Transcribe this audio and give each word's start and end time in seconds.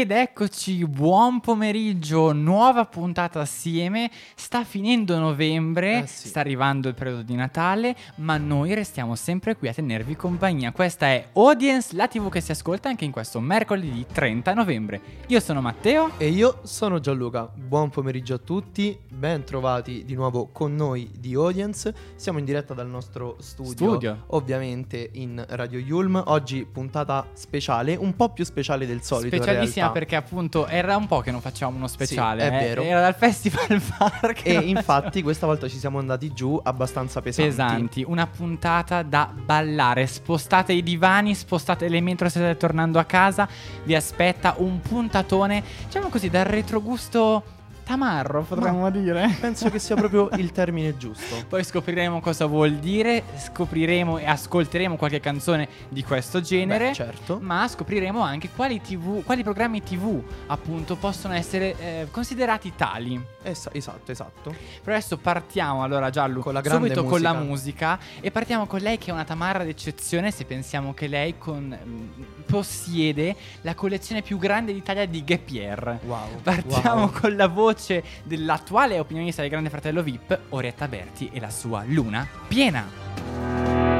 Ed 0.00 0.12
eccoci, 0.12 0.86
buon 0.86 1.40
pomeriggio, 1.40 2.32
nuova 2.32 2.86
puntata 2.86 3.40
assieme. 3.40 4.10
Sta 4.34 4.64
finendo 4.64 5.18
novembre, 5.18 6.04
Eh 6.04 6.06
sì. 6.06 6.28
sta 6.28 6.40
arrivando 6.40 6.88
il 6.88 6.94
periodo 6.94 7.20
di 7.20 7.34
Natale, 7.34 7.94
ma 8.14 8.38
noi 8.38 8.72
restiamo 8.72 9.14
sempre 9.14 9.56
qui 9.56 9.68
a 9.68 9.74
tenervi 9.74 10.16
compagnia. 10.16 10.72
Questa 10.72 11.08
è 11.08 11.28
Audience, 11.34 11.94
la 11.94 12.08
TV 12.08 12.30
che 12.30 12.40
si 12.40 12.50
ascolta 12.50 12.88
anche 12.88 13.04
in 13.04 13.10
questo 13.10 13.40
mercoledì 13.40 14.06
30 14.10 14.54
novembre. 14.54 15.00
Io 15.26 15.38
sono 15.38 15.60
Matteo. 15.60 16.12
E 16.16 16.28
io 16.28 16.60
sono 16.62 16.98
Gianluca, 16.98 17.50
buon 17.54 17.90
pomeriggio 17.90 18.32
a 18.32 18.38
tutti, 18.38 18.98
ben 19.06 19.44
trovati 19.44 20.06
di 20.06 20.14
nuovo 20.14 20.48
con 20.50 20.74
noi 20.74 21.10
di 21.14 21.34
Audience, 21.34 21.94
siamo 22.16 22.38
in 22.38 22.46
diretta 22.46 22.72
dal 22.72 22.88
nostro 22.88 23.36
studio, 23.40 23.72
Studio. 23.72 24.24
ovviamente 24.28 25.10
in 25.12 25.44
Radio 25.50 25.78
Yulm, 25.78 26.22
oggi 26.28 26.64
puntata 26.64 27.28
speciale, 27.34 27.96
un 27.96 28.16
po' 28.16 28.30
più 28.30 28.44
speciale 28.44 28.86
del 28.86 29.02
solito 29.02 29.36
Specialissima 29.36 29.88
perché 29.92 30.16
appunto 30.16 30.66
era 30.66 30.96
un 30.96 31.06
po' 31.06 31.20
che 31.20 31.30
non 31.30 31.40
facciamo 31.40 31.76
uno 31.76 31.86
speciale. 31.86 32.42
è 32.42 32.46
eh. 32.46 32.50
vero. 32.66 32.82
Era 32.82 33.00
dal 33.00 33.14
Festival 33.14 33.80
Park. 33.98 34.46
E 34.46 34.54
infatti 34.54 35.22
questa 35.22 35.46
volta 35.46 35.68
ci 35.68 35.78
siamo 35.78 35.98
andati 35.98 36.32
giù 36.32 36.60
abbastanza 36.62 37.20
pesanti. 37.20 37.50
pesanti, 37.50 38.04
una 38.06 38.26
puntata 38.26 39.02
da 39.02 39.32
ballare. 39.32 40.06
Spostate 40.06 40.72
i 40.72 40.82
divani, 40.82 41.34
spostate 41.34 41.88
le 41.88 42.00
metro 42.00 42.28
se 42.28 42.38
state 42.38 42.56
tornando 42.56 42.98
a 42.98 43.04
casa. 43.04 43.48
Vi 43.84 43.94
aspetta 43.94 44.54
un 44.58 44.80
puntatone, 44.80 45.62
diciamo 45.84 46.08
così, 46.08 46.28
dal 46.28 46.44
retrogusto 46.44 47.58
tamarro, 47.90 48.42
potremmo 48.42 48.88
dire. 48.88 49.36
Penso 49.40 49.68
che 49.68 49.80
sia 49.80 49.96
proprio 49.96 50.28
il 50.36 50.52
termine 50.52 50.96
giusto. 50.96 51.34
Poi 51.48 51.64
scopriremo 51.64 52.20
cosa 52.20 52.46
vuol 52.46 52.74
dire, 52.74 53.24
scopriremo 53.36 54.18
e 54.18 54.26
ascolteremo 54.26 54.94
qualche 54.94 55.18
canzone 55.18 55.68
di 55.88 56.04
questo 56.04 56.40
genere. 56.40 56.88
Beh, 56.90 56.94
certo. 56.94 57.38
Ma 57.42 57.66
scopriremo 57.66 58.20
anche 58.20 58.48
quali, 58.54 58.80
TV, 58.80 59.24
quali 59.24 59.42
programmi 59.42 59.82
TV 59.82 60.22
appunto 60.46 60.94
possono 60.94 61.34
essere 61.34 61.76
eh, 61.78 62.06
considerati 62.12 62.72
tali. 62.76 63.20
Esa- 63.42 63.70
esatto, 63.72 64.12
esatto. 64.12 64.54
Però 64.82 64.94
adesso 64.96 65.16
partiamo 65.16 65.82
allora 65.82 66.10
Giallo 66.10 66.40
Con 66.40 66.52
la 66.52 66.60
grande 66.60 66.88
subito 66.88 67.04
con 67.08 67.20
la 67.22 67.32
musica. 67.32 67.96
musica 67.96 67.98
e 68.20 68.30
partiamo 68.30 68.66
con 68.66 68.80
lei 68.80 68.98
che 68.98 69.10
è 69.10 69.12
una 69.14 69.24
tamarra 69.24 69.64
d'eccezione 69.64 70.30
se 70.30 70.44
pensiamo 70.44 70.92
che 70.92 71.06
lei 71.06 71.38
con- 71.38 71.78
mm, 71.82 72.22
possiede 72.46 73.34
la 73.62 73.74
collezione 73.74 74.20
più 74.22 74.36
grande 74.38 74.72
d'Italia 74.74 75.06
di 75.06 75.24
Gap 75.24 75.48
Year. 75.48 75.98
Wow. 76.02 76.40
Partiamo 76.42 77.04
wow. 77.04 77.12
con 77.12 77.34
la 77.36 77.48
voce 77.48 78.04
dell'attuale 78.24 78.98
opinionista 78.98 79.40
del 79.40 79.50
Grande 79.50 79.70
Fratello 79.70 80.02
VIP, 80.02 80.38
Orietta 80.50 80.86
Berti 80.88 81.30
e 81.32 81.40
la 81.40 81.50
sua 81.50 81.82
luna 81.86 82.28
piena. 82.46 82.86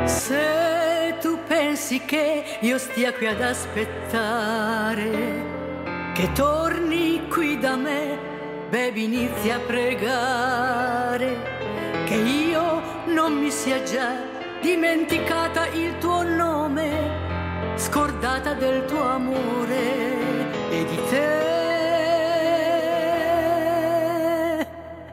Se 0.05 1.17
tu 1.21 1.39
pensi 1.47 2.01
che 2.05 2.59
io 2.61 2.77
stia 2.79 3.13
qui 3.15 3.27
ad 3.27 3.41
aspettare, 3.41 5.03
che 6.15 6.33
torni 6.33 7.27
qui 7.29 7.59
da 7.59 7.77
me, 7.77 8.30
baby 8.71 9.05
inizia 9.05 9.57
a 9.57 9.59
pregare, 9.59 11.37
che 12.07 12.15
io 12.15 12.81
non 13.07 13.35
mi 13.35 13.51
sia 13.51 13.83
già 13.83 14.15
dimenticata 14.61 15.67
il 15.67 15.99
tuo 15.99 16.23
nome, 16.23 17.75
scordata 17.75 18.55
del 18.55 18.85
tuo 18.85 19.03
amore 19.03 20.71
e 20.71 20.85
di 20.85 20.99
te. 21.09 21.60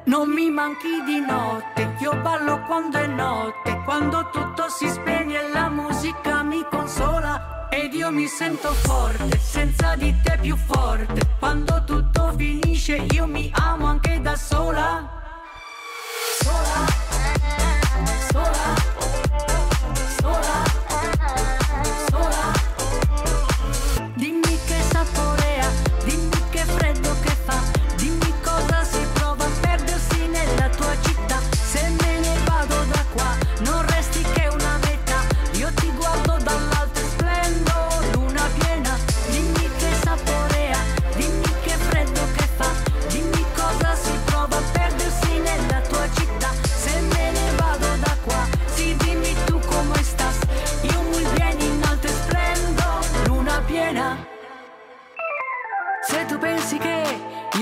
Non 0.08 0.30
mi 0.30 0.50
manchi 0.50 1.04
di 1.06 1.20
notte, 1.20 1.96
io 2.00 2.16
ballo 2.22 2.62
quando 2.62 2.98
è 2.98 3.08
notte, 3.08 3.82
quando 3.84 4.30
tutto 4.32 4.70
si 4.70 4.88
spegne 4.88 5.38
e 5.38 5.52
la 5.52 5.68
musica 5.68 6.44
mi 6.44 6.66
consola 6.72 7.68
ed 7.70 7.94
io 7.94 8.10
mi 8.10 8.26
sento 8.26 8.72
forte, 8.72 9.38
senza 9.38 9.96
di 9.98 10.16
te 10.24 10.38
più 10.40 10.56
forte. 10.56 11.36
Quando 11.40 11.84
tutto 11.86 12.34
finisce 12.38 13.06
io 13.12 13.28
mi 13.28 13.52
amo 13.54 13.88
anche 13.88 14.22
da 14.22 14.38
sola. 14.38 15.10
Sola, 16.40 16.86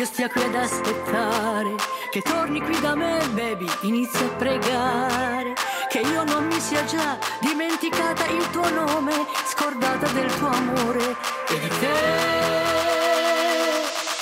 io 0.05 0.11
stia 0.11 0.29
qui 0.29 0.43
ad 0.43 0.53
aspettare, 0.53 1.75
che 2.11 2.21
torni 2.21 2.61
qui 2.61 2.79
da 2.79 2.93
me, 2.93 3.27
baby, 3.33 3.67
inizia 3.81 4.27
a 4.27 4.29
pregare, 4.37 5.55
che 5.89 5.99
io 5.99 6.23
non 6.23 6.45
mi 6.45 6.59
sia 6.59 6.85
già 6.85 7.17
dimenticata 7.39 8.27
il 8.27 8.47
tuo 8.51 8.69
nome, 8.69 9.25
scordata 9.47 10.07
del 10.09 10.31
tuo 10.35 10.47
amore 10.47 11.15
e 11.49 11.59
di 11.59 11.67
te. 11.79 11.93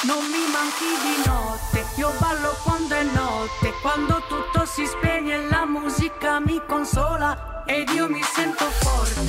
Non 0.03 0.23
mi 0.23 0.45
manchi 0.53 0.85
di 1.03 1.21
notte, 1.25 1.85
io 1.95 2.13
ballo 2.17 2.55
quando 2.63 2.95
è 2.95 3.03
notte, 3.03 3.73
quando 3.81 4.23
tutto 4.27 4.65
si 4.65 4.85
spegne 4.85 5.35
e 5.35 5.49
la 5.49 5.65
musica 5.65 6.39
mi 6.39 6.61
consola 6.65 7.63
ed 7.65 7.89
io 7.89 8.07
mi 8.07 8.21
sento 8.23 8.63
forte, 8.79 9.22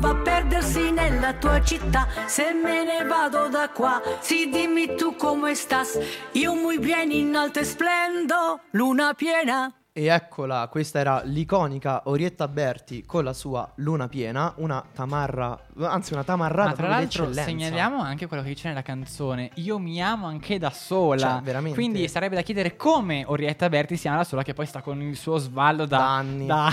prova 0.00 0.18
a 0.18 0.22
perdersi 0.22 0.90
nella 0.90 1.34
tua 1.34 1.62
città. 1.62 2.08
Se 2.26 2.52
me 2.54 2.84
ne 2.84 3.04
vado 3.04 3.48
da 3.48 3.68
qua, 3.68 4.00
sì 4.20 4.48
dimmi 4.48 4.94
tu 4.96 5.14
come 5.14 5.54
stas. 5.54 5.98
Io 6.32 6.54
muy 6.54 6.78
bien 6.78 7.10
in 7.10 7.36
alto 7.36 7.58
e 7.60 7.64
splendo, 7.64 8.60
luna 8.70 9.12
piena. 9.14 9.72
E 9.92 10.06
eccola, 10.06 10.68
questa 10.70 11.00
era 11.00 11.20
l'iconica 11.24 12.02
Orietta 12.04 12.46
Berti 12.46 13.04
con 13.04 13.24
la 13.24 13.32
sua 13.32 13.70
luna 13.76 14.06
piena, 14.08 14.54
una 14.58 14.82
tamarra, 14.94 15.66
anzi 15.80 16.12
una 16.12 16.22
tamarrata 16.22 16.68
Ma 16.70 16.74
tra 16.76 16.88
l'altro 16.88 17.32
segnaliamo 17.32 18.00
anche 18.00 18.28
quello 18.28 18.44
che 18.44 18.50
dice 18.50 18.68
nella 18.68 18.82
canzone 18.82 19.50
Io 19.54 19.80
mi 19.80 20.00
amo 20.00 20.26
anche 20.28 20.58
da 20.58 20.70
sola 20.70 21.32
Cioè, 21.32 21.40
veramente. 21.42 21.76
Quindi 21.76 22.06
sarebbe 22.06 22.36
da 22.36 22.42
chiedere 22.42 22.76
come 22.76 23.24
Orietta 23.26 23.68
Berti 23.68 23.96
sia 23.96 24.14
da 24.14 24.22
sola 24.22 24.44
Che 24.44 24.54
poi 24.54 24.66
sta 24.66 24.80
con 24.80 25.02
il 25.02 25.16
suo 25.16 25.38
svallo 25.38 25.86
da, 25.86 25.96
Da 25.96 26.16
anni. 26.16 26.46
da 26.46 26.72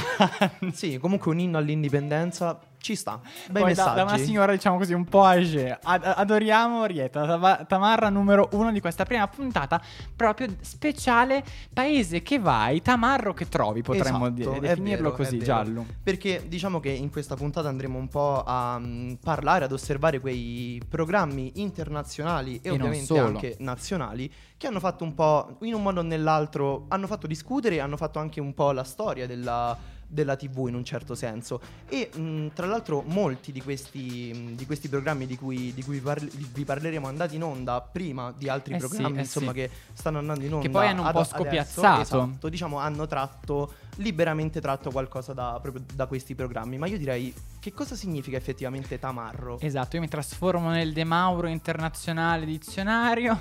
Sì, 0.71 0.99
comunque 0.99 1.31
un 1.31 1.39
inno 1.39 1.57
all'indipendenza 1.57 2.59
ci 2.87 2.95
sta. 2.95 3.19
Bei 3.51 3.63
Poi 3.63 3.73
da, 3.73 3.91
da 3.93 4.03
una 4.03 4.17
signora 4.17 4.53
diciamo 4.53 4.77
così 4.77 4.93
un 4.93 5.03
po' 5.03 5.23
âgée 5.25 5.77
Ad- 5.83 6.13
adoriamo 6.15 6.79
Orietta 6.79 7.25
Tava- 7.25 7.65
Tamarra 7.67 8.07
numero 8.09 8.47
uno 8.53 8.71
di 8.71 8.79
questa 8.79 9.03
prima 9.03 9.27
puntata 9.27 9.81
Proprio 10.15 10.47
speciale 10.61 11.43
Paese 11.73 12.21
che 12.21 12.39
vai 12.39 12.81
Tamarro 12.81 13.33
che 13.33 13.49
trovi 13.49 13.81
Potremmo 13.81 14.27
Esatto, 14.27 14.51
dire- 14.51 14.59
definirlo 14.61 15.11
vero, 15.11 15.15
così 15.23 15.37
giallo. 15.39 15.85
Perché 16.01 16.45
diciamo 16.47 16.79
che 16.79 16.89
in 16.89 17.09
questa 17.09 17.35
puntata 17.35 17.67
andremo 17.67 17.97
un 17.97 18.07
po' 18.07 18.41
a 18.45 18.79
mm, 18.79 19.15
parlare, 19.15 19.65
ad 19.65 19.71
osservare 19.73 20.19
quei 20.21 20.81
programmi 20.87 21.51
internazionali 21.55 22.55
e, 22.61 22.69
E 22.69 22.71
ovviamente 22.71 23.19
anche 23.19 23.55
nazionali 23.59 24.31
che 24.55 24.67
hanno 24.67 24.79
fatto 24.79 25.03
un 25.03 25.13
po', 25.13 25.57
in 25.61 25.73
un 25.73 25.83
modo 25.83 25.99
o 25.99 26.03
nell'altro, 26.03 26.85
hanno 26.87 27.05
fatto 27.05 27.27
discutere 27.27 27.75
e 27.75 27.79
hanno 27.79 27.97
fatto 27.97 28.17
anche 28.19 28.39
un 28.39 28.53
po' 28.53 28.71
la 28.71 28.83
storia 28.83 29.27
della, 29.27 29.77
della 30.07 30.35
TV 30.35 30.67
in 30.69 30.75
un 30.75 30.83
certo 30.85 31.15
senso. 31.15 31.59
E 31.87 32.09
mh, 32.15 32.53
tra 32.53 32.65
l'altro 32.65 33.03
molti 33.05 33.51
di 33.51 33.61
questi, 33.61 34.31
mh, 34.33 34.55
di 34.55 34.65
questi 34.65 34.87
programmi 34.89 35.25
di 35.25 35.37
cui, 35.37 35.73
di 35.73 35.83
cui 35.83 35.99
parli- 35.99 36.29
vi 36.53 36.63
parleremo 36.63 37.07
andati 37.07 37.35
in 37.35 37.43
onda 37.43 37.81
prima 37.81 38.33
di 38.35 38.47
altri 38.49 38.73
Eh 38.75 38.79
sì, 38.79 38.87
programmi 38.87 39.17
eh 39.17 39.21
insomma 39.21 39.51
sì. 39.51 39.57
che 39.57 39.69
stanno 39.93 40.17
andando 40.19 40.43
in 40.45 40.53
onda. 40.53 40.65
Che 40.65 40.71
poi 40.71 40.87
hanno 40.87 41.01
un 41.01 41.07
ad- 41.07 41.13
po' 41.13 41.19
adesso. 41.19 41.35
scopiazzato. 41.35 42.01
Esatto, 42.01 42.49
diciamo 42.49 42.77
hanno 42.79 43.05
tratto 43.07 43.73
liberamente 43.97 44.61
tratto 44.61 44.91
qualcosa 44.91 45.33
da, 45.33 45.57
proprio 45.61 45.83
da 45.93 46.05
questi 46.05 46.35
programmi. 46.35 46.77
Ma 46.77 46.87
io 46.87 46.97
direi 46.97 47.33
che 47.59 47.73
cosa 47.73 47.95
significa 47.95 48.37
effettivamente 48.37 48.97
tamarro? 48.99 49.59
Esatto, 49.59 49.95
io 49.97 50.01
mi 50.01 50.07
trasformo 50.07 50.69
nel 50.69 50.93
De 50.93 51.03
Mauro 51.03 51.47
internazionale 51.47 52.45
dizionario. 52.45 53.37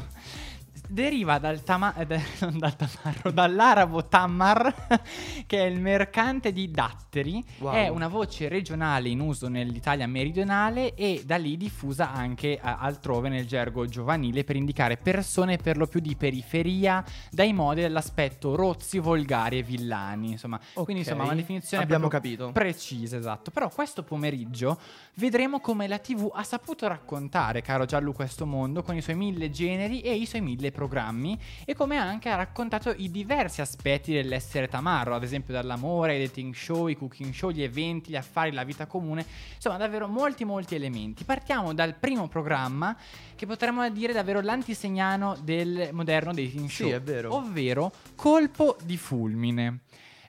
Deriva 0.88 1.38
dal 1.38 1.62
tama- 1.62 1.94
eh, 1.94 2.06
non 2.40 2.58
dal 2.58 2.76
tamarro, 2.76 3.30
dall'arabo 3.30 4.04
Tammar, 4.06 4.74
che 5.46 5.58
è 5.58 5.66
il 5.66 5.80
mercante 5.80 6.52
di 6.52 6.70
datteri. 6.70 7.44
Wow. 7.58 7.72
È 7.72 7.88
una 7.88 8.08
voce 8.08 8.48
regionale 8.48 9.08
in 9.08 9.20
uso 9.20 9.48
nell'Italia 9.48 10.06
meridionale 10.06 10.94
e 10.94 11.22
da 11.24 11.36
lì 11.36 11.56
diffusa 11.56 12.12
anche 12.12 12.52
eh, 12.52 12.60
altrove 12.62 13.28
nel 13.28 13.46
gergo 13.46 13.86
giovanile 13.86 14.44
per 14.44 14.56
indicare 14.56 14.96
persone 14.96 15.56
per 15.56 15.76
lo 15.76 15.86
più 15.86 16.00
di 16.00 16.14
periferia, 16.16 17.04
dai 17.30 17.52
modi 17.52 17.80
dell'aspetto 17.80 18.54
rozzi, 18.54 18.98
volgari 18.98 19.58
e 19.58 19.62
villani. 19.62 20.32
Insomma, 20.32 20.58
quindi 20.74 21.02
Ok, 21.02 21.08
insomma 21.08 21.24
una 21.24 21.34
definizione 21.34 21.82
abbiamo 21.82 22.08
capito. 22.08 22.52
precisa, 22.52 23.16
esatto. 23.16 23.50
Però 23.50 23.68
questo 23.68 24.02
pomeriggio 24.02 24.78
vedremo 25.14 25.60
come 25.60 25.86
la 25.88 25.98
TV 25.98 26.30
ha 26.32 26.42
saputo 26.42 26.86
raccontare, 26.86 27.62
caro 27.62 27.84
Giallo, 27.84 28.12
questo 28.12 28.46
mondo 28.46 28.82
con 28.82 28.96
i 28.96 29.00
suoi 29.00 29.16
mille 29.16 29.50
generi 29.50 30.00
e 30.00 30.14
i 30.14 30.26
suoi 30.26 30.40
mille 30.42 30.70
programmi 30.76 31.36
e 31.64 31.74
come 31.74 31.96
anche 31.96 32.28
ha 32.28 32.36
raccontato 32.36 32.94
i 32.96 33.10
diversi 33.10 33.60
aspetti 33.62 34.12
dell'essere 34.12 34.68
tamarro, 34.68 35.14
ad 35.14 35.22
esempio 35.24 35.52
dall'amore, 35.54 36.12
ai 36.12 36.18
dating 36.26 36.54
show, 36.54 36.86
i 36.86 36.94
cooking 36.94 37.32
show, 37.32 37.50
gli 37.50 37.62
eventi, 37.62 38.10
gli 38.10 38.16
affari, 38.16 38.52
la 38.52 38.62
vita 38.62 38.86
comune, 38.86 39.24
insomma 39.54 39.78
davvero 39.78 40.06
molti 40.06 40.44
molti 40.44 40.74
elementi. 40.74 41.24
Partiamo 41.24 41.72
dal 41.74 41.94
primo 41.94 42.28
programma 42.28 42.94
che 43.34 43.46
potremmo 43.46 43.88
dire 43.90 44.12
davvero 44.12 44.40
l'antisegnano 44.40 45.36
del 45.42 45.88
moderno 45.92 46.32
dating 46.32 46.68
Sì, 46.68 46.84
show, 46.84 46.90
è 46.90 47.00
vero. 47.00 47.34
ovvero 47.34 47.90
Colpo 48.14 48.76
di 48.84 48.96
fulmine. 48.98 49.80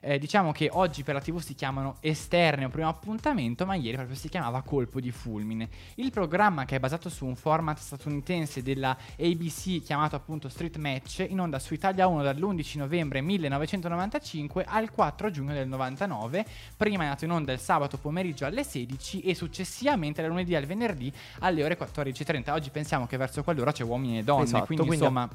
Eh, 0.08 0.18
diciamo 0.18 0.52
che 0.52 0.70
oggi 0.72 1.02
per 1.02 1.12
la 1.12 1.20
TV 1.20 1.38
si 1.38 1.54
chiamano 1.54 1.96
esterne 2.00 2.64
o 2.64 2.70
primo 2.70 2.88
appuntamento, 2.88 3.66
ma 3.66 3.74
ieri 3.74 3.94
proprio 3.94 4.16
si 4.16 4.30
chiamava 4.30 4.62
Colpo 4.62 5.00
di 5.00 5.10
fulmine. 5.10 5.68
Il 5.96 6.10
programma 6.10 6.64
che 6.64 6.76
è 6.76 6.80
basato 6.80 7.10
su 7.10 7.26
un 7.26 7.36
format 7.36 7.76
statunitense 7.76 8.62
della 8.62 8.96
ABC 9.18 9.82
chiamato 9.82 10.16
appunto 10.16 10.48
Street 10.48 10.78
Match, 10.78 11.26
in 11.28 11.38
onda 11.38 11.58
su 11.58 11.74
Italia 11.74 12.06
1 12.06 12.22
dall'11 12.22 12.78
novembre 12.78 13.20
1995 13.20 14.64
al 14.66 14.90
4 14.90 15.30
giugno 15.30 15.52
del 15.52 15.68
99. 15.68 16.46
Prima 16.74 17.04
è 17.04 17.06
nato 17.08 17.26
in 17.26 17.32
onda 17.32 17.52
il 17.52 17.58
sabato 17.58 17.98
pomeriggio 17.98 18.46
alle 18.46 18.64
16 18.64 19.20
e 19.20 19.34
successivamente 19.34 20.22
dal 20.22 20.30
lunedì 20.30 20.54
al 20.54 20.64
venerdì 20.64 21.12
alle 21.40 21.62
ore 21.62 21.76
14.30. 21.78 22.50
Oggi 22.52 22.70
pensiamo 22.70 23.06
che 23.06 23.18
verso 23.18 23.44
quell'ora 23.44 23.72
c'è 23.72 23.84
uomini 23.84 24.20
e 24.20 24.24
donne, 24.24 24.44
Esatto, 24.44 24.64
quindi, 24.64 24.86
quindi 24.86 25.04
insomma 25.04 25.28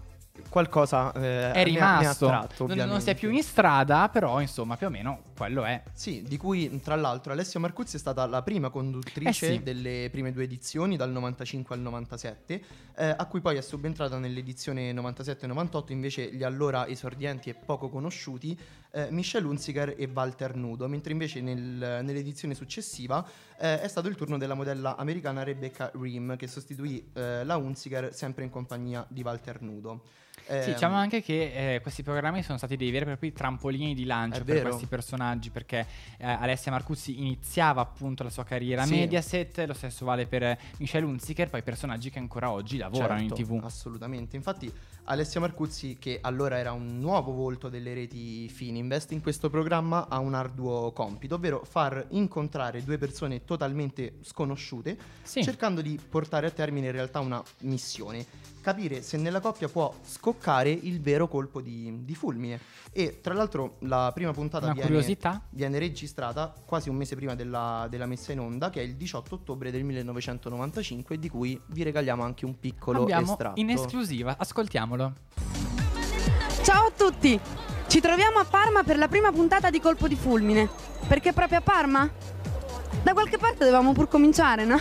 Qualcosa 0.50 1.12
eh, 1.14 1.52
è 1.52 1.64
ne 1.70 1.80
ha- 1.80 2.00
ne 2.00 2.08
ha 2.08 2.14
rimasto. 2.16 2.66
non, 2.66 2.88
non 2.88 3.02
si 3.02 3.10
è 3.12 3.16
più 3.16 3.30
in 3.30 3.44
strada, 3.44 4.10
però 4.10 4.42
insomma 4.42 4.78
più 4.78 4.88
o 4.88 4.90
meno 4.90 5.26
quello 5.38 5.64
è. 5.64 5.84
Sì, 5.94 6.24
di 6.24 6.38
cui 6.38 6.80
tra 6.82 6.96
l'altro 6.96 7.34
Alessia 7.34 7.60
Marcuzzi 7.60 7.98
è 7.98 8.00
stata 8.00 8.26
la 8.26 8.42
prima 8.42 8.70
conduttrice 8.72 9.48
Eh 9.48 9.52
sì. 9.54 9.64
delle 9.64 10.10
prime 10.12 10.32
due 10.32 10.44
edizioni, 10.44 10.98
dal 10.98 11.12
95 11.12 11.76
al 11.76 11.82
97, 11.82 12.64
eh, 12.96 13.14
a 13.16 13.26
cui 13.28 13.42
poi 13.42 13.58
è 13.58 13.62
subentrata 13.62 14.18
nell'edizione 14.18 14.92
97-98 14.92 15.92
invece 15.92 16.34
gli 16.34 16.44
allora 16.44 16.88
esordienti 16.88 17.50
e 17.52 17.54
poco 17.54 17.90
conosciuti 17.90 18.58
eh, 18.92 19.08
Michelle 19.12 19.46
Hunziker 19.48 19.94
e 19.98 20.10
Walter 20.12 20.56
Nudo, 20.56 20.88
mentre 20.88 21.12
invece 21.12 21.42
nel- 21.42 22.00
nell'edizione 22.04 22.56
successiva 22.56 23.24
eh, 23.60 23.82
è 23.82 23.88
stato 23.88 24.08
il 24.08 24.16
turno 24.16 24.40
della 24.40 24.56
modella 24.56 24.96
americana 24.98 25.44
Rebecca 25.44 25.92
Ream 25.94 26.36
che 26.38 26.48
sostituì 26.48 27.12
eh, 27.14 27.44
la 27.44 27.56
Hunziker 27.58 28.14
sempre 28.16 28.44
in 28.44 28.50
compagnia 28.50 29.06
di 29.08 29.22
Walter 29.22 29.62
Nudo. 29.62 30.02
Sì, 30.46 30.52
Ehm, 30.52 30.66
diciamo 30.74 30.96
anche 30.96 31.22
che 31.22 31.76
eh, 31.76 31.82
questi 31.82 32.04
programmi 32.04 32.44
sono 32.44 32.58
stati 32.58 32.76
dei 32.76 32.92
veri 32.92 33.04
e 33.06 33.08
propri 33.08 33.32
trampolini 33.32 33.94
di 33.94 34.04
lancio 34.06 34.44
per 34.44 34.56
vero. 34.56 34.70
questi 34.70 34.88
personaggi, 34.88 35.50
perché 35.50 35.86
eh, 36.18 36.26
Alessia 36.26 36.72
Marcuzzi 36.72 37.18
iniziava 37.20 37.82
appunto 37.82 38.24
la 38.24 38.30
sua 38.30 38.44
carriera 38.44 38.84
a 38.84 38.86
Sì. 38.86 38.96
Mediaset, 38.96 39.64
lo 39.66 39.74
stesso 39.74 40.06
vale 40.06 40.26
per 40.26 40.44
eh, 40.44 40.60
Michelle 40.78 41.06
Hunziker, 41.06 41.50
poi 41.50 41.64
personaggi 41.64 42.10
che 42.10 42.20
ancora 42.20 42.52
oggi 42.52 42.78
lavorano 42.78 43.20
Certo, 43.20 43.36
in 43.40 43.46
tv. 43.48 43.64
Assolutamente. 43.64 44.36
Infatti, 44.36 44.72
Alessia 45.06 45.40
Marcuzzi, 45.40 45.98
che 46.00 46.20
allora 46.22 46.58
era 46.58 46.72
un 46.72 47.00
nuovo 47.00 47.32
volto 47.34 47.70
delle 47.70 47.94
reti 47.94 48.48
Fininvest, 48.50 49.12
in 49.12 49.22
questo 49.22 49.50
programma 49.50 50.08
ha 50.10 50.20
un 50.20 50.34
arduo 50.34 50.92
compito, 50.92 51.36
ovvero 51.36 51.64
far 51.64 52.06
incontrare 52.10 52.84
due 52.84 52.98
persone 52.98 53.44
totalmente 53.46 54.16
sconosciute, 54.22 54.98
Sì. 55.24 55.44
cercando 55.44 55.82
di 55.82 56.00
portare 56.10 56.48
a 56.48 56.52
termine 56.52 56.88
in 56.88 56.92
realtà 56.94 57.20
una 57.20 57.42
missione. 57.62 58.52
Capire 58.64 59.02
se 59.02 59.18
nella 59.18 59.42
coppia 59.42 59.68
può 59.68 59.94
scoccare 60.06 60.70
il 60.70 61.02
vero 61.02 61.28
colpo 61.28 61.60
di, 61.60 62.06
di 62.06 62.16
fulmine. 62.16 62.62
E 62.94 63.20
tra 63.20 63.34
l'altro 63.34 63.76
la 63.80 64.10
prima 64.14 64.32
puntata 64.32 64.72
viene, 64.72 65.04
viene 65.50 65.80
registrata 65.80 66.54
quasi 66.64 66.88
un 66.88 66.96
mese 66.96 67.18
prima 67.18 67.36
della, 67.36 67.88
della 67.90 68.06
messa 68.06 68.32
in 68.32 68.40
onda, 68.40 68.70
che 68.70 68.80
è 68.80 68.84
il 68.84 68.96
18 68.96 69.36
ottobre 69.36 69.70
del 69.70 69.84
1995, 69.84 71.20
di 71.20 71.28
cui 71.28 71.60
vi 71.68 71.84
regaliamo 71.84 72.24
anche 72.24 72.46
un 72.46 72.58
piccolo 72.58 73.02
Abbiamo 73.02 73.32
estratto. 73.32 73.60
in 73.60 73.70
esclusiva, 73.70 74.38
ascoltiamolo. 74.38 75.14
Ciao 76.64 76.86
a 76.86 76.92
tutti! 76.96 77.38
Ci 77.88 78.00
troviamo 78.00 78.40
a 78.40 78.46
Parma 78.46 78.84
per 78.84 78.98
la 78.98 79.10
prima 79.10 79.30
puntata 79.34 79.70
di 79.70 79.82
Colpo 79.82 80.08
di 80.08 80.16
Fulmine. 80.16 80.70
Perché 81.06 81.34
proprio 81.34 81.58
a 81.58 81.62
Parma? 81.62 82.10
Da 83.02 83.14
qualche 83.14 83.38
parte 83.38 83.60
dovevamo 83.60 83.94
pur 83.94 84.08
cominciare, 84.08 84.66
no? 84.66 84.80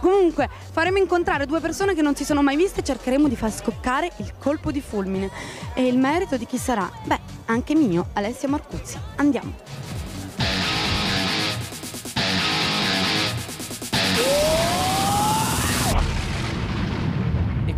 Comunque, 0.00 0.48
faremo 0.70 0.98
incontrare 0.98 1.46
due 1.46 1.60
persone 1.60 1.94
che 1.94 2.02
non 2.02 2.14
si 2.14 2.24
sono 2.24 2.42
mai 2.42 2.56
viste 2.56 2.80
e 2.80 2.84
cercheremo 2.84 3.28
di 3.28 3.36
far 3.36 3.52
scoccare 3.52 4.10
il 4.16 4.32
colpo 4.38 4.70
di 4.70 4.80
fulmine. 4.80 5.30
E 5.74 5.86
il 5.86 5.98
merito 5.98 6.36
di 6.36 6.46
chi 6.46 6.58
sarà? 6.58 6.90
Beh, 7.04 7.20
anche 7.46 7.74
mio, 7.74 8.08
Alessia 8.14 8.48
Marcuzzi. 8.48 8.98
Andiamo. 9.16 9.52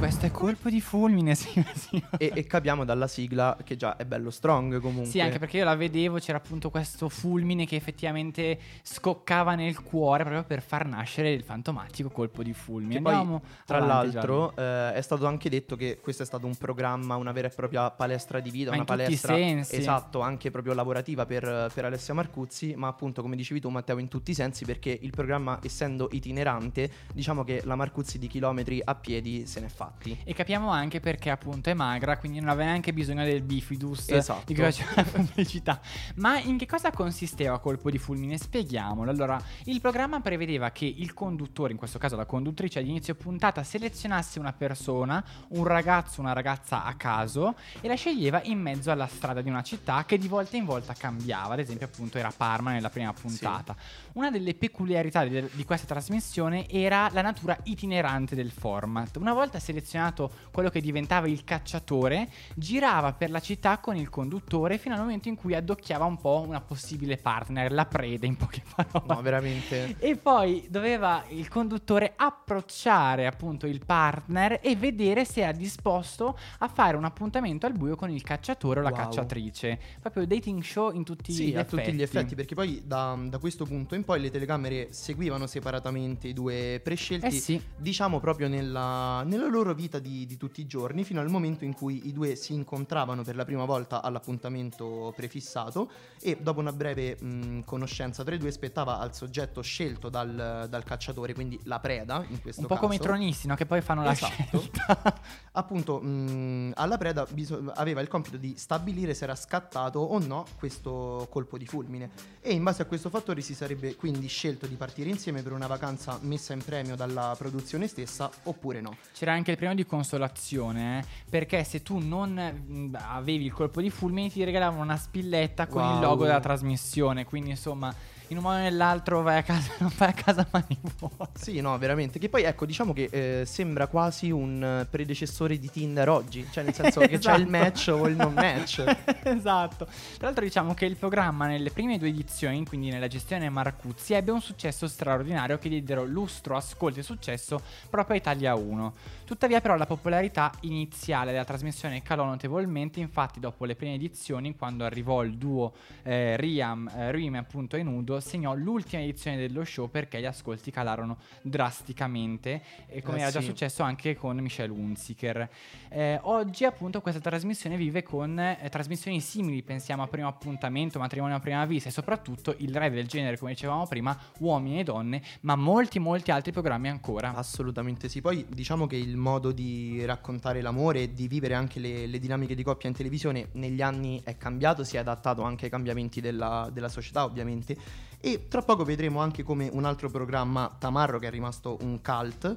Questo 0.05 0.27
è 0.27 0.31
colpo 0.31 0.69
di 0.69 0.83
fulmine, 0.83 1.33
sì, 1.35 1.65
sì. 1.75 2.03
e, 2.19 2.31
e 2.35 2.45
capiamo 2.45 2.85
dalla 2.85 3.06
sigla 3.06 3.56
che 3.65 3.75
già 3.75 3.97
è 3.97 4.05
bello 4.05 4.31
strong 4.31 4.79
comunque. 4.79 5.11
Sì, 5.11 5.19
anche 5.19 5.39
perché 5.39 5.56
io 5.56 5.65
la 5.65 5.75
vedevo, 5.75 6.19
c'era 6.19 6.37
appunto 6.37 6.69
questo 6.69 7.09
fulmine 7.09 7.65
che 7.65 7.77
effettivamente 7.77 8.59
scoccava 8.83 9.55
nel 9.55 9.81
cuore 9.81 10.25
proprio 10.25 10.45
per 10.45 10.61
far 10.61 10.87
nascere 10.87 11.33
il 11.33 11.43
fantomatico 11.43 12.11
colpo 12.11 12.43
di 12.43 12.53
fulmine. 12.53 13.01
Poi, 13.01 13.15
Andiamo 13.15 13.43
tra 13.65 13.79
avanti, 13.79 14.12
l'altro, 14.12 14.55
eh, 14.55 14.93
è 14.93 15.01
stato 15.01 15.25
anche 15.25 15.49
detto 15.49 15.75
che 15.75 15.99
questo 16.03 16.23
è 16.23 16.27
stato 16.27 16.45
un 16.45 16.56
programma, 16.56 17.17
una 17.17 17.33
vera 17.33 17.49
e 17.49 17.51
propria 17.51 17.91
palestra 17.91 18.41
di 18.41 18.51
vita, 18.51 18.69
Ma 18.69 18.77
una 18.77 18.84
palestra 18.84 19.39
esatto, 19.39 20.20
anche 20.20 20.51
proprio 20.51 20.75
lavorativa 20.75 21.25
per, 21.25 21.70
per 21.73 21.87
Alessia 21.87 22.13
Marcuzzi, 22.13 22.75
ma 22.77 22.89
appunto 22.89 23.23
come 23.23 23.37
dicevi 23.37 23.58
tu 23.58 23.70
Matteo 23.70 23.96
in 23.96 24.08
tutti 24.08 24.32
i 24.32 24.34
sensi 24.34 24.67
perché 24.67 24.99
il 25.01 25.11
programma 25.13 25.61
essendo 25.63 26.11
itinerante, 26.13 26.91
diciamo 27.15 27.43
che 27.43 27.63
la 27.65 27.75
Marcuzzi 27.75 28.19
di 28.19 28.27
chilometri 28.27 28.82
a 28.84 28.94
piedi 28.94 29.46
se 29.46 29.61
n'è 29.61 29.69
fatti. 29.94 30.19
E 30.24 30.34
capiamo 30.34 30.70
anche 30.70 31.01
perché 31.01 31.31
appunto 31.31 31.70
è 31.70 31.74
magra, 31.74 32.19
quindi 32.19 32.41
non 32.41 32.48
aveva 32.48 32.67
neanche 32.70 32.93
bisogno 32.93 33.24
del 33.24 33.43
bifidus 33.43 34.10
Esatto. 34.10 34.43
di 34.46 34.55
cui 34.55 34.65
faceva 34.65 34.93
la 34.96 35.05
pubblicità. 35.05 35.81
Ma 36.17 36.39
in 36.39 36.58
che 36.58 36.67
cosa 36.67 36.91
consisteva 36.91 37.58
colpo 37.58 37.91
di 37.91 37.98
fulmine? 37.98 38.36
Spieghiamolo. 38.36 39.10
Allora, 39.10 39.41
il 39.65 39.81
programma 39.81 40.20
prevedeva 40.20 40.70
che 40.70 40.84
il 40.84 41.15
conduttore, 41.15 41.72
in 41.72 41.79
questo 41.79 41.98
caso 41.98 42.17
la 42.17 42.27
conduttrice 42.27 42.81
ad 42.81 42.86
inizio 42.86 43.15
puntata, 43.15 43.63
selezionasse 43.63 44.39
una 44.39 44.53
persona, 44.53 45.24
un 45.48 45.65
ragazzo, 45.65 46.20
una 46.20 46.32
ragazza 46.32 46.84
a 46.84 46.94
caso 46.94 47.55
e 47.81 47.89
la 47.89 47.94
sceglieva 47.94 48.43
in 48.44 48.60
mezzo 48.60 48.91
alla 48.91 49.06
strada 49.06 49.41
di 49.41 49.48
una 49.48 49.63
città 49.63 50.05
che 50.05 50.19
di 50.19 50.29
volta 50.29 50.56
in 50.56 50.65
volta 50.65 50.94
cambiava. 50.94 51.55
Ad 51.55 51.60
esempio, 51.60 51.86
appunto, 51.86 52.19
era 52.19 52.32
Parma 52.34 52.72
nella 52.72 52.91
prima 52.91 53.13
puntata. 53.13 53.77
Una 54.15 54.31
delle 54.31 54.55
peculiarità 54.55 55.24
di, 55.24 55.48
di 55.53 55.65
questa 55.65 55.86
trasmissione 55.86 56.69
era 56.69 57.08
la 57.13 57.22
natura 57.22 57.56
itinerante 57.65 58.34
del 58.34 58.51
format. 58.51 59.17
Una 59.17 59.32
volta 59.32 59.58
selezionato 59.84 60.31
quello 60.50 60.70
che 60.70 60.81
diventava 60.81 61.29
il 61.29 61.44
cacciatore, 61.44 62.29
girava 62.55 63.12
per 63.12 63.31
la 63.31 63.41
città 63.41 63.79
con 63.79 63.96
il 63.96 64.08
conduttore 64.08 64.79
fino 64.79 64.94
al 64.94 65.00
momento 65.00 65.29
in 65.29 65.36
cui 65.36 65.55
addocchiava 65.55 66.05
un 66.05 66.17
po' 66.17 66.43
una 66.46 66.60
possibile 66.60 67.17
partner, 67.19 67.70
la 67.72 67.84
preda 67.84 68.26
in 68.26 68.36
poche 68.36 68.62
parole. 68.74 69.14
No, 69.14 69.20
veramente. 69.22 69.96
E 69.98 70.17
poi 70.17 70.67
doveva 70.70 71.24
il 71.29 71.48
conduttore 71.48 72.14
approcciare 72.17 73.26
appunto 73.26 73.67
il 73.67 73.84
partner 73.84 74.58
e 74.62 74.74
vedere 74.76 75.24
se 75.24 75.43
era 75.43 75.53
disposto 75.53 76.36
a 76.58 76.69
fare 76.69 76.96
un 76.96 77.05
appuntamento 77.05 77.67
al 77.67 77.72
buio 77.74 77.94
con 77.96 78.10
il 78.10 78.22
cacciatore 78.22 78.81
o 78.81 78.82
la 78.82 78.91
Wow. 78.94 78.98
cacciatrice. 78.98 79.79
Proprio 80.00 80.24
dating 80.26 80.62
show 80.62 80.94
in 80.94 81.03
tutti 81.05 81.32
Sì, 81.32 81.48
gli 81.48 81.56
a 81.56 81.60
effetti. 81.60 81.76
tutti 81.82 81.93
gli 81.96 82.03
effetti, 82.03 82.34
perché 82.36 82.55
poi 82.55 82.82
da, 82.86 83.19
da 83.26 83.38
questo 83.38 83.64
punto 83.64 83.94
in 83.96 84.05
poi 84.05 84.20
le 84.20 84.31
telecamere 84.31 84.88
seguivano 84.93 85.46
separatamente 85.48 86.29
i 86.29 86.32
due 86.32 86.81
prescelti, 86.82 87.26
Eh 87.26 87.31
sì. 87.32 87.60
diciamo 87.76 88.20
proprio 88.20 88.46
nella, 88.48 89.22
nella 89.24 89.48
loro 89.48 89.73
vita 89.74 89.98
di, 89.98 90.24
di 90.26 90.36
tutti 90.36 90.60
i 90.60 90.66
giorni, 90.66 91.04
fino 91.04 91.20
al 91.20 91.28
momento 91.28 91.64
in 91.64 91.74
cui 91.74 92.06
i 92.08 92.12
due 92.12 92.34
si 92.36 92.54
incontravano 92.54 93.22
per 93.22 93.36
la 93.36 93.44
prima 93.44 93.64
volta 93.64 94.00
all'appuntamento 94.02 95.12
prefissato 95.16 95.90
e 96.20 96.38
dopo 96.40 96.60
una 96.60 96.72
breve 96.72 97.16
mh, 97.20 97.64
conoscenza 97.64 98.24
tra 98.24 98.34
i 98.34 98.38
due 98.38 98.50
spettava 98.50 98.98
al 98.98 99.14
soggetto 99.14 99.60
scelto 99.62 100.08
dal, 100.08 100.66
dal 100.69 100.84
cacciatore, 100.84 101.34
quindi 101.34 101.58
la 101.64 101.81
preda 101.81 102.24
in 102.28 102.40
questo 102.40 102.62
Un 102.62 102.66
po' 102.66 102.74
caso. 102.74 102.86
come 102.86 102.96
i 102.96 102.98
tronisti, 103.00 103.46
no? 103.46 103.54
Che 103.54 103.66
poi 103.66 103.81
fanno 103.81 104.02
la 104.02 104.12
Esatto. 104.12 104.58
scelta. 104.58 105.20
appunto 105.52 106.00
mh, 106.00 106.72
alla 106.74 106.96
preda 106.98 107.26
biso- 107.31 107.72
aveva 107.74 108.00
il 108.00 108.08
compito 108.08 108.36
di 108.36 108.54
stabilire 108.56 109.14
se 109.14 109.24
era 109.24 109.34
scattato 109.34 109.98
o 110.00 110.19
no 110.19 110.44
questo 110.58 111.26
colpo 111.31 111.58
di 111.58 111.66
fulmine 111.66 112.10
e 112.40 112.52
in 112.52 112.62
base 112.62 112.82
a 112.82 112.84
questo 112.86 113.08
fattore 113.08 113.40
si 113.40 113.54
sarebbe 113.54 113.96
quindi 113.96 114.26
scelto 114.26 114.66
di 114.66 114.74
partire 114.74 115.10
insieme 115.10 115.43
per 115.43 115.52
una 115.52 115.66
vacanza 115.66 116.19
messa 116.22 116.52
in 116.52 116.62
premio 116.64 116.96
dalla 116.96 117.34
produzione 117.38 117.86
stessa 117.86 118.31
oppure 118.44 118.81
no. 118.81 118.96
C'era 119.12 119.32
anche 119.32 119.52
il 119.52 119.56
premio 119.65 119.75
di 119.75 119.87
consolazione, 119.87 120.99
eh, 121.01 121.05
perché 121.31 121.65
se 121.65 121.83
tu 121.83 121.99
non 121.99 122.93
avevi 122.93 123.47
il 123.47 123.53
colpo 123.53 123.81
di 123.81 123.89
fulmine 123.91 124.29
ti 124.31 124.44
regalavano 124.44 124.83
una 124.83 124.97
spilletta 124.97 125.67
con 125.67 125.83
il 125.83 125.89
Wow. 125.94 126.01
logo 126.01 126.25
della 126.25 126.41
trasmissione, 126.41 127.25
quindi 127.25 127.51
insomma 127.51 127.94
in 128.29 128.39
un 128.39 128.43
modo 128.43 128.56
o 128.56 128.61
nell'altro 128.61 129.21
vai 129.23 129.37
a 129.39 129.43
casa, 129.43 129.73
non 129.81 129.93
vai 129.97 130.09
a 130.09 130.13
casa 130.13 130.47
mani 130.51 130.79
vuote. 130.99 131.39
Sì, 131.39 131.61
no, 131.61 131.77
veramente. 131.79 132.19
Che 132.19 132.29
poi 132.31 132.43
ecco, 132.43 132.65
diciamo 132.65 132.93
che 132.94 133.09
eh, 133.11 133.44
sembra 133.44 133.87
quasi 133.87 134.31
un 134.31 134.87
predecessore 134.91 135.59
di 135.59 135.71
Tinder 135.71 136.09
oggi, 136.09 136.47
cioè 136.51 136.65
nel 136.65 136.75
senso 136.75 137.01
che 137.01 137.19
c'è 137.19 137.35
il 137.37 137.43
Esatto. 137.43 137.51
match 137.51 137.89
o 137.93 138.09
il 138.09 138.17
non 138.17 138.33
match. 138.33 138.83
esatto. 139.25 139.85
Tra 139.85 140.27
l'altro 140.27 140.43
diciamo 140.43 140.73
che 140.75 140.87
il 140.87 140.97
programma 140.97 141.47
nelle 141.47 141.71
prime 141.71 141.99
due 141.99 142.09
edizioni, 142.09 142.65
quindi 142.67 142.89
nella 142.91 143.09
gestione 143.09 143.49
Marcuzzi, 143.51 144.15
ebbe 144.15 144.31
un 144.31 144.41
successo 144.41 144.89
straordinario 144.89 145.59
che 145.59 145.69
diedero 145.69 146.05
lustro, 146.05 146.56
ascolto 146.56 147.01
e 147.01 147.03
successo 147.03 147.61
proprio 147.91 148.17
a 148.17 148.19
Italia 148.19 148.55
1. 148.55 148.94
Tuttavia 149.24 149.62
però 149.62 149.74
la 149.76 149.86
popolarità 149.86 150.52
iniziale 150.60 151.32
della 151.32 151.44
trasmissione 151.44 152.02
calò 152.02 152.26
notevolmente, 152.26 153.00
infatti 153.00 153.40
dopo 153.40 153.64
le 153.64 153.74
prime 153.74 153.94
edizioni, 153.94 154.54
quando 154.54 154.84
arrivò 154.84 155.24
il 155.24 155.38
duo 155.38 155.72
eh, 156.02 156.36
Riam, 156.36 156.88
eh, 156.94 157.10
Rime 157.10 157.38
appunto 157.38 157.76
e 157.76 157.82
Nudo, 157.82 158.20
segnò 158.20 158.54
l'ultima 158.54 159.02
edizione 159.02 159.38
dello 159.38 159.64
show 159.64 159.88
perché 159.88 160.20
gli 160.20 160.26
ascolti 160.26 160.70
calarono 160.70 161.16
drasticamente 161.40 162.62
e 162.86 163.00
come 163.00 163.16
Eh 163.16 163.20
era 163.22 163.31
già 163.31 163.40
sì. 163.40 163.46
successo 163.46 163.82
anche 163.82 164.14
con 164.14 164.36
Michelle 164.36 164.72
Hunziker. 164.72 165.48
Eh, 165.88 166.19
oggi 166.24 166.66
appunto 166.66 167.00
questa 167.00 167.20
trasmissione 167.20 167.78
vive 167.78 168.02
con 168.02 168.38
eh, 168.38 168.69
trasmissioni 168.70 169.20
simili, 169.20 169.62
pensiamo 169.62 170.02
a 170.02 170.06
Primo 170.06 170.28
Appuntamento, 170.28 170.98
Matrimonio 170.98 171.36
a 171.36 171.40
Prima 171.40 171.64
Vista 171.64 171.88
e 171.88 171.93
soprattutto 171.93 172.54
il 172.58 172.76
re 172.76 172.90
del 172.90 173.06
genere, 173.06 173.38
come 173.38 173.52
dicevamo 173.52 173.86
prima, 173.86 174.16
Uomini 174.40 174.81
e 174.81 174.84
Donne, 174.84 175.22
ma 175.40 175.56
molti 175.56 175.98
molti 175.98 176.31
altri 176.31 176.52
programmi 176.52 176.90
ancora. 176.90 177.34
Assolutamente 177.34 178.10
sì. 178.10 178.20
Poi 178.20 178.44
diciamo 178.48 178.86
che 178.86 178.96
il 178.96 179.14
modo 179.17 179.53
di 179.53 180.05
raccontare 180.05 180.61
l'amore 180.61 181.03
e 181.03 181.13
di 181.15 181.29
vivere 181.29 181.55
anche 181.55 181.79
le, 181.81 182.06
le 182.06 182.19
dinamiche 182.19 182.55
di 182.55 182.63
coppia 182.63 182.89
in 182.89 182.94
televisione 182.94 183.49
negli 183.53 183.83
anni 183.83 184.21
è 184.25 184.37
cambiato, 184.37 184.85
si 184.85 184.97
è 184.97 185.01
adattato 185.01 185.43
anche 185.43 185.67
ai 185.67 185.71
cambiamenti 185.71 186.21
della, 186.21 186.69
della 186.73 186.89
società 186.89 187.25
ovviamente. 187.25 187.77
E 188.21 188.49
tra 188.49 188.63
poco 188.63 188.85
vedremo 188.85 189.21
anche 189.21 189.43
come 189.43 189.69
un 189.73 189.85
altro 189.85 190.09
programma, 190.11 190.75
Tamarro, 190.79 191.19
che 191.19 191.27
è 191.27 191.31
rimasto 191.31 191.77
un 191.83 192.01
cult. 192.03 192.56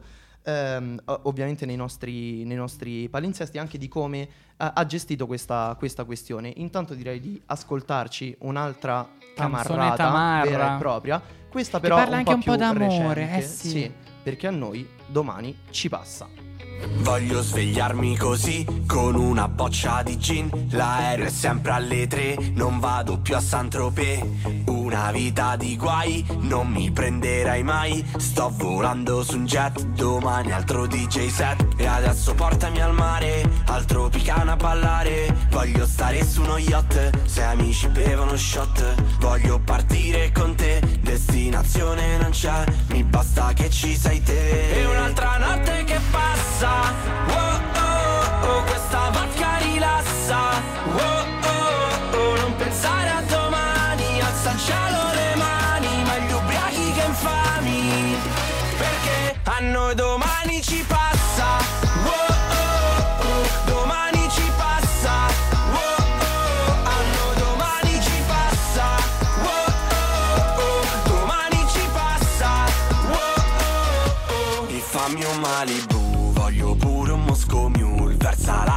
o- 0.50 1.20
ovviamente 1.24 1.66
nei 1.66 1.76
nostri, 1.76 2.46
nei 2.46 2.56
nostri 2.56 3.10
palinsesti 3.10 3.58
anche 3.58 3.78
di 3.78 3.90
come 3.90 4.20
eh, 4.22 4.30
ha 4.58 4.86
gestito 4.86 5.28
questa, 5.28 5.76
questa 5.78 6.06
questione 6.06 6.54
intanto 6.56 6.94
direi 6.94 7.20
di 7.20 7.42
ascoltarci 7.48 8.38
un'altra 8.40 9.06
tamarrata 9.36 9.96
tamarra. 9.98 10.50
vera 10.50 10.76
e 10.76 10.80
propria 10.80 11.22
questa 11.50 11.80
Che 11.80 11.84
però 11.84 11.98
parla 11.98 12.14
un 12.14 12.20
anche 12.20 12.32
po' 12.32 12.38
un 12.38 12.44
po' 12.44 12.56
d'amore, 12.56 13.14
recente. 13.26 13.38
eh 13.38 13.42
sì. 13.42 13.92
perché 14.24 14.48
a 14.48 14.52
noi 14.52 14.88
domani 15.08 15.54
ci 15.72 15.90
passa. 15.90 16.47
Voglio 17.00 17.42
svegliarmi 17.42 18.18
così 18.18 18.66
con 18.86 19.16
una 19.16 19.48
boccia 19.48 20.04
di 20.04 20.18
gin. 20.18 20.50
L'aereo 20.72 21.26
è 21.26 21.30
sempre 21.30 21.72
alle 21.72 22.08
tre, 22.08 22.38
non 22.54 22.80
vado 22.80 23.20
più 23.20 23.36
a 23.36 23.40
Saint-Tropez. 23.40 24.24
Una 24.88 25.12
vita 25.12 25.58
di 25.58 25.76
guai, 25.76 26.26
non 26.44 26.68
mi 26.70 26.90
prenderai 26.92 27.62
mai. 27.62 28.10
Sto 28.16 28.50
volando 28.56 29.22
su 29.22 29.36
un 29.36 29.44
jet, 29.44 29.82
domani 29.88 30.54
altro 30.54 30.88
DJ 30.88 31.28
set. 31.28 31.62
E 31.76 31.86
adesso 31.86 32.34
portami 32.34 32.80
al 32.82 32.94
mare, 32.94 33.44
al 33.66 33.84
Tropicana 33.84 34.54
a 34.54 34.56
ballare. 34.56 35.36
Voglio 35.50 35.86
stare 35.86 36.24
su 36.24 36.42
uno 36.42 36.58
yacht, 36.58 37.26
se 37.26 37.44
amici 37.44 37.90
bevono 37.90 38.38
shot. 38.38 39.18
Voglio 39.20 39.60
partire 39.60 40.32
con 40.32 40.56
te, 40.56 40.80
destinazione 41.02 42.18
non 42.20 42.30
c'è, 42.32 42.64
mi 42.88 43.04
basta 43.04 43.52
che 43.52 43.70
ci 43.70 43.94
sei 43.94 44.24
te. 44.24 44.72
E 44.72 44.86
un'altra 44.86 45.38
notte 45.38 45.84
che 45.84 46.00
passa, 46.12 46.94
oh 47.28 47.60
oh 47.76 48.48
oh, 48.48 48.64
questa 48.64 49.10
vodka 49.10 49.58
rilassa, 49.58 50.40
oh 50.96 51.26
oh 51.44 52.18
oh, 52.18 52.36
non 52.38 52.56
pensare 52.56 53.10
a 53.10 53.16
domani, 53.22 53.27
oh 69.42 69.74
oh 74.30 74.64
oh. 74.64 74.68
E 74.68 74.80
fammi 74.80 75.24
un 75.24 75.40
Malibu, 75.40 76.34
voglio 76.34 76.76
pure 76.76 77.12
un 77.14 77.24
Moscow 77.24 77.68
Mule, 77.70 78.16
versa 78.16 78.64
la 78.64 78.77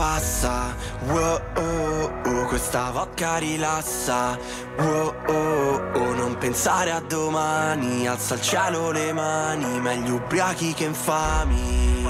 passa, 0.00 0.74
wow, 1.08 1.38
oh, 1.56 2.10
oh, 2.24 2.46
questa 2.46 2.90
vodka 2.90 3.36
rilassa, 3.36 4.38
wow, 4.78 5.14
oh, 5.26 5.90
oh, 5.92 6.14
non 6.14 6.38
pensare 6.38 6.90
a 6.90 7.00
domani, 7.00 8.08
alza 8.08 8.32
al 8.32 8.40
cielo 8.40 8.92
le 8.92 9.12
mani, 9.12 9.78
meglio 9.78 10.14
ubriachi 10.14 10.72
che 10.72 10.84
infami. 10.84 12.02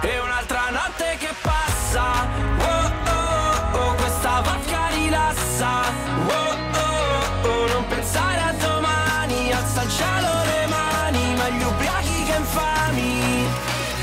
E 0.00 0.18
un'altra 0.18 0.70
notte 0.70 1.16
che 1.20 1.32
passa. 1.42 2.26
Oh, 2.58 2.90
oh, 3.08 3.78
oh, 3.78 3.94
Questa 3.94 4.40
vodka 4.40 4.88
rilassa. 4.88 5.80
Oh, 6.26 6.56
oh, 6.82 7.48
oh, 7.50 7.66
Non 7.68 7.86
pensare 7.86 8.40
a 8.40 8.52
domani. 8.52 9.52
Alza 9.52 9.80
al 9.80 9.88
cielo 9.88 10.28
le 10.44 10.66
mani 10.66 11.34
Meglio 11.36 11.68
ubriachi 11.68 12.24
che 12.24 12.36
infami. 12.36 13.46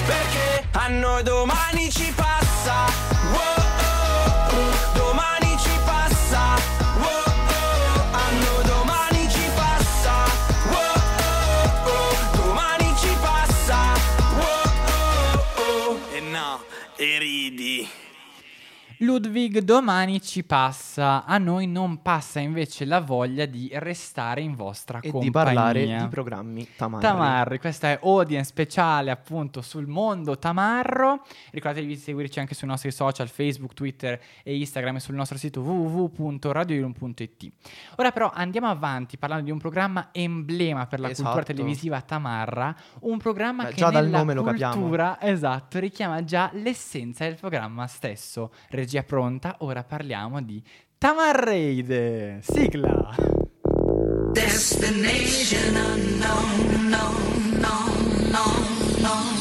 Perché 0.05 0.63
a 0.71 0.87
noi 0.87 1.21
domani 1.21 1.91
ci 1.91 2.11
passa 2.15 2.40
oh, 2.73 3.57
oh, 3.57 3.60
Ludwig 19.01 19.58
domani 19.62 20.22
ci 20.22 20.43
passa, 20.43 21.25
a 21.25 21.39
noi 21.39 21.65
non 21.65 22.03
passa 22.03 22.39
invece 22.39 22.86
la 22.86 23.01
voglia 23.01 23.48
di 23.48 23.67
restare 23.74 24.41
in 24.41 24.53
vostra 24.53 25.00
E 25.00 25.10
compagnia. 25.10 25.25
di 25.25 25.31
parlare 25.31 25.86
di 26.03 26.08
programmi 26.08 26.67
tamarri. 26.75 27.01
Tamarri, 27.08 27.58
questa 27.60 27.88
è 27.89 28.00
audience 28.03 28.50
speciale 28.50 29.10
appunto 29.10 29.62
sul 29.63 29.88
mondo 29.88 30.38
tamarro. 30.38 31.24
Ricordatevi 31.50 31.96
di 31.96 32.00
seguirci 32.00 32.39
anche 32.39 32.53
sui 32.53 32.67
nostri 32.67 32.91
social 32.91 33.27
Facebook, 33.27 33.74
Twitter 33.74 34.22
e 34.43 34.55
Instagram 34.60 34.98
e 34.98 35.00
sul 35.00 35.15
nostro 35.15 35.39
sito 35.39 35.62
www.radioilum.it. 35.62 37.51
Ora 37.96 38.12
però 38.12 38.29
andiamo 38.31 38.67
avanti 38.67 39.17
parlando 39.17 39.46
di 39.46 39.51
un 39.51 39.58
programma 39.58 40.10
emblema 40.12 40.86
per 40.86 41.00
la 41.00 41.08
cultura 41.08 41.31
Esatto. 41.31 41.46
televisiva 41.53 42.01
tamarra, 42.01 42.75
un 43.00 43.17
programma 43.17 43.63
Beh, 43.63 43.70
che 43.70 43.75
già 43.77 43.89
dal 43.89 44.08
nome 44.10 44.36
lo 44.36 44.43
capiamo. 44.43 44.74
cultura, 44.75 45.20
esatto, 45.20 45.79
richiama 45.79 46.24
già 46.24 46.51
l'essenza 46.53 47.24
del 47.25 47.34
programma 47.34 47.88
stesso. 47.88 48.51
Regia 48.91 49.03
pronta, 49.03 49.55
ora 49.60 49.86
parliamo 49.86 50.41
di 50.41 50.62
Tamarreide. 50.98 52.41
Sigla. 52.41 53.15
Destination 54.33 55.74
unknown, 55.77 56.89
no, 56.89 57.13
no, 57.57 57.86
no, 58.31 58.43
no. 59.00 59.40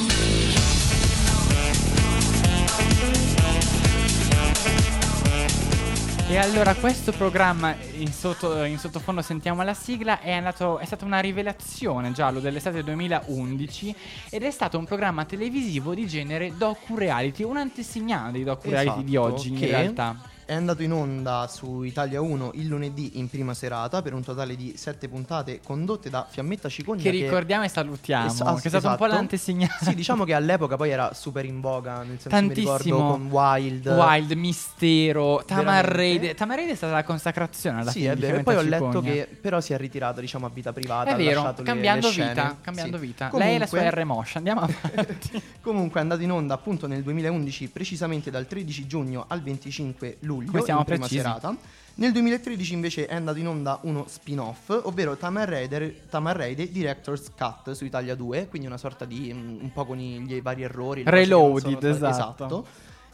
E 6.30 6.38
allora 6.38 6.76
questo 6.76 7.10
programma 7.10 7.74
in, 7.94 8.12
sotto- 8.12 8.62
in 8.62 8.78
sottofondo 8.78 9.20
sentiamo 9.20 9.64
la 9.64 9.74
sigla 9.74 10.20
è, 10.20 10.30
andato, 10.30 10.78
è 10.78 10.84
stata 10.84 11.04
una 11.04 11.18
rivelazione 11.18 12.12
giallo 12.12 12.38
dell'estate 12.38 12.84
2011 12.84 13.96
ed 14.30 14.44
è 14.44 14.50
stato 14.52 14.78
un 14.78 14.84
programma 14.84 15.24
televisivo 15.24 15.92
di 15.92 16.06
genere 16.06 16.56
docu-reality, 16.56 17.42
un 17.42 17.56
antesignano 17.56 18.30
dei 18.30 18.44
docu-reality 18.44 19.02
di 19.02 19.16
Esatto, 19.16 19.34
oggi 19.34 19.48
in 19.48 19.58
realtà. 19.58 20.16
È 20.50 20.54
andato 20.54 20.82
in 20.82 20.92
onda 20.92 21.46
su 21.48 21.82
Italia 21.84 22.20
1 22.20 22.50
il 22.54 22.66
lunedì 22.66 23.20
in 23.20 23.30
prima 23.30 23.54
serata 23.54 24.02
per 24.02 24.14
un 24.14 24.24
totale 24.24 24.56
di 24.56 24.72
sette 24.76 25.08
puntate 25.08 25.60
condotte 25.62 26.10
da 26.10 26.26
Fiammetta 26.28 26.68
Cicogna. 26.68 27.00
Che 27.00 27.10
ricordiamo 27.10 27.62
e 27.62 27.68
salutiamo. 27.68 28.26
Es- 28.26 28.60
che 28.60 28.66
è 28.66 28.68
stato 28.68 28.88
un 28.88 28.96
po' 28.96 29.04
esatto. 29.04 29.06
l'antesignale. 29.06 29.78
Sì, 29.80 29.94
diciamo 29.94 30.24
che 30.24 30.34
all'epoca 30.34 30.74
poi 30.76 30.90
era 30.90 31.14
super 31.14 31.44
in 31.44 31.60
voga, 31.60 31.98
nel 31.98 32.18
senso 32.18 32.30
Tantissimo. 32.30 32.72
mi 32.72 32.78
ricordo 32.82 33.06
con 33.12 33.26
Wild. 33.30 33.86
Wild, 33.86 34.32
Mistero, 34.32 35.42
Tamar 35.46 35.64
Veramente. 35.86 35.96
Raid. 36.26 36.34
Tamar 36.36 36.56
Raid 36.56 36.70
è 36.70 36.74
stata 36.74 36.92
la 36.94 37.04
consacrazione 37.04 37.80
alla 37.82 37.90
Sì, 37.92 38.00
fine 38.00 38.10
è 38.10 38.14
di 38.16 38.20
vero. 38.22 38.36
E 38.38 38.42
poi 38.42 38.56
ho 38.56 38.62
letto 38.62 38.86
Cicogna. 38.86 39.10
che 39.12 39.28
però 39.40 39.60
si 39.60 39.72
è 39.72 39.76
ritirata, 39.78 40.20
diciamo, 40.20 40.46
a 40.46 40.50
vita 40.52 40.72
privata. 40.72 41.10
È 41.10 41.12
ha 41.12 41.16
vero, 41.16 41.30
lasciato 41.42 41.62
le- 41.62 41.68
cambiando 41.68 42.06
le 42.08 42.12
scene. 42.12 42.28
vita, 42.30 42.56
cambiando 42.60 42.98
Sì. 42.98 43.06
vita. 43.06 43.30
Lei 43.34 43.54
e 43.54 43.58
la 43.60 43.66
sua 43.66 43.78
Comunque- 43.78 44.02
R-Motion, 44.02 44.36
andiamo 44.46 44.60
avanti. 44.66 45.42
Comunque 45.60 46.00
è 46.00 46.02
andato 46.02 46.22
in 46.22 46.32
onda 46.32 46.54
appunto 46.54 46.88
nel 46.88 47.02
2011, 47.04 47.68
precisamente 47.68 48.32
dal 48.32 48.48
13 48.48 48.86
giugno 48.88 49.26
al 49.28 49.42
25 49.42 50.16
luglio, 50.20 50.38
Come 50.46 50.62
siamo 50.62 50.80
in 50.80 50.86
prima 50.86 51.06
precisi. 51.06 51.20
serata. 51.20 51.56
Nel 51.94 52.12
2013 52.12 52.72
invece 52.72 53.06
è 53.06 53.14
andato 53.14 53.38
in 53.38 53.48
onda 53.48 53.78
uno 53.82 54.06
spin-off, 54.08 54.70
ovvero 54.84 55.16
Tamar 55.16 55.48
Raider, 55.48 55.92
Tamar 56.08 56.36
Raider 56.36 56.68
Director's 56.68 57.30
Cut 57.36 57.72
su 57.72 57.84
Italia 57.84 58.14
2, 58.14 58.48
quindi 58.48 58.66
una 58.66 58.78
sorta 58.78 59.04
di 59.04 59.30
mm, 59.34 59.62
un 59.62 59.72
po' 59.72 59.84
con 59.84 59.98
i, 60.00 60.20
gli 60.20 60.40
vari 60.40 60.62
errori. 60.62 61.02
Reloaded, 61.04 61.78
sono 61.78 61.94
state- 61.94 62.08
esatto. 62.10 62.66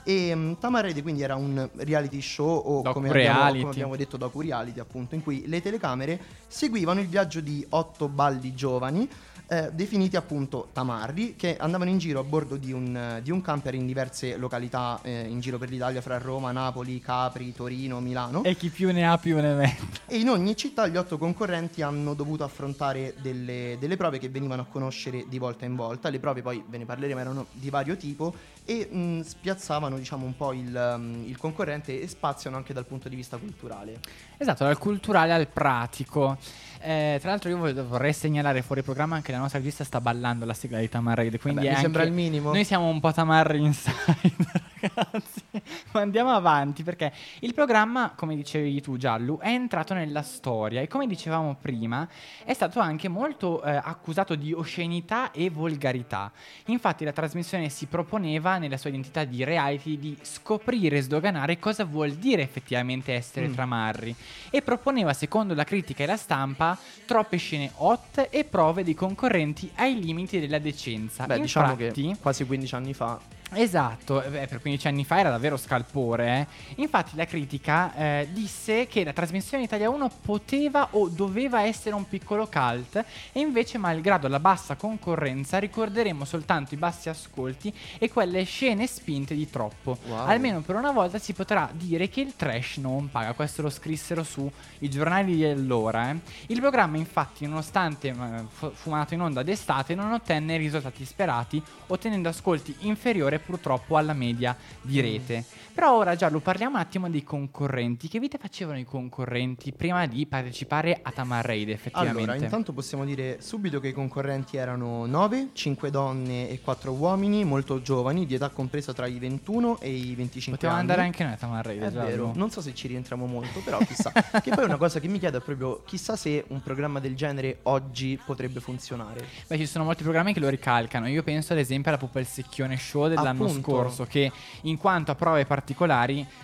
E 0.09 0.33
um, 0.33 0.57
Tamar 0.57 0.85
Raider 0.85 1.03
quindi 1.03 1.23
era 1.23 1.35
un 1.35 1.69
reality 1.79 2.21
show 2.21 2.47
o 2.47 2.83
come 2.93 3.09
abbiamo, 3.09 3.51
come 3.51 3.71
abbiamo 3.71 3.97
detto 3.97 4.17
docu-reality 4.17 4.79
appunto, 4.79 5.17
in 5.17 5.23
cui 5.25 5.43
le 5.49 5.61
telecamere 5.61 6.21
seguivano 6.47 7.01
il 7.01 7.09
viaggio 7.09 7.41
di 7.41 7.67
otto 7.71 8.07
balli 8.07 8.55
giovani 8.55 9.09
eh, 9.49 9.71
definiti 9.73 10.17
appunto 10.17 10.69
tamarri, 10.73 11.37
che 11.37 11.57
andavano 11.57 11.91
in 11.91 11.99
giro 11.99 12.21
a 12.21 12.25
bordo 12.25 12.57
di 12.57 12.73
un, 12.73 13.21
di 13.23 13.31
un 13.31 13.41
camper 13.41 13.75
in 13.75 13.87
diverse 13.87 14.37
località 14.37 14.99
eh, 15.03 15.27
in 15.29 15.41
giro 15.41 15.59
per 15.59 15.71
l'Italia, 15.71 16.01
fra 16.01 16.19
Roma, 16.19 16.51
Napoli, 16.53 17.01
Capri, 17.01 17.53
Torino, 17.53 18.01
Milano. 18.01 18.43
e 18.43 18.57
chi 18.57 18.69
più 18.69 18.93
ne 18.93 19.09
ha 19.09 19.19
più 19.19 19.41
ne 19.41 19.55
mette. 19.55 19.85
E 20.07 20.19
in 20.19 20.29
ogni 20.29 20.57
città 20.57 20.87
gli 20.87 20.97
otto 20.97 21.19
concorrenti 21.19 21.83
hanno 21.83 22.15
dovuto 22.15 22.45
affrontare 22.45 23.15
delle, 23.21 23.77
delle 23.79 23.97
prove 23.97 24.19
che 24.19 24.29
venivano 24.29 24.63
a 24.63 24.67
conoscere 24.67 25.25
di 25.29 25.39
volta 25.39 25.65
in 25.65 25.77
volta. 25.77 26.09
Le 26.09 26.19
prove 26.19 26.43
poi 26.43 26.63
ve 26.67 26.79
ne 26.79 26.85
parleremo, 26.85 27.21
erano 27.21 27.47
di 27.53 27.71
vario 27.71 27.97
tipo 27.97 28.35
e 28.65 28.89
mh, 28.91 29.21
spiazzavano 29.21 29.96
diciamo 29.99 30.25
un 30.25 30.37
po' 30.37 30.53
il, 30.53 30.95
um, 30.97 31.25
il 31.27 31.37
concorrente 31.37 32.01
e 32.01 32.07
spaziano 32.09 32.57
anche 32.57 32.73
dal 32.73 32.87
punto 32.87 33.09
di 33.09 33.17
vista 33.17 33.37
culturale. 33.37 33.99
Esatto, 34.37 34.65
dal 34.65 34.79
culturale 34.79 35.33
al 35.33 35.49
pratico. 35.49 36.37
Eh, 36.81 37.19
tra 37.21 37.31
l'altro 37.31 37.49
io 37.51 37.87
vorrei 37.87 38.13
segnalare 38.13 38.63
fuori 38.63 38.83
programma 38.83 39.21
che 39.21 39.33
la 39.33 39.39
nostra 39.39 39.59
regista 39.59 39.83
sta 39.83 40.01
ballando 40.01 40.45
la 40.45 40.55
sigla 40.55 40.79
di 40.79 40.89
Tamar 40.89 41.17
Raid, 41.17 41.39
quindi 41.39 41.61
Vabbè, 41.65 41.75
mi 41.75 41.81
sembra 41.81 42.03
anche- 42.03 42.15
il 42.15 42.21
minimo. 42.21 42.53
Noi 42.53 42.65
siamo 42.65 42.89
un 42.89 43.01
po' 43.01 43.13
tamarri 43.13 43.61
inside, 43.61 44.37
ragazzi. 44.81 45.43
Ma 45.93 46.01
andiamo 46.01 46.31
avanti 46.33 46.83
perché 46.83 47.13
il 47.41 47.55
programma, 47.55 48.13
come 48.17 48.35
dicevi 48.37 48.81
tu 48.81 48.97
Giallu, 48.97 49.39
è 49.39 49.49
entrato 49.49 49.95
nella 49.95 50.23
storia 50.23 50.81
e 50.81 50.89
come 50.89 51.07
dicevamo 51.07 51.57
prima 51.61 52.09
è 52.45 52.53
stato 52.53 52.81
anche 52.81 53.09
molto 53.09 53.63
eh, 53.63 53.71
accusato 53.75 54.35
di 54.35 54.53
oscenità 54.53 55.31
e 55.31 55.51
volgarità. 55.51 56.31
Infatti 56.67 57.05
la 57.05 57.13
trasmissione 57.13 57.69
si 57.69 57.87
proponeva 57.87 58.59
nella 58.59 58.77
sua 58.77 58.91
identità 58.91 59.25
di 59.25 59.45
reality 59.45 59.99
di 59.99 60.17
scoprire 60.23 60.99
e 60.99 61.03
sdoganare 61.03 61.59
cosa 61.59 61.85
vuol 61.85 62.13
dire 62.13 62.43
effettivamente 62.43 63.13
essere 63.13 63.49
Mm. 63.49 63.53
tramarri 63.53 64.15
e 64.51 64.63
proponeva 64.63 65.13
secondo 65.13 65.55
la 65.55 65.65
critica 65.65 66.03
e 66.03 66.07
la 66.07 66.17
stampa 66.17 66.77
troppe 67.05 67.37
scene 67.37 67.71
hot 67.77 68.29
e 68.31 68.45
prove 68.45 68.83
dei 68.85 68.95
concorrenti 68.95 69.71
ai 69.77 70.01
limiti 70.01 70.41
della 70.41 70.59
decenza. 70.59 71.27
Beh, 71.27 71.41
diciamo 71.41 71.73
Infatti- 71.73 72.09
che 72.13 72.17
quasi 72.21 72.45
15 72.45 72.75
anni 72.75 72.95
fa 72.95 73.19
Esatto, 73.53 74.23
eh, 74.23 74.29
beh, 74.29 74.47
per 74.49 74.61
15 74.61 74.89
anni 74.89 75.05
fa 75.05 75.21
era 75.21 75.31
davvero 75.31 75.57
scalpore. 75.57 76.27
eh. 76.75 76.83
Infatti 76.83 77.15
la 77.15 77.27
critica 77.27 77.95
eh, 77.95 78.29
disse 78.33 78.89
che 78.89 79.05
la 79.05 79.13
trasmissione 79.13 79.63
Italia 79.63 79.89
1 79.89 80.11
poteva 80.21 80.89
o 80.91 81.09
doveva 81.09 81.63
essere 81.63 81.95
un 81.95 82.09
piccolo 82.09 82.49
cult 82.49 82.97
e 83.33 83.41
invece 83.41 83.79
malgrado 83.79 84.27
la 84.27 84.41
bassa 84.41 84.75
concorrenza 84.75 85.59
ricorderemo 85.59 86.25
soltanto 86.25 86.75
i 86.75 86.77
bassi 86.77 87.09
ascolti 87.09 87.73
e 87.99 88.11
quelle 88.11 88.43
scene 88.43 88.85
spinte 88.89 89.35
di 89.37 89.49
troppo. 89.49 89.97
Wow. 90.07 90.27
Almeno 90.27 90.61
per 90.61 90.75
una 90.75 90.91
volta 90.91 91.19
si 91.19 91.33
potrà 91.33 91.71
dire 91.73 92.09
che 92.09 92.23
il 92.23 92.35
trash 92.35 92.79
non 92.79 93.09
paga, 93.11 93.33
questo 93.33 93.63
lo 93.63 93.71
scrissero 93.71 94.25
su 94.25 94.51
i 94.81 94.91
giornali 94.91 95.37
di 95.37 95.45
allora. 95.45 96.11
eh. 96.11 96.17
Il 96.49 96.61
programma 96.61 96.97
infatti 96.97 97.47
nonostante 97.47 98.09
eh, 98.09 98.15
fu 98.49 98.71
fu 98.75 98.91
mandato 98.91 99.15
in 99.15 99.21
onda 99.21 99.45
d'estate 99.45 99.95
non 99.95 100.13
ottenne 100.13 100.57
i 100.57 100.59
risultati 100.59 101.05
sperati 101.05 101.63
ottenendo 101.87 102.29
ascolti 102.29 102.75
inferiori 102.81 103.35
purtroppo 103.39 103.97
alla 103.97 104.13
media 104.13 104.57
di 104.81 105.01
rete. 105.01 105.45
Però 105.77 105.95
ora 105.95 106.17
Giallo 106.17 106.41
parliamo 106.41 106.77
un 106.77 106.81
attimo 106.81 107.11
dei 107.11 107.23
concorrenti. 107.23 108.09
Che 108.09 108.19
vita 108.19 108.39
facevano 108.39 108.79
i 108.79 108.85
concorrenti 108.85 109.73
prima 109.73 110.07
di 110.07 110.25
partecipare 110.25 111.01
a 111.03 111.11
Tamar 111.11 111.45
Raid 111.45 111.69
effettivamente? 111.69 112.23
Allora, 112.31 112.43
intanto 112.43 112.73
possiamo 112.73 113.05
dire 113.05 113.43
subito 113.43 113.79
che 113.79 113.89
i 113.89 113.93
concorrenti 113.93 114.57
erano 114.57 115.05
9, 115.05 115.51
5 115.53 115.91
donne 115.91 116.49
e 116.49 116.63
4 116.63 116.93
uomini, 116.93 117.45
molto 117.45 117.83
giovani, 117.83 118.25
di 118.25 118.37
età 118.37 118.49
compresa 118.49 118.95
tra 118.95 119.07
i 119.07 119.19
21 119.19 119.79
e 119.81 119.91
i 119.91 120.15
25 120.15 120.53
Potevamo 120.53 120.79
anni. 120.79 120.89
andare 120.91 121.07
anche 121.07 121.25
noi 121.25 121.33
a 121.35 121.37
Tamar 121.37 121.67
Raid, 121.67 121.83
È 121.83 121.91
Giallo. 121.93 122.07
vero, 122.07 122.33
non 122.35 122.51
so 122.51 122.63
se 122.63 122.75
ci 122.75 122.89
rientriamo 122.89 123.27
molto, 123.27 123.61
però 123.61 123.77
chissà. 123.77 124.11
che 124.43 124.53
poi 124.55 124.65
una 124.65 124.79
cosa 124.79 124.99
che 124.99 125.09
mi 125.09 125.19
chiedo 125.19 125.37
è 125.37 125.41
proprio 125.43 125.83
chissà 125.85 126.17
se 126.17 126.43
un 126.49 126.63
programma 126.63 127.01
del 127.01 127.15
genere 127.15 127.59
oggi 127.65 128.19
potrebbe 128.25 128.61
funzionare. 128.61 129.27
Beh, 129.47 129.59
ci 129.59 129.67
sono 129.67 129.85
molti 129.85 130.05
programmi 130.05 130.33
che 130.33 130.41
lo 130.41 130.49
ricalcano. 130.49 131.07
Io 131.07 131.23
penso 131.23 131.53
ad 131.53 131.59
esempio 131.59 131.91
alla 131.91 131.99
Pupa 132.01 132.19
il 132.19 132.27
Secchione 132.27 132.79
Show 132.79 133.09
dell'anno 133.09 133.45
Appunto. 133.45 133.61
scorso, 133.61 134.05
che 134.05 134.33
in 134.63 134.79
quanto 134.79 135.11
a 135.11 135.15
prove 135.15 135.45
particolari, 135.45 135.65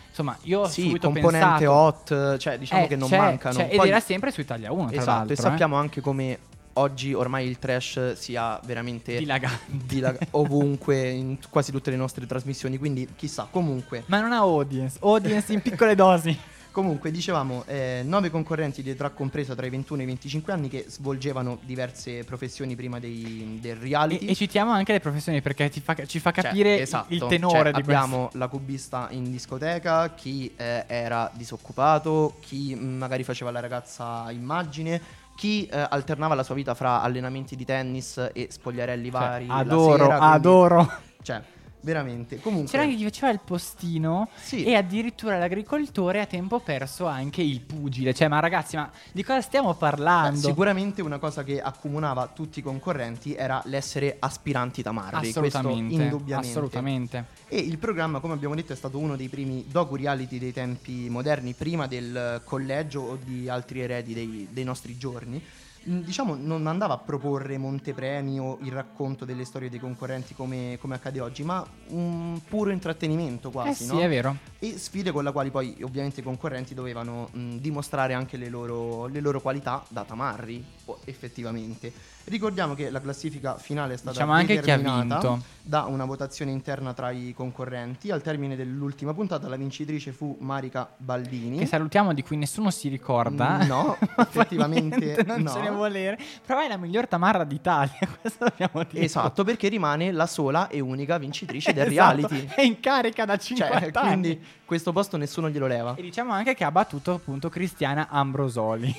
insomma, 0.09 0.37
io 0.43 0.61
ho 0.61 0.69
sì, 0.69 0.83
subito 0.83 1.11
componente 1.11 1.47
pensato 1.65 1.73
hot, 1.73 2.37
cioè 2.39 2.59
diciamo 2.59 2.85
Eh, 2.85 2.87
che 2.89 2.97
non 2.97 3.09
c'è- 3.09 3.17
mancano. 3.19 3.57
c'è- 3.57 3.69
ed 3.71 3.77
Poi- 3.77 3.89
era 3.89 4.01
sempre 4.01 4.31
su 4.31 4.41
Italia 4.41 4.73
1, 4.73 4.87
tra 4.91 4.97
esatto, 5.01 5.11
l'altro. 5.11 5.33
e 5.35 5.37
sappiamo 5.37 5.77
anche 5.77 6.01
come 6.01 6.39
oggi 6.75 7.13
ormai 7.13 7.47
il 7.47 7.59
trash 7.59 8.13
sia 8.15 8.59
veramente 8.65 9.15
eh. 9.15 9.19
Dilagante. 9.19 9.65
dilag- 9.69 10.27
ovunque 10.31 11.09
in 11.11 11.39
t- 11.39 11.49
quasi 11.51 11.71
tutte 11.71 11.91
le 11.91 11.97
nostre 11.97 12.27
trasmissioni, 12.27 12.79
quindi 12.79 13.07
chissà, 13.17 13.47
comunque 13.51 14.05
Ma 14.07 14.21
non 14.21 14.33
ha 14.33 14.39
audience, 14.39 14.99
audience 15.03 15.53
in 15.53 15.61
piccole 15.61 15.95
dosi. 15.95 16.37
Comunque, 16.73 17.11
dicevamo, 17.11 17.65
eh, 17.67 18.01
nove 18.05 18.31
concorrenti 18.31 18.83
di 18.83 18.89
età 18.91 19.11
compresa 19.11 19.55
tra 19.55 19.67
i 19.67 19.71
21 19.71 20.01
e 20.01 20.05
i 20.05 20.07
25 20.07 20.53
anni 20.55 20.69
che 20.69 20.87
svolgevano 20.89 21.59
diverse 21.63 22.25
professioni 22.25 22.75
prima 22.75 22.99
dei, 22.99 23.59
del 23.61 23.77
E, 23.77 23.81
reality. 23.81 24.25
e 24.25 24.35
citiamo 24.35 24.71
anche 24.73 24.93
le 24.93 25.01
professioni 25.01 25.43
perché 25.43 25.69
fa- 25.69 25.95
ci 26.07 26.19
fa 26.19 26.33
Cioè, 26.33 26.45
capire 26.45 26.81
esatto, 26.81 27.13
il 27.13 27.27
tenore 27.29 27.71
cioè, 27.71 27.73
di 27.73 27.81
abbiamo 27.83 28.31
la 28.35 28.49
cubista 28.49 29.09
in 29.11 29.31
discoteca, 29.31 30.15
chi 30.15 30.51
eh, 30.57 30.85
era 30.87 31.31
disoccupato, 31.35 32.37
chi 32.41 32.75
mh, 32.75 32.85
magari 32.97 33.23
faceva 33.23 33.51
la 33.51 33.61
ragazza 33.61 34.31
immagine, 34.31 34.99
chi 35.37 35.67
eh, 35.67 35.87
alternava 35.91 36.35
la 36.35 36.43
sua 36.43 36.55
vita 36.55 36.73
fra 36.75 37.03
allenamenti 37.03 37.55
di 37.55 37.67
tennis 37.67 38.31
e 38.33 38.49
spogliarelli 38.51 39.11
questo. 39.11 39.29
Cioè, 39.29 39.45
vari. 39.47 39.47
adoro, 39.51 39.93
sera, 40.05 40.17
quindi- 40.17 40.35
adoro. 40.37 40.93
Cioè, 41.23 41.43
veramente. 41.83 42.41
Comunque, 42.41 42.71
C'era 42.71 42.83
anche 42.85 42.97
chi 42.97 43.05
faceva 43.05 43.31
il 43.31 43.41
postino 43.45 44.29
Sì. 44.35 44.65
e 44.65 44.75
addirittura 44.75 45.39
l'agricoltore 45.39 46.21
a 46.21 46.27
tempo 46.27 46.59
perso 46.61 47.07
anche 47.07 47.43
il 47.43 47.61
pugile. 47.61 48.15
Cioè, 48.15 48.29
ma 48.29 48.41
ragazzi, 48.41 48.77
ma 48.77 48.91
di 49.13 49.23
cosa 49.23 49.41
stiamo 49.41 49.75
parlando? 49.75 50.49
sicuramente 50.49 51.03
una 51.03 51.19
cosa 51.19 51.45
che 51.45 51.61
accomunava 51.61 52.27
tutti 52.29 52.61
i 52.61 52.63
concorrenti 52.63 53.35
era 53.35 53.61
l'essere 53.67 54.17
aspiranti 54.19 54.83
tamarri. 54.83 55.29
Assolutamente, 55.29 55.87
questo 55.87 56.03
indubbiamente. 56.03 56.49
assolutamente. 56.49 57.25
E 57.49 57.59
il 57.59 57.79
programma, 57.79 58.21
come 58.21 58.35
abbiamo 58.35 58.55
detto, 58.55 58.73
è 58.73 58.77
stato 58.77 58.99
uno 58.99 59.17
dei 59.17 59.29
primi 59.29 59.65
docu-reality 59.69 60.39
dei 60.39 60.53
tempi 60.53 61.09
moderni, 61.11 61.53
prima 61.53 61.87
del 61.87 62.41
collegio 62.45 63.01
o 63.03 63.19
di 63.23 63.49
altri 63.49 63.81
eredi 63.81 64.15
dei, 64.15 64.49
dei 64.51 64.65
nostri 64.65 64.97
giorni. 64.97 65.43
Diciamo, 65.85 66.37
non 66.37 66.67
andava 66.69 66.95
a 66.95 66.99
proporre 66.99 67.59
montepremi 67.59 68.39
o 68.39 68.59
il 68.63 68.71
racconto 68.71 69.25
delle 69.25 69.45
storie 69.45 69.69
dei 69.69 69.81
concorrenti 69.81 70.33
come, 70.33 70.79
come 70.81 70.95
accade 70.95 71.19
oggi, 71.21 71.43
ma 71.43 71.67
un 71.89 72.41
puro 72.47 72.71
intrattenimento 72.71 73.51
quasi, 73.51 73.71
Eh 73.71 73.87
sì, 73.87 73.93
no? 73.93 74.01
è 74.01 74.09
vero. 74.09 74.37
E 74.61 74.79
sfide 74.79 75.11
con 75.11 75.25
la 75.25 75.33
quali 75.33 75.51
poi 75.51 75.77
ovviamente 75.83 76.21
i 76.21 76.23
concorrenti 76.23 76.73
dovevano 76.75 77.29
mh, 77.33 77.57
dimostrare 77.57 78.15
anche 78.15 78.37
le 78.37 78.49
loro, 78.49 79.07
le 79.07 79.21
loro 79.21 79.41
qualità 79.41 79.85
da 79.89 80.05
tamarri, 80.05 80.65
effettivamente. 81.05 81.93
Ricordiamo 82.25 82.75
che 82.75 82.91
la 82.91 83.01
classifica 83.01 83.57
finale 83.57 83.95
è 83.95 83.97
stata 83.97 84.13
Diciamo 84.13 84.45
determinata 84.45 85.39
da 85.65 85.85
una 85.85 86.05
votazione 86.05 86.51
interna 86.51 86.93
tra 86.93 87.11
i 87.11 87.33
concorrenti. 87.37 88.11
Al 88.11 88.23
termine 88.23 88.57
dell'ultima 88.57 89.13
puntata 89.13 89.49
la 89.49 89.57
vincitrice 89.57 90.13
fu 90.13 90.37
Marica 90.41 90.89
Baldini. 90.97 91.59
Che 91.59 91.67
salutiamo 91.67 92.13
di 92.15 92.23
cui 92.23 92.37
nessuno 92.37 92.71
si 92.71 92.89
ricorda. 92.89 93.59
Mm, 93.63 93.67
no, 93.67 93.97
effettivamente 94.19 94.99
Niente, 94.99 95.25
non 95.25 95.43
no. 95.43 95.51
ce 95.53 95.61
ne 95.61 95.71
volere. 95.71 96.19
Però 96.47 96.61
è 96.61 96.69
la 96.69 96.77
miglior 96.77 97.07
tamarra 97.07 97.45
d'Italia, 97.45 97.99
questo 98.21 98.45
dobbiamo 98.49 98.85
dire. 98.89 99.05
Esatto, 99.05 99.45
perché 99.45 99.69
rimane 99.69 100.13
la 100.13 100.27
sola 100.27 100.69
e 100.69 100.81
unica 100.81 101.19
vincitrice 101.19 101.73
del 101.73 101.91
Esatto, 101.91 102.27
reality. 102.29 102.49
È 102.55 102.63
in 102.63 102.81
carica 102.81 103.25
da 103.25 103.37
50 103.37 103.79
Cioè, 103.81 103.91
anni. 103.95 104.09
quindi 104.09 104.45
questo 104.65 104.93
posto 104.93 105.17
nessuno 105.17 105.51
glielo 105.51 105.67
leva. 105.67 105.95
E 105.97 106.03
diciamo 106.03 106.33
anche 106.33 106.55
che 106.55 106.65
ha 106.65 106.71
battuto 106.71 107.15
appunto 107.15 107.49
Cristiana 107.49 108.09
Ambrosoli. 108.09 108.95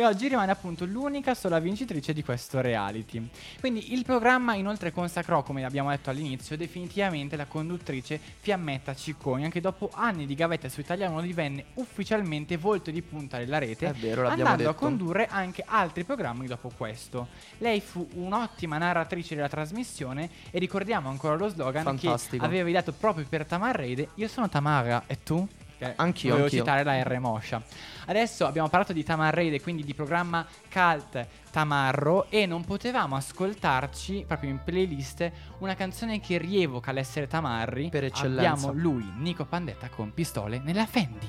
E 0.00 0.04
oggi 0.04 0.28
rimane 0.28 0.52
appunto 0.52 0.84
l'unica 0.84 1.34
sola 1.34 1.58
vincitrice 1.58 2.12
di 2.12 2.22
questo 2.22 2.60
reality. 2.60 3.28
Quindi 3.58 3.94
il 3.94 4.04
programma 4.04 4.54
inoltre 4.54 4.92
consacrò, 4.92 5.42
come 5.42 5.64
abbiamo 5.64 5.90
detto 5.90 6.08
all'inizio, 6.08 6.56
definitivamente 6.56 7.34
la 7.34 7.46
conduttrice 7.46 8.20
Fiammetta 8.38 8.94
Cicconi, 8.94 9.42
anche 9.42 9.60
dopo 9.60 9.90
anni 9.92 10.24
di 10.24 10.36
gavetta 10.36 10.68
su 10.68 10.78
Italia 10.78 11.10
1 11.10 11.20
divenne 11.22 11.64
ufficialmente 11.74 12.56
volto 12.56 12.92
di 12.92 13.02
punta 13.02 13.38
della 13.38 13.58
rete, 13.58 13.88
È 13.88 13.92
vero, 13.92 14.28
andando 14.28 14.52
a 14.52 14.56
detto. 14.56 14.74
condurre 14.74 15.26
anche 15.26 15.64
altri 15.66 16.04
programmi 16.04 16.46
dopo 16.46 16.70
questo. 16.76 17.26
Lei 17.58 17.80
fu 17.80 18.06
un'ottima 18.14 18.78
narratrice 18.78 19.34
della 19.34 19.48
trasmissione 19.48 20.30
e 20.52 20.60
ricordiamo 20.60 21.08
ancora 21.08 21.34
lo 21.34 21.48
slogan 21.48 21.82
Fantastico. 21.82 22.38
che 22.38 22.44
aveva 22.48 22.70
dato 22.70 22.92
proprio 22.92 23.26
per 23.28 23.44
Tamarrede, 23.46 24.10
io 24.14 24.28
sono 24.28 24.48
Tamara 24.48 25.02
e 25.08 25.18
tu? 25.24 25.44
Che 25.78 25.92
Anch'io, 25.96 26.30
Volevo 26.30 26.44
anch'io. 26.46 26.58
citare 26.60 26.82
la 26.82 27.00
R 27.02 27.18
moscia. 27.20 27.62
Adesso 28.06 28.44
abbiamo 28.46 28.68
parlato 28.68 28.92
di 28.92 29.04
Tamarrede, 29.04 29.60
quindi 29.60 29.84
di 29.84 29.94
programma 29.94 30.44
cult 30.72 31.26
Tamarro 31.50 32.26
e 32.30 32.46
non 32.46 32.64
potevamo 32.64 33.14
ascoltarci 33.14 34.24
proprio 34.26 34.50
in 34.50 34.60
playlist 34.64 35.30
una 35.58 35.74
canzone 35.76 36.20
che 36.20 36.36
rievoca 36.38 36.90
l'essere 36.90 37.28
Tamarri. 37.28 37.90
Per 37.90 38.04
eccellenza. 38.04 38.50
Abbiamo 38.50 38.72
lui, 38.72 39.08
Nico 39.18 39.44
Pandetta 39.44 39.88
con 39.88 40.12
pistole 40.12 40.58
nella 40.58 40.86
Fendi. 40.86 41.28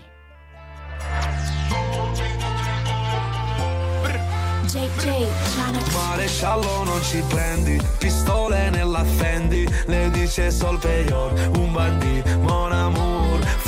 JJ, 4.70 5.26
Maresciallo 5.94 6.84
non 6.84 7.02
ci 7.02 7.24
prendi, 7.28 7.82
pistole 7.98 8.70
nella 8.70 9.04
Fendi, 9.04 9.68
le 9.88 10.12
dice 10.12 10.52
sol 10.52 10.78
peyor, 10.78 11.34
un 11.58 11.72
bandì, 11.74 12.22
mon 12.42 12.72
amour, 12.72 13.19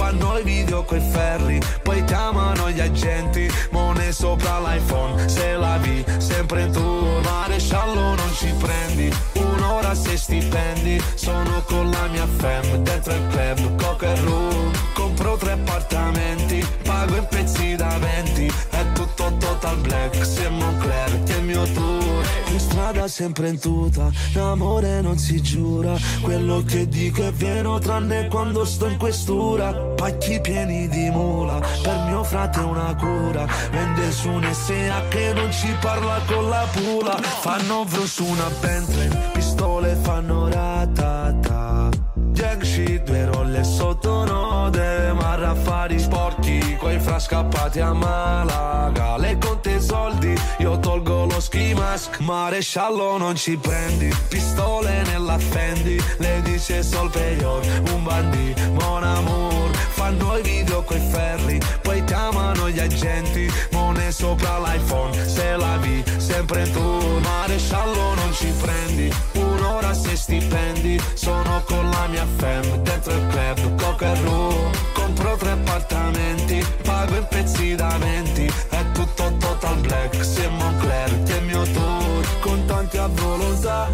fanno 0.01 0.35
i 0.39 0.43
video 0.43 0.83
coi 0.83 0.99
ferri, 0.99 1.59
poi 1.83 2.03
chiamano 2.05 2.71
gli 2.71 2.79
agenti, 2.79 3.47
mone 3.69 4.11
sopra 4.11 4.59
l'iPhone, 4.59 5.29
se 5.29 5.55
la 5.55 5.77
vi, 5.77 6.03
sempre 6.17 6.71
tour, 6.71 7.21
maresciallo 7.21 8.15
non 8.15 8.33
ci 8.33 8.51
prendi, 8.57 9.13
un'ora 9.53 9.93
se 9.93 10.17
stipendi, 10.17 11.01
sono 11.15 11.61
con 11.65 11.89
la 11.89 12.07
mia 12.07 12.27
fam, 12.37 12.77
dentro 12.77 13.13
il 13.13 13.27
club, 13.27 13.81
coca 13.81 14.13
e 14.13 14.21
rum, 14.21 14.71
compro 14.93 15.37
tre 15.37 15.51
appartamenti, 15.51 16.65
pago 16.83 17.15
in 17.15 17.27
pezzi 17.29 17.75
da 17.75 17.97
20, 17.97 18.51
è 18.69 18.91
tutto 18.93 19.35
total 19.37 19.77
black, 19.77 20.25
se 20.25 20.49
Moncler 20.49 21.23
che 21.23 21.33
è 21.33 21.37
il 21.37 21.43
mio 21.43 21.63
tour. 21.73 22.25
In 22.51 22.59
strada 22.59 23.07
sempre 23.07 23.47
in 23.47 23.59
tuta, 23.59 24.11
l'amore 24.33 24.99
non 24.99 25.17
si 25.17 25.41
giura. 25.41 25.95
Quello 26.21 26.61
che 26.65 26.87
dico 26.87 27.23
è 27.23 27.31
vero 27.31 27.79
tranne 27.79 28.27
quando 28.27 28.65
sto 28.65 28.87
in 28.87 28.97
questura. 28.97 29.71
Pacchi 29.71 30.41
pieni 30.41 30.89
di 30.89 31.09
mula, 31.09 31.61
per 31.81 32.05
mio 32.07 32.23
frate 32.23 32.59
una 32.59 32.93
cura. 32.95 33.45
Vende 33.71 34.11
su 34.11 34.29
un 34.29 34.45
SEA 34.53 35.07
che 35.07 35.31
non 35.33 35.49
ci 35.51 35.73
parla 35.79 36.19
con 36.25 36.49
la 36.49 36.67
pula. 36.73 37.17
Fanno 37.21 37.85
vru 37.85 38.05
su 38.05 38.25
una 38.25 38.49
Bentley, 38.59 39.09
pistole 39.81 39.95
fanno 39.95 40.47
ratata 40.47 41.89
Jack 42.31 42.63
shit, 42.63 43.03
due 43.03 43.25
rolle 43.25 43.63
sotto 43.63 44.23
node 44.23 45.13
Marra 45.13 45.49
affari 45.49 45.99
sporchi, 45.99 46.75
quei 46.77 46.99
fra 46.99 47.19
scappati 47.19 47.79
a 47.79 47.93
Malaga. 47.93 49.17
Le 49.17 49.37
conte 49.37 49.79
soldi, 49.81 50.33
io 50.59 50.79
tolgo 50.79 51.25
lo 51.25 51.39
ski 51.39 51.73
mask. 51.73 52.19
Maresciallo 52.19 53.17
non 53.17 53.35
ci 53.35 53.57
prendi, 53.57 54.13
pistole 54.29 55.03
nella 55.03 55.37
Fendi 55.37 56.01
Le 56.17 56.41
dice 56.43 56.83
sol 56.83 57.09
peyor, 57.09 57.65
un 57.93 58.03
bandì, 58.03 58.53
mon 58.79 59.03
amour. 59.03 59.69
Fanno 59.75 60.37
i 60.37 60.41
video 60.41 60.81
coi 60.83 60.99
ferri, 60.99 61.59
poi 61.81 62.03
chiamano 62.05 62.69
gli 62.69 62.79
agenti. 62.79 63.51
Mone 63.71 64.11
sopra 64.11 64.59
l'iPhone, 64.59 65.27
se 65.27 65.55
la 65.55 65.77
vi, 65.77 66.03
sempre 66.17 66.69
tour 66.71 67.19
Maresciallo 67.21 68.13
non 68.15 68.33
ci 68.33 68.51
prendi, 68.61 69.13
un'ora 69.61 69.93
se 69.93 70.15
stipendi 70.15 70.99
Sono 71.13 71.61
con 71.65 71.89
la 71.89 72.07
mia 72.07 72.25
fam, 72.37 72.81
dentro 72.81 73.13
il 73.13 73.27
club, 73.27 73.81
coca 73.81 74.13
e 74.13 74.21
rum 74.21 74.71
Compro 74.93 75.35
tre 75.37 75.51
appartamenti, 75.51 76.65
pago 76.83 77.15
in 77.15 77.27
pezzi 77.29 77.75
da 77.75 77.95
20 77.97 78.51
È 78.69 78.85
tutto 78.91 79.37
total 79.37 79.77
black, 79.77 80.23
se 80.23 80.47
Moncler 80.47 81.23
che 81.23 81.37
è 81.37 81.41
mio 81.41 81.63
tour. 81.63 82.39
Contanti 82.39 82.97
a 82.97 83.07
volontà, 83.07 83.87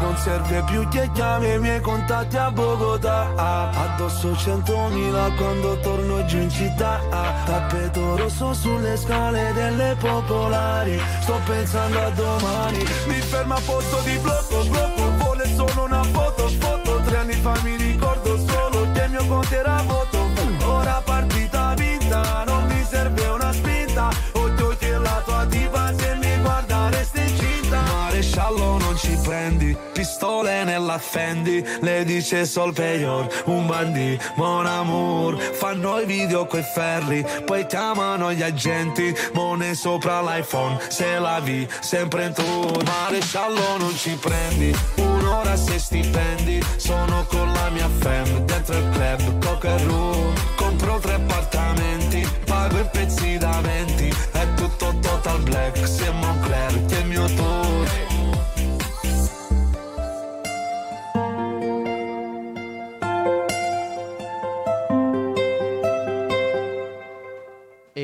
non 0.00 0.16
serve 0.16 0.62
più 0.64 0.86
che 0.88 1.10
chiami 1.14 1.54
i 1.54 1.58
miei 1.58 1.80
contatti 1.80 2.36
a 2.36 2.50
Bogotà. 2.50 3.70
Addosso 3.74 4.36
centomila 4.36 5.30
quando 5.36 5.78
torno 5.80 6.24
giù 6.26 6.38
in 6.38 6.50
città. 6.50 7.00
Tappeto 7.44 8.16
rosso 8.16 8.52
sulle 8.52 8.96
scale 8.96 9.52
delle 9.52 9.96
popolari 9.98 11.00
Sto 11.20 11.40
pensando 11.46 11.98
a 11.98 12.10
domani. 12.10 12.84
Mi 13.06 13.20
ferma 13.20 13.54
a 13.56 13.60
posto 13.60 14.00
di 14.04 14.16
blocco, 14.18 14.64
blocco 14.68 15.03
Solo 15.54 15.84
una 15.84 16.02
foto, 16.02 16.48
foto. 16.48 17.00
Tre 17.04 17.16
anni 17.16 17.34
fa 17.34 17.54
mi 17.62 17.76
ricordo 17.76 18.36
solo 18.36 18.90
che 18.92 19.02
il 19.04 19.10
mio 19.10 19.24
conto 19.26 19.54
era 19.54 19.82
voto 19.86 20.13
pistole 30.14 30.62
nella 30.62 30.98
Fendi 30.98 31.64
Le 31.80 32.04
dice 32.04 32.44
sol 32.46 32.72
peyor, 32.72 33.26
un 33.46 33.66
bandì, 33.66 34.16
mon 34.36 34.64
amour. 34.64 35.40
Fanno 35.40 35.98
i 35.98 36.06
video 36.06 36.46
coi 36.46 36.62
ferri, 36.62 37.26
poi 37.44 37.66
chiamano 37.66 38.32
gli 38.32 38.42
agenti 38.42 39.12
Mone 39.32 39.74
sopra 39.74 40.22
l'iPhone, 40.22 40.78
se 40.88 41.18
la 41.18 41.40
vi, 41.40 41.66
sempre 41.80 42.26
in 42.26 42.32
tour. 42.32 42.82
Maresciallo 42.84 43.76
non 43.78 43.94
ci 43.96 44.16
prendi, 44.20 44.72
un'ora 44.96 45.56
se 45.56 45.78
stipendi 45.78 46.62
Sono 46.76 47.24
con 47.28 47.52
la 47.52 47.68
mia 47.70 47.88
fam, 47.98 48.44
dentro 48.44 48.76
il 48.76 48.88
club, 48.90 49.44
coca 49.44 49.76
rum 49.78 50.32
Compro 50.54 50.98
tre 51.00 51.14
appartamenti, 51.14 52.26
pago 52.44 52.78
in 52.78 52.88
pezzi 52.92 53.36
da 53.38 53.58
20 53.60 54.14
È 54.32 54.46
tutto 54.54 54.94
total 55.00 55.40
black, 55.40 55.88
se 55.88 56.10
Moncler 56.10 56.84
che 56.86 56.96
è 56.96 57.00
il 57.00 57.06
mio 57.06 57.24
tour 57.34 58.03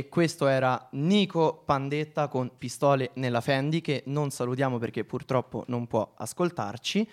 E 0.01 0.09
questo 0.09 0.47
era 0.47 0.89
Nico 0.93 1.63
Pandetta 1.67 2.29
con 2.29 2.53
pistole 2.57 3.11
nella 3.17 3.43
Fendi 3.43 3.83
che 3.83 4.03
non 4.07 4.31
salutiamo 4.31 4.79
perché 4.79 5.05
purtroppo 5.05 5.65
non 5.67 5.87
può 5.87 6.15
ascoltarci. 6.17 7.07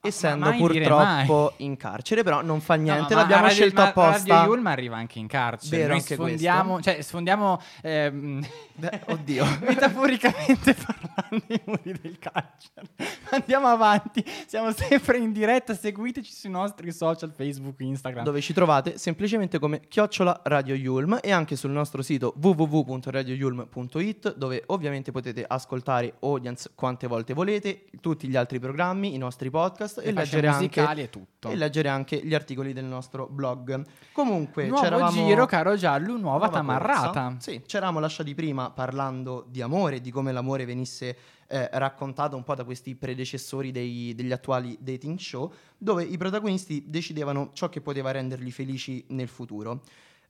Essendo 0.00 0.50
dire 0.50 0.80
purtroppo 0.80 1.52
in 1.58 1.76
carcere, 1.76 2.24
però 2.24 2.42
non 2.42 2.60
fa 2.60 2.74
niente, 2.74 3.14
No, 3.14 3.14
ma 3.14 3.20
l'abbiamo 3.22 3.42
Radio- 3.44 3.56
scelto 3.56 3.80
ma 3.80 3.88
apposta. 3.88 4.34
Radio 4.34 4.52
Yulma 4.52 4.70
arriva 4.72 4.96
anche 4.96 5.18
in 5.20 5.28
carcere. 5.28 5.76
Vero, 5.78 5.92
Noi 5.92 6.00
sfondiamo, 6.02 6.82
cioè 6.82 7.00
sfondiamo 7.02 7.60
ehm, 7.82 8.46
Beh, 8.74 9.00
oddio. 9.06 9.46
metaforicamente 9.64 10.74
parlando 10.74 11.22
i 11.48 11.60
muri 11.64 11.98
del 12.00 12.18
carcere. 12.18 12.88
Andiamo 13.30 13.66
avanti, 13.66 14.24
siamo 14.46 14.70
sempre 14.72 15.18
in 15.18 15.32
diretta, 15.32 15.74
seguiteci 15.74 16.32
sui 16.32 16.50
nostri 16.50 16.92
social 16.92 17.32
Facebook, 17.32 17.80
Instagram. 17.80 18.24
dove 18.24 18.40
ci 18.40 18.52
trovate 18.52 18.98
semplicemente 18.98 19.58
come 19.58 19.80
chiocciola 19.88 20.40
Radio 20.44 20.74
Yulm 20.74 21.18
e 21.22 21.32
anche 21.32 21.56
sul 21.56 21.70
nostro 21.70 22.02
sito 22.02 22.34
www.radioyulm.it 22.40 24.36
dove 24.36 24.62
ovviamente 24.66 25.10
potete 25.10 25.44
ascoltare 25.46 26.14
Audience 26.20 26.70
quante 26.74 27.06
volte 27.06 27.34
volete, 27.34 27.86
tutti 28.00 28.28
gli 28.28 28.36
altri 28.36 28.58
programmi, 28.58 29.14
i 29.14 29.18
nostri 29.18 29.50
podcast 29.50 29.98
e 29.98 30.12
fasce 30.12 30.36
leggere, 30.36 30.46
anche, 30.46 30.58
musicali 30.58 31.02
e 31.02 31.10
tutto. 31.10 31.48
e 31.48 31.56
leggere 31.56 31.88
anche 31.88 32.20
gli 32.24 32.34
articoli 32.34 32.72
del 32.72 32.84
nostro 32.84 33.26
blog. 33.26 33.82
Comunque, 34.12 34.66
Nuovo 34.66 34.82
c'eravamo... 34.82 35.26
giro, 35.26 35.46
caro 35.46 35.76
Giallo, 35.76 36.16
nuova, 36.16 36.46
Nuova 36.46 36.48
tamarrata. 36.48 37.02
corsa. 37.30 37.36
Sì, 37.38 37.62
ci 37.66 37.76
eravamo 37.76 38.00
lasciati 38.00 38.34
prima 38.34 38.70
parlando 38.70 39.44
di 39.48 39.62
amore, 39.62 40.00
di 40.00 40.10
come 40.10 40.32
l'amore 40.32 40.64
venisse 40.64 41.16
eh, 41.48 41.68
raccontato 41.72 42.36
un 42.36 42.44
po' 42.44 42.54
da 42.54 42.64
questi 42.64 42.94
predecessori 42.94 43.70
dei- 43.70 44.14
degli 44.14 44.32
attuali 44.32 44.76
dating 44.80 45.18
show, 45.18 45.52
dove 45.76 46.04
i 46.04 46.16
protagonisti 46.16 46.84
decidevano 46.88 47.50
ciò 47.52 47.68
che 47.68 47.80
poteva 47.80 48.10
renderli 48.10 48.50
felici 48.50 49.04
nel 49.08 49.28
futuro. 49.28 49.82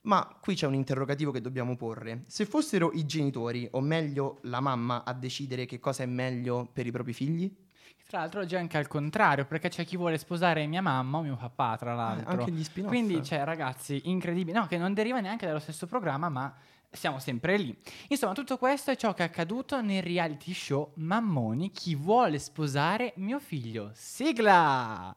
Ma 0.03 0.37
qui 0.41 0.55
c'è 0.55 0.67
un 0.67 0.75
interrogativo 0.75 1.31
che 1.31 1.41
dobbiamo 1.41 1.77
porre. 1.77 2.25
Se 2.27 2.45
fossero 2.45 2.93
i 2.93 3.07
genitori, 3.07 3.67
o 3.71 3.81
meglio 3.81 4.39
la 4.43 4.61
mamma, 4.61 5.03
a 5.05 5.15
decidere 5.15 5.65
che 5.65 5.81
cosa 5.81 6.03
è 6.03 6.07
meglio 6.07 6.69
per 6.71 6.87
i 6.87 6.91
propri 6.91 7.15
figli? 7.15 7.51
Tra 8.07 8.19
l'altro 8.19 8.41
oggi 8.41 8.55
è 8.55 8.59
anche 8.59 8.77
al 8.77 8.87
contrario, 8.87 9.47
perché 9.47 9.71
c'è 9.71 9.85
chi 9.85 9.97
vuole 9.97 10.19
sposare 10.19 10.67
mia 10.67 10.83
mamma 10.83 11.19
o 11.19 11.23
mio 11.23 11.37
papà, 11.37 11.77
tra 11.79 11.95
l'altro. 11.95 12.31
anche 12.31 12.53
gli 12.53 12.63
spin-off. 12.63 12.91
Quindi, 12.91 13.25
cioè, 13.25 13.45
ragazzi, 13.45 14.03
incredibile. 14.05 14.59
No, 14.59 14.67
che 14.67 14.77
non 14.77 14.93
deriva 14.93 15.21
neanche 15.21 15.47
dallo 15.47 15.59
stesso 15.59 15.87
programma, 15.87 16.29
ma 16.29 16.55
siamo 16.95 17.19
sempre 17.19 17.57
lì. 17.57 17.77
Insomma, 18.09 18.33
tutto 18.33 18.57
questo 18.59 18.91
è 18.91 18.97
ciò 18.97 19.13
che 19.15 19.23
è 19.23 19.27
accaduto 19.27 19.81
nel 19.81 20.03
reality 20.03 20.53
show 20.53 20.93
Mammoni, 20.97 21.71
chi 21.71 21.95
vuole 21.95 22.39
sposare 22.39 23.13
mio 23.17 23.39
figlio. 23.39 23.91
Sigla! 23.95 25.15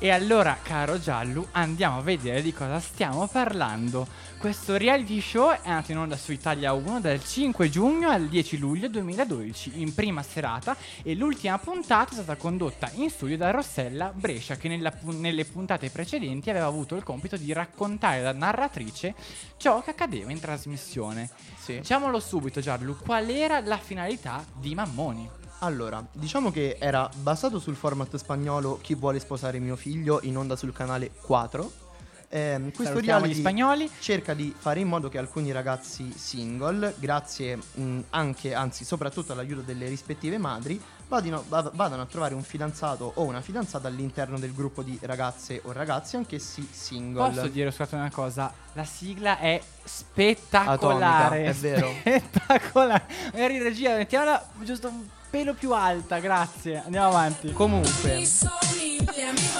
E 0.00 0.10
allora, 0.10 0.56
caro 0.62 1.00
Giallu, 1.00 1.44
andiamo 1.50 1.98
a 1.98 2.02
vedere 2.02 2.40
di 2.40 2.52
cosa 2.52 2.78
stiamo 2.78 3.26
parlando. 3.26 4.06
Questo 4.38 4.76
reality 4.76 5.20
show 5.20 5.50
è 5.50 5.68
andato 5.68 5.90
in 5.90 5.98
onda 5.98 6.16
su 6.16 6.30
Italia 6.30 6.72
1 6.72 7.00
dal 7.00 7.20
5 7.20 7.68
giugno 7.68 8.08
al 8.08 8.28
10 8.28 8.58
luglio 8.58 8.88
2012, 8.88 9.80
in 9.80 9.92
prima 9.94 10.22
serata, 10.22 10.76
e 11.02 11.16
l'ultima 11.16 11.58
puntata 11.58 12.10
è 12.10 12.14
stata 12.14 12.36
condotta 12.36 12.88
in 12.94 13.10
studio 13.10 13.36
da 13.36 13.50
Rossella 13.50 14.12
Brescia, 14.14 14.54
che 14.54 14.68
nella 14.68 14.92
nelle 15.00 15.44
puntate 15.44 15.90
precedenti 15.90 16.48
aveva 16.48 16.66
avuto 16.66 16.94
il 16.94 17.02
compito 17.02 17.36
di 17.36 17.52
raccontare 17.52 18.22
da 18.22 18.32
narratrice 18.32 19.16
ciò 19.56 19.82
che 19.82 19.90
accadeva 19.90 20.30
in 20.30 20.38
trasmissione. 20.38 21.28
Sì. 21.58 21.78
Diciamolo 21.78 22.20
subito, 22.20 22.60
Giallu, 22.60 22.98
qual 22.98 23.28
era 23.28 23.58
la 23.58 23.78
finalità 23.78 24.44
di 24.54 24.76
Mammoni? 24.76 25.47
Allora, 25.60 26.06
diciamo 26.12 26.52
che 26.52 26.76
era 26.78 27.10
basato 27.20 27.58
sul 27.58 27.74
format 27.74 28.16
spagnolo 28.16 28.78
Chi 28.80 28.94
vuole 28.94 29.18
sposare 29.18 29.58
mio 29.58 29.74
figlio 29.74 30.20
in 30.22 30.36
onda 30.36 30.54
sul 30.54 30.72
canale 30.72 31.10
4. 31.20 31.86
Ehm, 32.30 32.72
questo 32.72 33.00
reality 33.00 33.90
cerca 34.00 34.34
di 34.34 34.54
fare 34.56 34.80
in 34.80 34.88
modo 34.88 35.08
che 35.08 35.18
alcuni 35.18 35.50
ragazzi 35.50 36.12
single, 36.14 36.94
grazie 36.98 37.56
mh, 37.56 38.00
anche, 38.10 38.54
anzi 38.54 38.84
soprattutto 38.84 39.32
all'aiuto 39.32 39.62
delle 39.62 39.88
rispettive 39.88 40.36
madri, 40.38 40.80
vadino- 41.08 41.44
va- 41.48 41.70
vadano 41.74 42.02
a 42.02 42.06
trovare 42.06 42.34
un 42.34 42.42
fidanzato 42.42 43.10
o 43.16 43.24
una 43.24 43.40
fidanzata 43.40 43.88
all'interno 43.88 44.38
del 44.38 44.52
gruppo 44.54 44.82
di 44.82 44.98
ragazze 45.02 45.60
o 45.64 45.72
ragazzi, 45.72 46.16
anch'essi 46.16 46.68
single. 46.70 47.30
Posso 47.30 47.48
dire, 47.48 47.70
scusate 47.70 47.94
una 47.96 48.10
cosa, 48.10 48.52
la 48.74 48.84
sigla 48.84 49.38
è 49.38 49.60
spettacolare. 49.82 51.46
Atomica, 51.48 51.50
è 51.50 51.52
vero. 51.54 51.90
Spettacolare. 52.00 53.06
Magari 53.32 53.62
regia, 53.62 53.96
mettiamola 53.96 54.46
giusto 54.60 54.88
un 54.88 55.06
pelo 55.30 55.54
più 55.54 55.72
alta, 55.72 56.18
grazie. 56.18 56.82
Andiamo 56.84 57.08
avanti. 57.08 57.52
Comunque, 57.52 58.26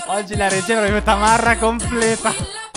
Oggi 0.06 0.36
la 0.36 0.48
regia 0.48 0.74
è 0.74 0.78
proprio 0.78 1.02
tamarra 1.02 1.56
completa. 1.56 2.67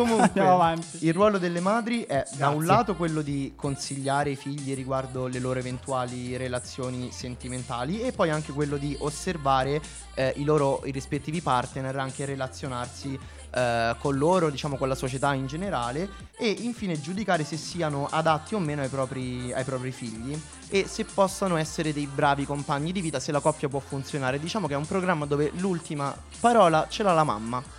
Comunque, 0.00 0.24
Andiamo 0.24 0.54
avanti. 0.54 0.98
il 1.06 1.12
ruolo 1.12 1.38
delle 1.38 1.60
madri 1.60 2.04
è 2.04 2.24
da 2.36 2.48
un 2.48 2.58
Grazie. 2.60 2.74
lato 2.74 2.94
quello 2.96 3.20
di 3.20 3.52
consigliare 3.54 4.30
i 4.30 4.36
figli 4.36 4.74
riguardo 4.74 5.26
le 5.26 5.38
loro 5.38 5.58
eventuali 5.58 6.36
relazioni 6.38 7.10
sentimentali 7.12 8.00
e 8.00 8.12
poi 8.12 8.30
anche 8.30 8.52
quello 8.52 8.78
di 8.78 8.96
osservare 9.00 9.80
eh, 10.14 10.32
i 10.36 10.44
loro 10.44 10.80
i 10.84 10.90
rispettivi 10.90 11.42
partner, 11.42 11.96
anche 11.98 12.24
relazionarsi 12.24 13.18
eh, 13.52 13.94
con 13.98 14.16
loro, 14.16 14.48
diciamo 14.48 14.76
con 14.76 14.88
la 14.88 14.94
società 14.94 15.34
in 15.34 15.46
generale 15.46 16.08
e 16.38 16.48
infine 16.48 16.98
giudicare 17.00 17.44
se 17.44 17.56
siano 17.58 18.06
adatti 18.10 18.54
o 18.54 18.58
meno 18.58 18.80
ai 18.80 18.88
propri, 18.88 19.52
ai 19.52 19.64
propri 19.64 19.90
figli 19.92 20.40
e 20.68 20.86
se 20.88 21.04
possano 21.04 21.56
essere 21.56 21.92
dei 21.92 22.06
bravi 22.06 22.46
compagni 22.46 22.92
di 22.92 23.00
vita, 23.00 23.20
se 23.20 23.32
la 23.32 23.40
coppia 23.40 23.68
può 23.68 23.80
funzionare. 23.80 24.38
Diciamo 24.38 24.66
che 24.66 24.74
è 24.74 24.76
un 24.76 24.86
programma 24.86 25.26
dove 25.26 25.50
l'ultima 25.56 26.16
parola 26.40 26.86
ce 26.88 27.02
l'ha 27.02 27.12
la 27.12 27.24
mamma. 27.24 27.78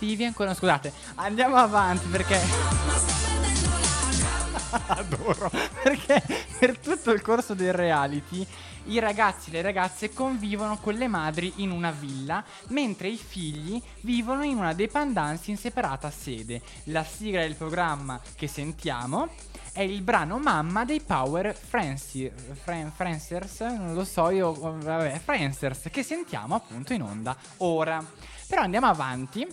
Vivi 0.00 0.24
ancora, 0.24 0.54
scusate. 0.54 0.92
Andiamo 1.16 1.56
avanti 1.56 2.08
perché. 2.08 2.40
Adoro. 4.88 5.50
Perché 5.82 6.22
per 6.58 6.78
tutto 6.78 7.12
il 7.12 7.20
corso 7.20 7.54
del 7.54 7.74
reality 7.74 8.46
i 8.84 8.98
ragazzi 8.98 9.50
e 9.50 9.52
le 9.52 9.62
ragazze 9.62 10.12
convivono 10.12 10.78
con 10.78 10.94
le 10.94 11.06
madri 11.06 11.52
in 11.56 11.70
una 11.70 11.90
villa, 11.90 12.42
mentre 12.68 13.08
i 13.08 13.16
figli 13.16 13.80
vivono 14.00 14.42
in 14.42 14.56
una 14.56 14.72
dependance 14.72 15.50
in 15.50 15.58
separata 15.58 16.10
sede. 16.10 16.62
La 16.84 17.04
sigla 17.04 17.42
del 17.42 17.56
programma 17.56 18.18
che 18.34 18.48
sentiamo 18.48 19.28
è 19.72 19.82
il 19.82 20.00
brano 20.00 20.38
Mamma 20.38 20.84
dei 20.84 21.00
Power 21.00 21.54
Fran- 21.54 21.98
Francers, 22.92 23.60
non 23.60 23.94
lo 23.94 24.04
so 24.04 24.30
io, 24.30 24.52
vabbè, 24.52 25.20
Francers, 25.22 25.88
che 25.90 26.02
sentiamo 26.02 26.54
appunto 26.54 26.92
in 26.92 27.02
onda 27.02 27.36
ora. 27.58 28.04
Però 28.50 28.62
andiamo 28.62 28.88
avanti. 28.88 29.46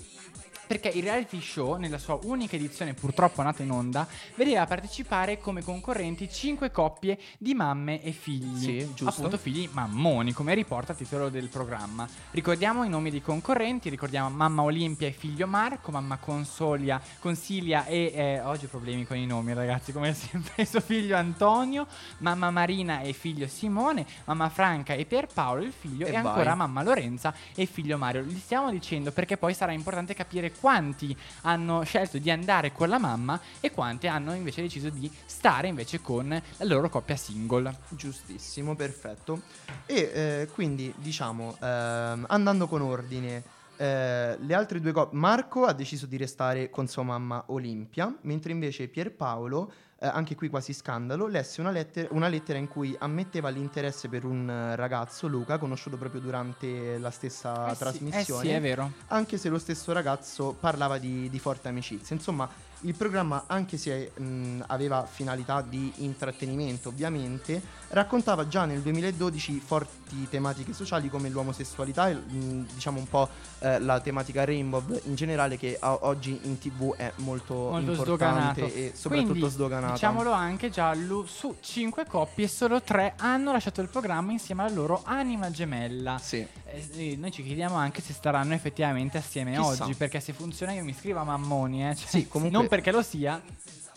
Perché 0.68 0.90
il 0.90 1.04
reality 1.04 1.40
show, 1.40 1.78
nella 1.78 1.98
sua 1.98 2.20
unica 2.24 2.58
edizione 2.58 2.94
purtroppo 2.94 3.42
nata 3.42 3.64
in 3.64 3.72
onda, 3.72 4.06
vedeva 4.36 4.66
partecipare 4.66 5.40
come 5.40 5.64
concorrenti 5.64 6.30
5 6.30 6.72
coppie 6.72 7.18
di 7.38 7.54
mamme 7.54 8.04
e 8.04 8.12
figli. 8.12 8.60
Sì, 8.60 8.94
giusto. 8.94 9.08
Appunto 9.08 9.38
figli 9.38 9.70
mammoni, 9.72 10.34
come 10.34 10.54
riporta 10.54 10.92
il 10.92 10.98
titolo 10.98 11.30
del 11.30 11.48
programma. 11.48 12.08
Ricordiamo 12.32 12.84
i 12.84 12.90
nomi 12.90 13.10
dei 13.10 13.22
concorrenti, 13.22 13.90
ricordiamo 13.90 14.30
mamma 14.30 14.64
Olimpia 14.64 15.08
e 15.08 15.12
figlio 15.12 15.48
Marco, 15.48 15.92
mamma 15.92 16.18
Consolia, 16.18 17.02
Consilia 17.20 17.86
e... 17.86 18.12
eh, 18.14 18.42
oggi 18.42 18.66
ho 18.66 18.68
problemi 18.68 19.06
con 19.06 19.16
i 19.16 19.26
nomi 19.26 19.54
ragazzi, 19.54 19.94
come 19.94 20.14
sempre, 20.16 20.66
suo 20.66 20.82
figlio 20.82 21.16
Antonio, 21.16 21.88
mamma 22.20 22.52
Marina 22.52 23.00
e 23.00 23.14
figlio 23.14 23.48
Simone, 23.48 24.06
mamma 24.26 24.50
Franca 24.50 24.94
e 24.94 25.06
Pierpaolo 25.06 25.62
il 25.64 25.72
figlio 25.72 26.06
E 26.06 26.12
e, 26.12 26.16
ancora 26.16 26.56
mamma 26.56 26.84
Lorenza 26.84 27.34
e 27.56 27.66
figlio 27.66 27.98
Mario. 27.98 28.22
Li 28.22 28.38
stiamo 28.38 28.70
dicendo 28.70 29.12
perché 29.12 29.38
poi 29.38 29.54
sarà 29.54 29.72
importante 29.72 30.14
capire 30.14 30.52
quanti 30.60 31.16
hanno 31.42 31.84
scelto 31.84 32.18
di 32.18 32.32
andare 32.32 32.72
con 32.72 32.90
la 32.90 32.98
mamma 32.98 33.40
e 33.60 33.72
quanti 33.72 34.08
hanno 34.08 34.34
invece 34.34 34.62
deciso 34.62 34.90
di 34.90 35.12
stare 35.26 35.68
invece 35.68 36.02
con 36.02 36.30
la 36.30 36.66
loro 36.66 36.90
coppia 36.90 37.16
single. 37.16 37.76
Giustissimo, 37.90 38.76
perfetto. 38.76 39.42
E 39.86 40.12
eh, 40.14 40.50
quindi 40.54 40.94
diciamo, 40.98 41.58
ehm, 41.60 42.26
andando 42.28 42.68
con 42.68 42.82
ordine, 42.82 43.44
eh, 43.78 44.38
le 44.40 44.54
altre 44.54 44.82
due 44.82 44.92
coppie, 44.92 45.18
Marco 45.18 45.66
ha 45.66 45.74
deciso 45.74 46.06
di 46.06 46.18
restare 46.18 46.70
con 46.70 46.88
sua 46.88 47.04
mamma 47.04 47.44
Olimpia, 47.48 48.14
mentre 48.22 48.52
invece 48.52 48.88
Pierpaolo, 48.88 49.72
eh, 50.00 50.08
anche 50.08 50.36
qui 50.36 50.50
quasi 50.50 50.74
scandalo, 50.74 51.28
lesse 51.28 51.62
una, 51.62 51.72
letter- 51.72 52.10
una 52.12 52.28
lettera 52.28 52.60
in 52.60 52.68
cui 52.68 52.96
ammetteva 53.00 53.50
l'interesse 53.50 54.10
per 54.10 54.26
un 54.26 54.50
eh, 54.50 54.76
ragazzo, 54.76 55.28
Luca, 55.28 55.58
conosciuto 55.58 55.98
proprio 55.98 56.22
durante 56.22 56.98
la 57.00 57.10
stessa 57.12 57.70
Eh 57.72 57.74
sì, 57.74 57.78
trasmissione 57.80 58.42
Eh 58.42 58.46
sì, 58.46 58.50
è 58.56 58.62
vero. 58.62 58.92
anche 59.08 59.38
se 59.38 59.50
lo 59.50 59.58
stesso 59.58 59.92
ragazzo 59.94 60.56
parlava 60.60 60.98
di, 60.98 61.30
di 61.30 61.40
forte 61.40 61.68
amicizia. 61.68 62.16
Insomma, 62.16 62.48
il 62.82 62.94
programma, 62.96 63.44
anche 63.48 63.78
se 63.78 64.12
mh, 64.16 64.64
aveva 64.68 65.06
finalità 65.10 65.62
di 65.62 65.92
intrattenimento, 65.98 66.90
ovviamente, 66.90 67.62
raccontava 67.90 68.48
già 68.48 68.66
nel 68.66 68.82
2012 68.82 69.60
forti 69.66 70.28
tematiche 70.30 70.74
sociali 70.74 71.10
come 71.10 71.30
l'omosessualità 71.30 72.10
e 72.10 72.14
mh, 72.16 72.68
diciamo 72.74 73.00
un 73.00 73.08
po' 73.08 73.30
eh, 73.60 73.80
la 73.80 74.00
tematica 74.00 74.46
rainbow 74.46 74.84
in 75.06 75.16
generale 75.16 75.58
che 75.58 75.78
a- 75.80 75.98
oggi 76.06 76.40
in 76.44 76.60
tv 76.60 76.94
è 76.96 77.12
molto, 77.18 77.56
Molto 77.56 77.92
importante 77.92 78.62
sdoganato. 78.62 78.66
e 78.66 78.92
soprattutto 78.94 79.32
Quindi, 79.32 79.50
sdoganata. 79.50 79.94
Diciamolo 79.94 80.32
anche, 80.32 80.70
Giallu, 80.70 81.26
su 81.26 81.56
5 81.60 82.06
coppie 82.06 82.48
solo 82.48 82.82
3 82.82 83.14
hanno 83.18 83.52
lasciato 83.52 83.82
il 83.82 83.88
programma 83.90 84.32
insieme 84.32 84.64
alla 84.64 84.74
loro 84.74 85.02
anima 85.06 85.50
gemella. 85.50 86.18
Sì. 86.20 86.46
Eh, 86.70 87.16
noi 87.18 87.32
ci 87.32 87.44
chiediamo 87.44 87.76
anche 87.76 88.02
se 88.02 88.12
staranno 88.14 88.54
effettivamente 88.54 89.18
assieme 89.18 89.56
Chissà. 89.56 89.84
oggi, 89.86 89.94
perché 89.96 90.20
se 90.20 90.34
funziona 90.34 90.74
io 90.74 90.84
mi 90.84 90.92
iscrivo 90.92 91.20
a 91.20 91.24
Mammoni, 91.24 91.88
eh. 91.90 91.96
Cioè, 91.96 92.08
Sì, 92.08 92.28
comunque- 92.30 92.67
Perché 92.68 92.92
lo 92.92 93.02
sia. 93.02 93.42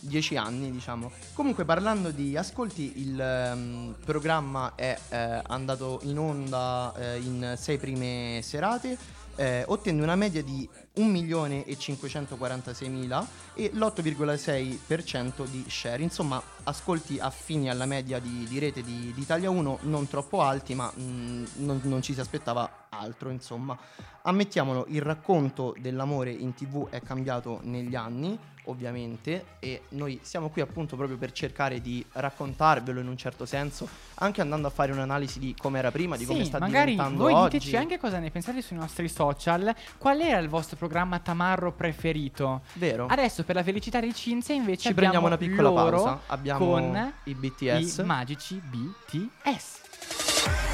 dieci 0.02 0.37
anni, 0.37 0.70
diciamo. 0.70 1.11
Comunque, 1.35 1.64
parlando 1.64 2.11
di 2.11 2.37
ascolti, 2.37 3.00
il 3.00 3.20
ehm, 3.20 3.96
programma 4.04 4.74
è 4.74 4.98
eh, 5.11 5.42
andato 5.46 6.00
in 6.04 6.18
onda 6.18 6.92
eh, 6.96 7.18
in 7.18 7.54
sei 7.56 7.78
prime 7.78 8.40
serate. 8.42 8.96
eh, 9.37 9.62
ottenne 9.66 10.02
una 10.02 10.16
media 10.16 10.42
di 10.42 10.68
1.546.000 10.96 13.24
e 13.54 13.70
l'8,6% 13.72 15.46
di 15.46 15.64
share. 15.68 16.02
Insomma, 16.02 16.42
ascolti 16.64 17.18
affini 17.18 17.70
alla 17.70 17.87
media 17.87 18.18
di, 18.18 18.44
di 18.48 18.59
rete 18.59 18.83
di, 18.83 19.12
di 19.14 19.20
Italia 19.22 19.48
1, 19.48 19.78
non 19.83 20.09
troppo 20.09 20.42
alti, 20.42 20.74
ma 20.74 20.92
mh, 20.94 21.46
non, 21.56 21.80
non 21.85 22.02
ci 22.02 22.12
si 22.12 22.20
aspettava 22.20 22.87
altro. 22.90 23.30
Insomma, 23.30 23.78
ammettiamolo, 24.22 24.85
il 24.88 25.00
racconto 25.00 25.74
dell'amore 25.78 26.33
in 26.33 26.52
tv 26.52 26.88
è 26.90 27.00
cambiato 27.00 27.61
negli 27.62 27.94
anni 27.94 28.38
ovviamente 28.70 29.44
e 29.59 29.83
noi 29.90 30.18
siamo 30.22 30.48
qui 30.48 30.61
appunto 30.62 30.96
proprio 30.96 31.16
per 31.16 31.33
cercare 31.33 31.80
di 31.80 32.04
raccontarvelo 32.12 33.00
in 33.00 33.09
un 33.09 33.16
certo 33.16 33.44
senso 33.44 33.88
anche 34.14 34.40
andando 34.40 34.66
a 34.66 34.70
fare 34.70 34.92
un'analisi 34.92 35.38
di 35.38 35.54
come 35.59 35.78
era 35.78 35.90
prima 35.90 36.16
di 36.16 36.24
come 36.24 36.40
sì, 36.40 36.46
sta 36.46 36.59
magari 36.59 36.92
diventando 36.92 37.24
voi 37.24 37.33
oggi 37.35 37.59
diteci 37.59 37.76
anche 37.76 37.98
cosa 37.98 38.18
ne 38.18 38.30
pensate 38.30 38.62
sui 38.62 38.76
nostri 38.76 39.09
social. 39.09 39.74
Qual 39.98 40.20
era 40.20 40.38
il 40.38 40.48
vostro 40.48 40.76
programma 40.76 41.18
tamarro 41.18 41.72
preferito? 41.72 42.62
vero 42.74 43.06
Adesso 43.06 43.44
per 43.44 43.56
la 43.56 43.62
felicità 43.62 44.00
di 44.00 44.14
Cinzia 44.14 44.54
invece 44.54 44.88
ci 44.88 44.94
prendiamo 44.94 45.26
una 45.26 45.37
piccola 45.37 45.70
pausa 45.72 46.20
abbiamo 46.26 46.64
con 46.64 47.12
i 47.24 47.35
BTS 47.35 47.98
i 47.98 48.04
magici 48.04 48.61
BTS. 48.61 49.79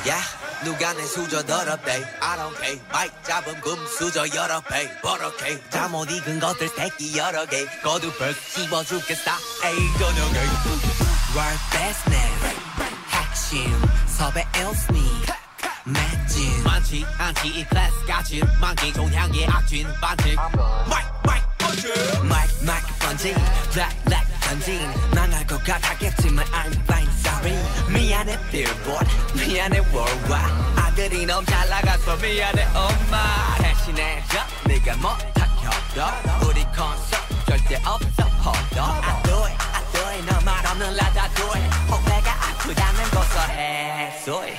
Yeah, 0.05 0.23
누가 0.65 0.93
내 0.93 1.05
수저 1.05 1.43
더럽대? 1.45 1.93
I 2.21 2.39
don't 2.39 2.57
care. 2.59 2.81
마이크 2.93 3.15
잡은 3.25 3.61
금 3.61 3.77
수저 3.87 4.27
여러 4.35 4.61
배. 4.61 4.89
버럭해. 5.01 5.61
잠못 5.71 6.11
익은 6.11 6.39
것들 6.41 6.69
새끼 6.69 7.17
여러 7.17 7.45
개. 7.47 7.67
거두벌 7.83 8.35
씹어 8.35 8.85
죽겠다. 8.85 9.37
에이 9.65 9.79
저녁에. 9.99 10.39
World 11.35 11.61
business 11.73 12.57
핵심. 13.11 13.83
섭외 14.07 14.47
일스니 14.57 15.23
매진 15.85 16.63
많지 16.65 17.05
않지. 17.19 17.49
이 17.49 17.65
클래스 17.67 18.07
가진 18.07 18.43
만기 18.61 18.93
종향의 18.93 19.47
악진 19.49 19.93
반칙. 20.01 20.37
마이크 20.37 21.11
마이크 21.25 21.47
번지 21.59 21.89
마이크 22.23 22.65
마이크 22.65 22.87
번지 23.01 23.35
블랙 23.73 24.05
블랙 24.05 24.36
던진 24.47 24.81
망할 25.15 25.47
것 25.47 25.63
같았겠지만 25.65 26.45
I'm 26.47 26.73
fine 26.83 27.11
sorry. 27.19 27.57
미안해 27.93 28.39
billboard. 28.51 29.09
미안해 29.35 29.79
worldwide. 29.93 30.77
댓글이 30.97 31.27
너무 31.27 31.45
잘 31.47 31.69
나가서 31.69 32.17
미안해 32.17 32.65
엄마. 32.75 33.55
대신해줘 33.59 34.39
네가 34.67 34.97
못한 34.97 35.49
협도 35.61 36.47
우리 36.49 36.65
콘서트 36.65 37.45
절대 37.47 37.77
없어 37.85 38.27
on 38.27 39.05
I 39.05 39.23
do 39.23 39.45
it 39.45 39.57
I 39.75 39.85
do 39.93 40.03
it. 40.09 40.25
너말 40.27 40.67
없는 40.67 40.97
라다 40.97 41.29
do 41.35 41.45
it 41.55 41.69
혹 41.91 42.03
내가 42.09 42.33
아프다면 42.33 43.11
고소해 43.11 44.13
소리 44.25 44.53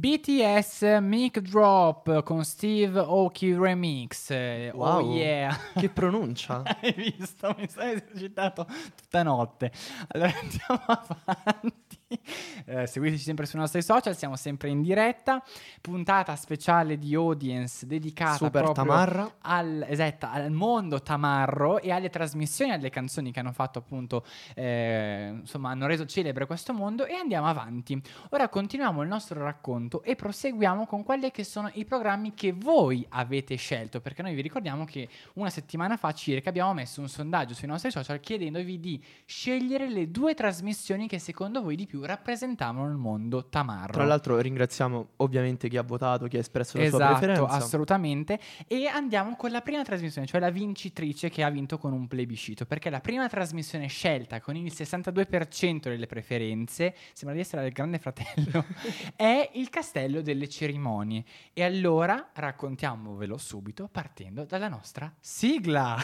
BTS 0.00 0.96
Mic 1.02 1.40
Drop 1.40 2.22
con 2.22 2.42
Steve 2.42 2.98
Aoki 3.00 3.54
Remix. 3.54 4.30
Eh, 4.30 4.70
Wow. 4.74 4.88
Oh 5.10 5.14
yeah. 5.14 5.54
Che 5.74 5.90
pronuncia? 5.92 6.62
Hai 6.64 6.92
visto? 6.92 7.54
Mi 7.58 7.68
sono 7.68 7.84
esercitato 7.84 8.66
tutta 8.96 9.22
notte. 9.22 9.70
Allora 10.08 10.32
andiamo 10.40 10.84
avanti. 10.86 11.98
Eh, 12.66 12.86
seguiteci 12.86 13.22
sempre 13.22 13.46
sui 13.46 13.58
nostri 13.58 13.82
social, 13.82 14.14
siamo 14.14 14.36
sempre 14.36 14.68
in 14.68 14.82
diretta. 14.82 15.42
Puntata 15.80 16.36
speciale 16.36 16.98
di 16.98 17.14
audience 17.14 17.86
dedicata 17.86 18.34
Super 18.34 18.62
proprio 18.62 18.84
Tamarra. 18.84 19.34
al, 19.40 19.84
esatto, 19.88 20.28
al 20.30 20.50
mondo 20.50 21.00
tamarro 21.00 21.80
e 21.80 21.90
alle 21.90 22.10
trasmissioni, 22.10 22.70
alle 22.70 22.90
canzoni 22.90 23.32
che 23.32 23.40
hanno 23.40 23.52
fatto 23.52 23.78
appunto, 23.78 24.24
eh, 24.54 25.30
insomma, 25.40 25.70
hanno 25.70 25.86
reso 25.86 26.04
celebre 26.04 26.46
questo 26.46 26.74
mondo 26.74 27.06
e 27.06 27.14
andiamo 27.14 27.46
avanti. 27.46 28.00
Ora 28.30 28.48
continuiamo 28.48 29.02
il 29.02 29.08
nostro 29.08 29.42
racconto 29.42 30.02
e 30.02 30.14
proseguiamo 30.14 30.86
con 30.86 31.02
quelli 31.02 31.30
che 31.30 31.44
sono 31.44 31.70
i 31.72 31.84
programmi 31.84 32.34
che 32.34 32.52
voi 32.52 33.04
avete 33.08 33.56
scelto, 33.56 34.00
perché 34.00 34.22
noi 34.22 34.34
vi 34.34 34.42
ricordiamo 34.42 34.84
che 34.84 35.08
una 35.34 35.50
settimana 35.50 35.96
fa 35.96 36.12
circa 36.12 36.50
abbiamo 36.50 36.74
messo 36.74 37.00
un 37.00 37.08
sondaggio 37.08 37.54
sui 37.54 37.66
nostri 37.66 37.90
social 37.90 38.20
chiedendovi 38.20 38.78
di 38.78 39.02
scegliere 39.24 39.88
le 39.88 40.10
due 40.10 40.34
trasmissioni 40.34 41.08
che 41.08 41.18
secondo 41.18 41.62
voi 41.62 41.74
di 41.74 41.86
più 41.86 41.99
più 42.00 42.04
rappresentavano 42.06 42.88
il 42.88 42.96
mondo 42.96 43.48
tamarro. 43.48 43.92
Tra 43.92 44.04
l'altro 44.04 44.38
ringraziamo 44.38 45.08
ovviamente 45.16 45.68
chi 45.68 45.76
ha 45.76 45.82
votato, 45.82 46.26
chi 46.26 46.36
ha 46.36 46.40
espresso 46.40 46.78
la 46.78 46.88
sua 46.88 46.96
Esatto, 46.98 47.16
preferenza. 47.18 47.46
assolutamente. 47.54 48.40
E 48.66 48.86
andiamo 48.86 49.36
con 49.36 49.50
la 49.50 49.60
prima 49.60 49.82
trasmissione, 49.82 50.26
cioè 50.26 50.40
la 50.40 50.50
vincitrice 50.50 51.28
che 51.28 51.42
ha 51.42 51.50
vinto 51.50 51.78
con 51.78 51.92
un 51.92 52.08
plebiscito, 52.08 52.64
perché 52.64 52.90
la 52.90 53.00
prima 53.00 53.28
trasmissione 53.28 53.86
scelta 53.86 54.40
con 54.40 54.56
il 54.56 54.72
62% 54.74 55.82
delle 55.82 56.06
preferenze, 56.06 56.94
sembra 57.12 57.36
di 57.36 57.42
essere 57.42 57.66
il 57.66 57.72
Grande 57.72 57.98
Fratello, 57.98 58.64
è 59.16 59.50
il 59.54 59.68
Castello 59.68 60.22
delle 60.22 60.48
Cerimonie. 60.48 61.24
E 61.52 61.62
allora 61.64 62.30
raccontiamovelo 62.32 63.36
subito 63.36 63.88
partendo 63.90 64.44
dalla 64.44 64.68
nostra 64.68 65.12
sigla. 65.20 65.96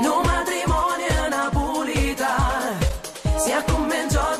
No 0.00 0.22
matrimonio 0.22 1.06
come 2.56 2.85
Giorgio 3.38 3.86
per 3.86 4.35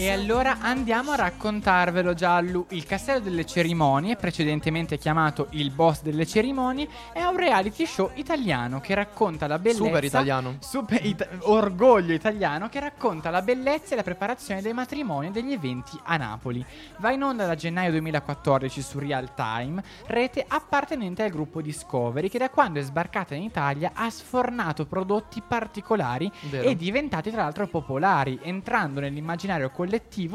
E 0.00 0.08
allora 0.08 0.60
andiamo 0.60 1.10
a 1.10 1.16
raccontarvelo 1.16 2.14
Giallo. 2.14 2.64
Il 2.70 2.86
Castello 2.86 3.20
delle 3.20 3.44
Cerimonie, 3.44 4.16
precedentemente 4.16 4.96
chiamato 4.96 5.48
Il 5.50 5.72
Boss 5.72 6.00
delle 6.00 6.24
Cerimonie, 6.24 6.88
è 7.12 7.22
un 7.22 7.36
reality 7.36 7.84
show 7.84 8.10
italiano 8.14 8.80
che 8.80 8.94
racconta 8.94 9.46
la 9.46 9.58
bellezza 9.58 9.84
Super 9.84 10.04
italiano. 10.04 10.56
Super 10.60 11.04
ita- 11.04 11.28
orgoglio 11.40 12.14
italiano 12.14 12.70
che 12.70 12.80
racconta 12.80 13.28
la 13.28 13.42
bellezza 13.42 13.92
e 13.92 13.96
la 13.96 14.02
preparazione 14.02 14.62
dei 14.62 14.72
matrimoni 14.72 15.26
e 15.26 15.30
degli 15.32 15.52
eventi 15.52 16.00
a 16.02 16.16
Napoli. 16.16 16.64
Va 16.96 17.12
in 17.12 17.22
onda 17.22 17.44
da 17.44 17.54
gennaio 17.54 17.90
2014 17.90 18.80
su 18.80 18.98
Real 19.00 19.34
Time, 19.34 19.84
rete 20.06 20.42
appartenente 20.48 21.24
al 21.24 21.30
gruppo 21.30 21.60
Discovery 21.60 22.30
che 22.30 22.38
da 22.38 22.48
quando 22.48 22.80
è 22.80 22.82
sbarcata 22.82 23.34
in 23.34 23.42
Italia 23.42 23.90
ha 23.92 24.08
sfornato 24.08 24.86
prodotti 24.86 25.42
particolari 25.46 26.32
Vero. 26.48 26.66
e 26.66 26.74
diventati 26.74 27.30
tra 27.30 27.42
l'altro 27.42 27.66
popolari, 27.66 28.38
entrando 28.40 29.00
nell'immaginario 29.00 29.68
collettivo 29.68 29.88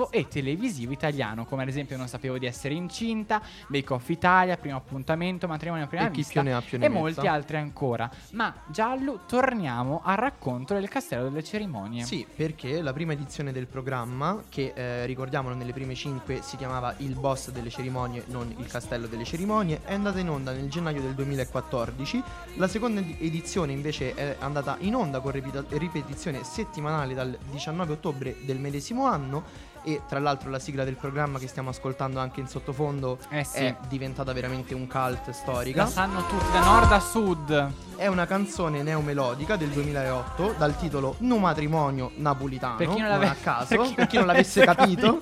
e 0.10 0.28
televisivo 0.28 0.92
italiano, 0.92 1.46
come 1.46 1.64
ad 1.64 1.70
esempio 1.70 1.98
Non 1.98 2.08
sapevo 2.08 2.38
di 2.38 2.46
essere 2.46 2.74
incinta, 2.74 3.42
Bake 3.68 3.94
Off 3.94 4.10
Italia, 4.10 4.58
Primo 4.58 4.78
appuntamento, 4.78 5.48
Matrimonio 5.48 5.86
a 5.86 5.88
prima 5.88 6.08
E 6.08 6.10
vista 6.10 6.42
più 6.42 6.50
ne 6.50 6.56
ha 6.56 6.62
più 6.62 6.78
ne 6.78 6.86
e 6.86 6.90
metta. 6.90 7.00
molti 7.00 7.28
altri 7.28 7.58
ancora. 7.58 8.10
Ma 8.32 8.54
Giallo, 8.68 9.22
torniamo 9.28 10.02
al 10.04 10.18
racconto 10.18 10.74
del 10.74 10.90
Castello 10.90 11.24
delle 11.24 11.44
Cerimonie. 11.44 12.04
Sì, 12.04 12.26
perché 12.36 12.82
la 12.82 12.94
prima 12.94 13.14
edizione 13.14 13.52
del 13.52 13.68
programma, 13.68 14.42
che 14.50 14.74
eh, 14.76 15.06
ricordiamolo 15.06 15.56
nelle 15.56 15.74
prime 15.74 15.96
5 15.96 16.42
si 16.42 16.58
chiamava 16.58 16.94
Il 16.98 17.16
Boss 17.16 17.52
delle 17.52 17.70
Cerimonie, 17.70 18.24
non 18.28 18.54
Il 18.58 18.68
Castello 18.68 19.08
delle 19.08 19.24
Cerimonie, 19.24 19.82
è 19.84 19.94
andata 19.94 20.20
in 20.20 20.30
onda 20.30 20.52
nel 20.52 20.70
gennaio 20.70 21.02
del 21.02 21.14
2014. 21.14 22.24
La 22.56 22.68
seconda 22.68 23.00
ed- 23.00 23.16
edizione 23.20 23.72
invece 23.72 24.14
è 24.14 24.36
andata 24.40 24.78
in 24.80 24.96
onda 24.96 25.20
con 25.20 25.32
ripetizione 25.32 26.44
settimanale 26.44 27.14
dal 27.14 27.38
19 27.52 27.94
ottobre 27.94 28.36
del 28.42 28.58
medesimo 28.60 29.06
anno. 29.06 29.44
E 29.88 30.02
tra 30.08 30.18
l'altro 30.18 30.50
la 30.50 30.58
sigla 30.58 30.84
del 30.84 30.96
programma 30.96 31.38
che 31.38 31.48
stiamo 31.48 31.70
ascoltando 31.70 32.20
anche 32.20 32.40
in 32.40 32.48
sottofondo 32.48 33.20
Eh 33.30 33.44
sì. 33.44 33.58
è 33.60 33.76
diventata 33.88 34.34
veramente 34.34 34.74
un 34.74 34.88
cult 34.88 35.30
storica. 35.30 35.84
La 35.84 35.88
sanno 35.90 36.26
tutti, 36.26 36.52
da 36.52 36.64
nord 36.64 36.92
a 36.92 37.00
sud. 37.00 37.72
È 37.96 38.08
una 38.08 38.26
canzone 38.26 38.82
neomelodica 38.82 39.56
del 39.58 39.70
2008 39.70 40.56
dal 40.58 40.76
titolo 40.76 41.16
No 41.20 41.38
matrimonio 41.38 42.12
napolitano. 42.16 42.78
Per 42.78 42.90
chi 42.90 43.00
non 43.00 43.10
non 43.12 43.24
a 43.26 43.36
caso, 43.36 43.68
per 43.78 43.82
chi 43.86 43.94
per 43.94 44.08
chi 44.08 44.18
non 44.18 44.26
l'avesse 44.26 44.66
capito. 44.66 45.20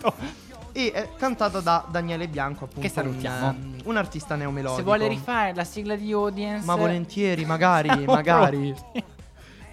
E 0.72 0.92
è 0.92 1.10
cantata 1.18 1.60
da 1.60 1.86
Daniele 1.90 2.28
Bianco, 2.30 2.64
appunto. 2.64 2.82
Che 2.82 2.90
salutiamo. 2.90 3.48
Un, 3.50 3.54
ehm, 3.54 3.82
un 3.84 3.98
artista 3.98 4.36
neomelodico. 4.36 4.78
Se 4.78 4.84
vuole 4.84 5.08
rifare 5.10 5.54
la 5.54 5.66
sigla 5.66 5.96
di 5.96 6.12
audience, 6.14 6.66
Ma 6.66 6.76
volentieri, 6.76 7.44
magari, 7.46 7.90
magari. 8.08 8.74
pronti. 8.74 9.04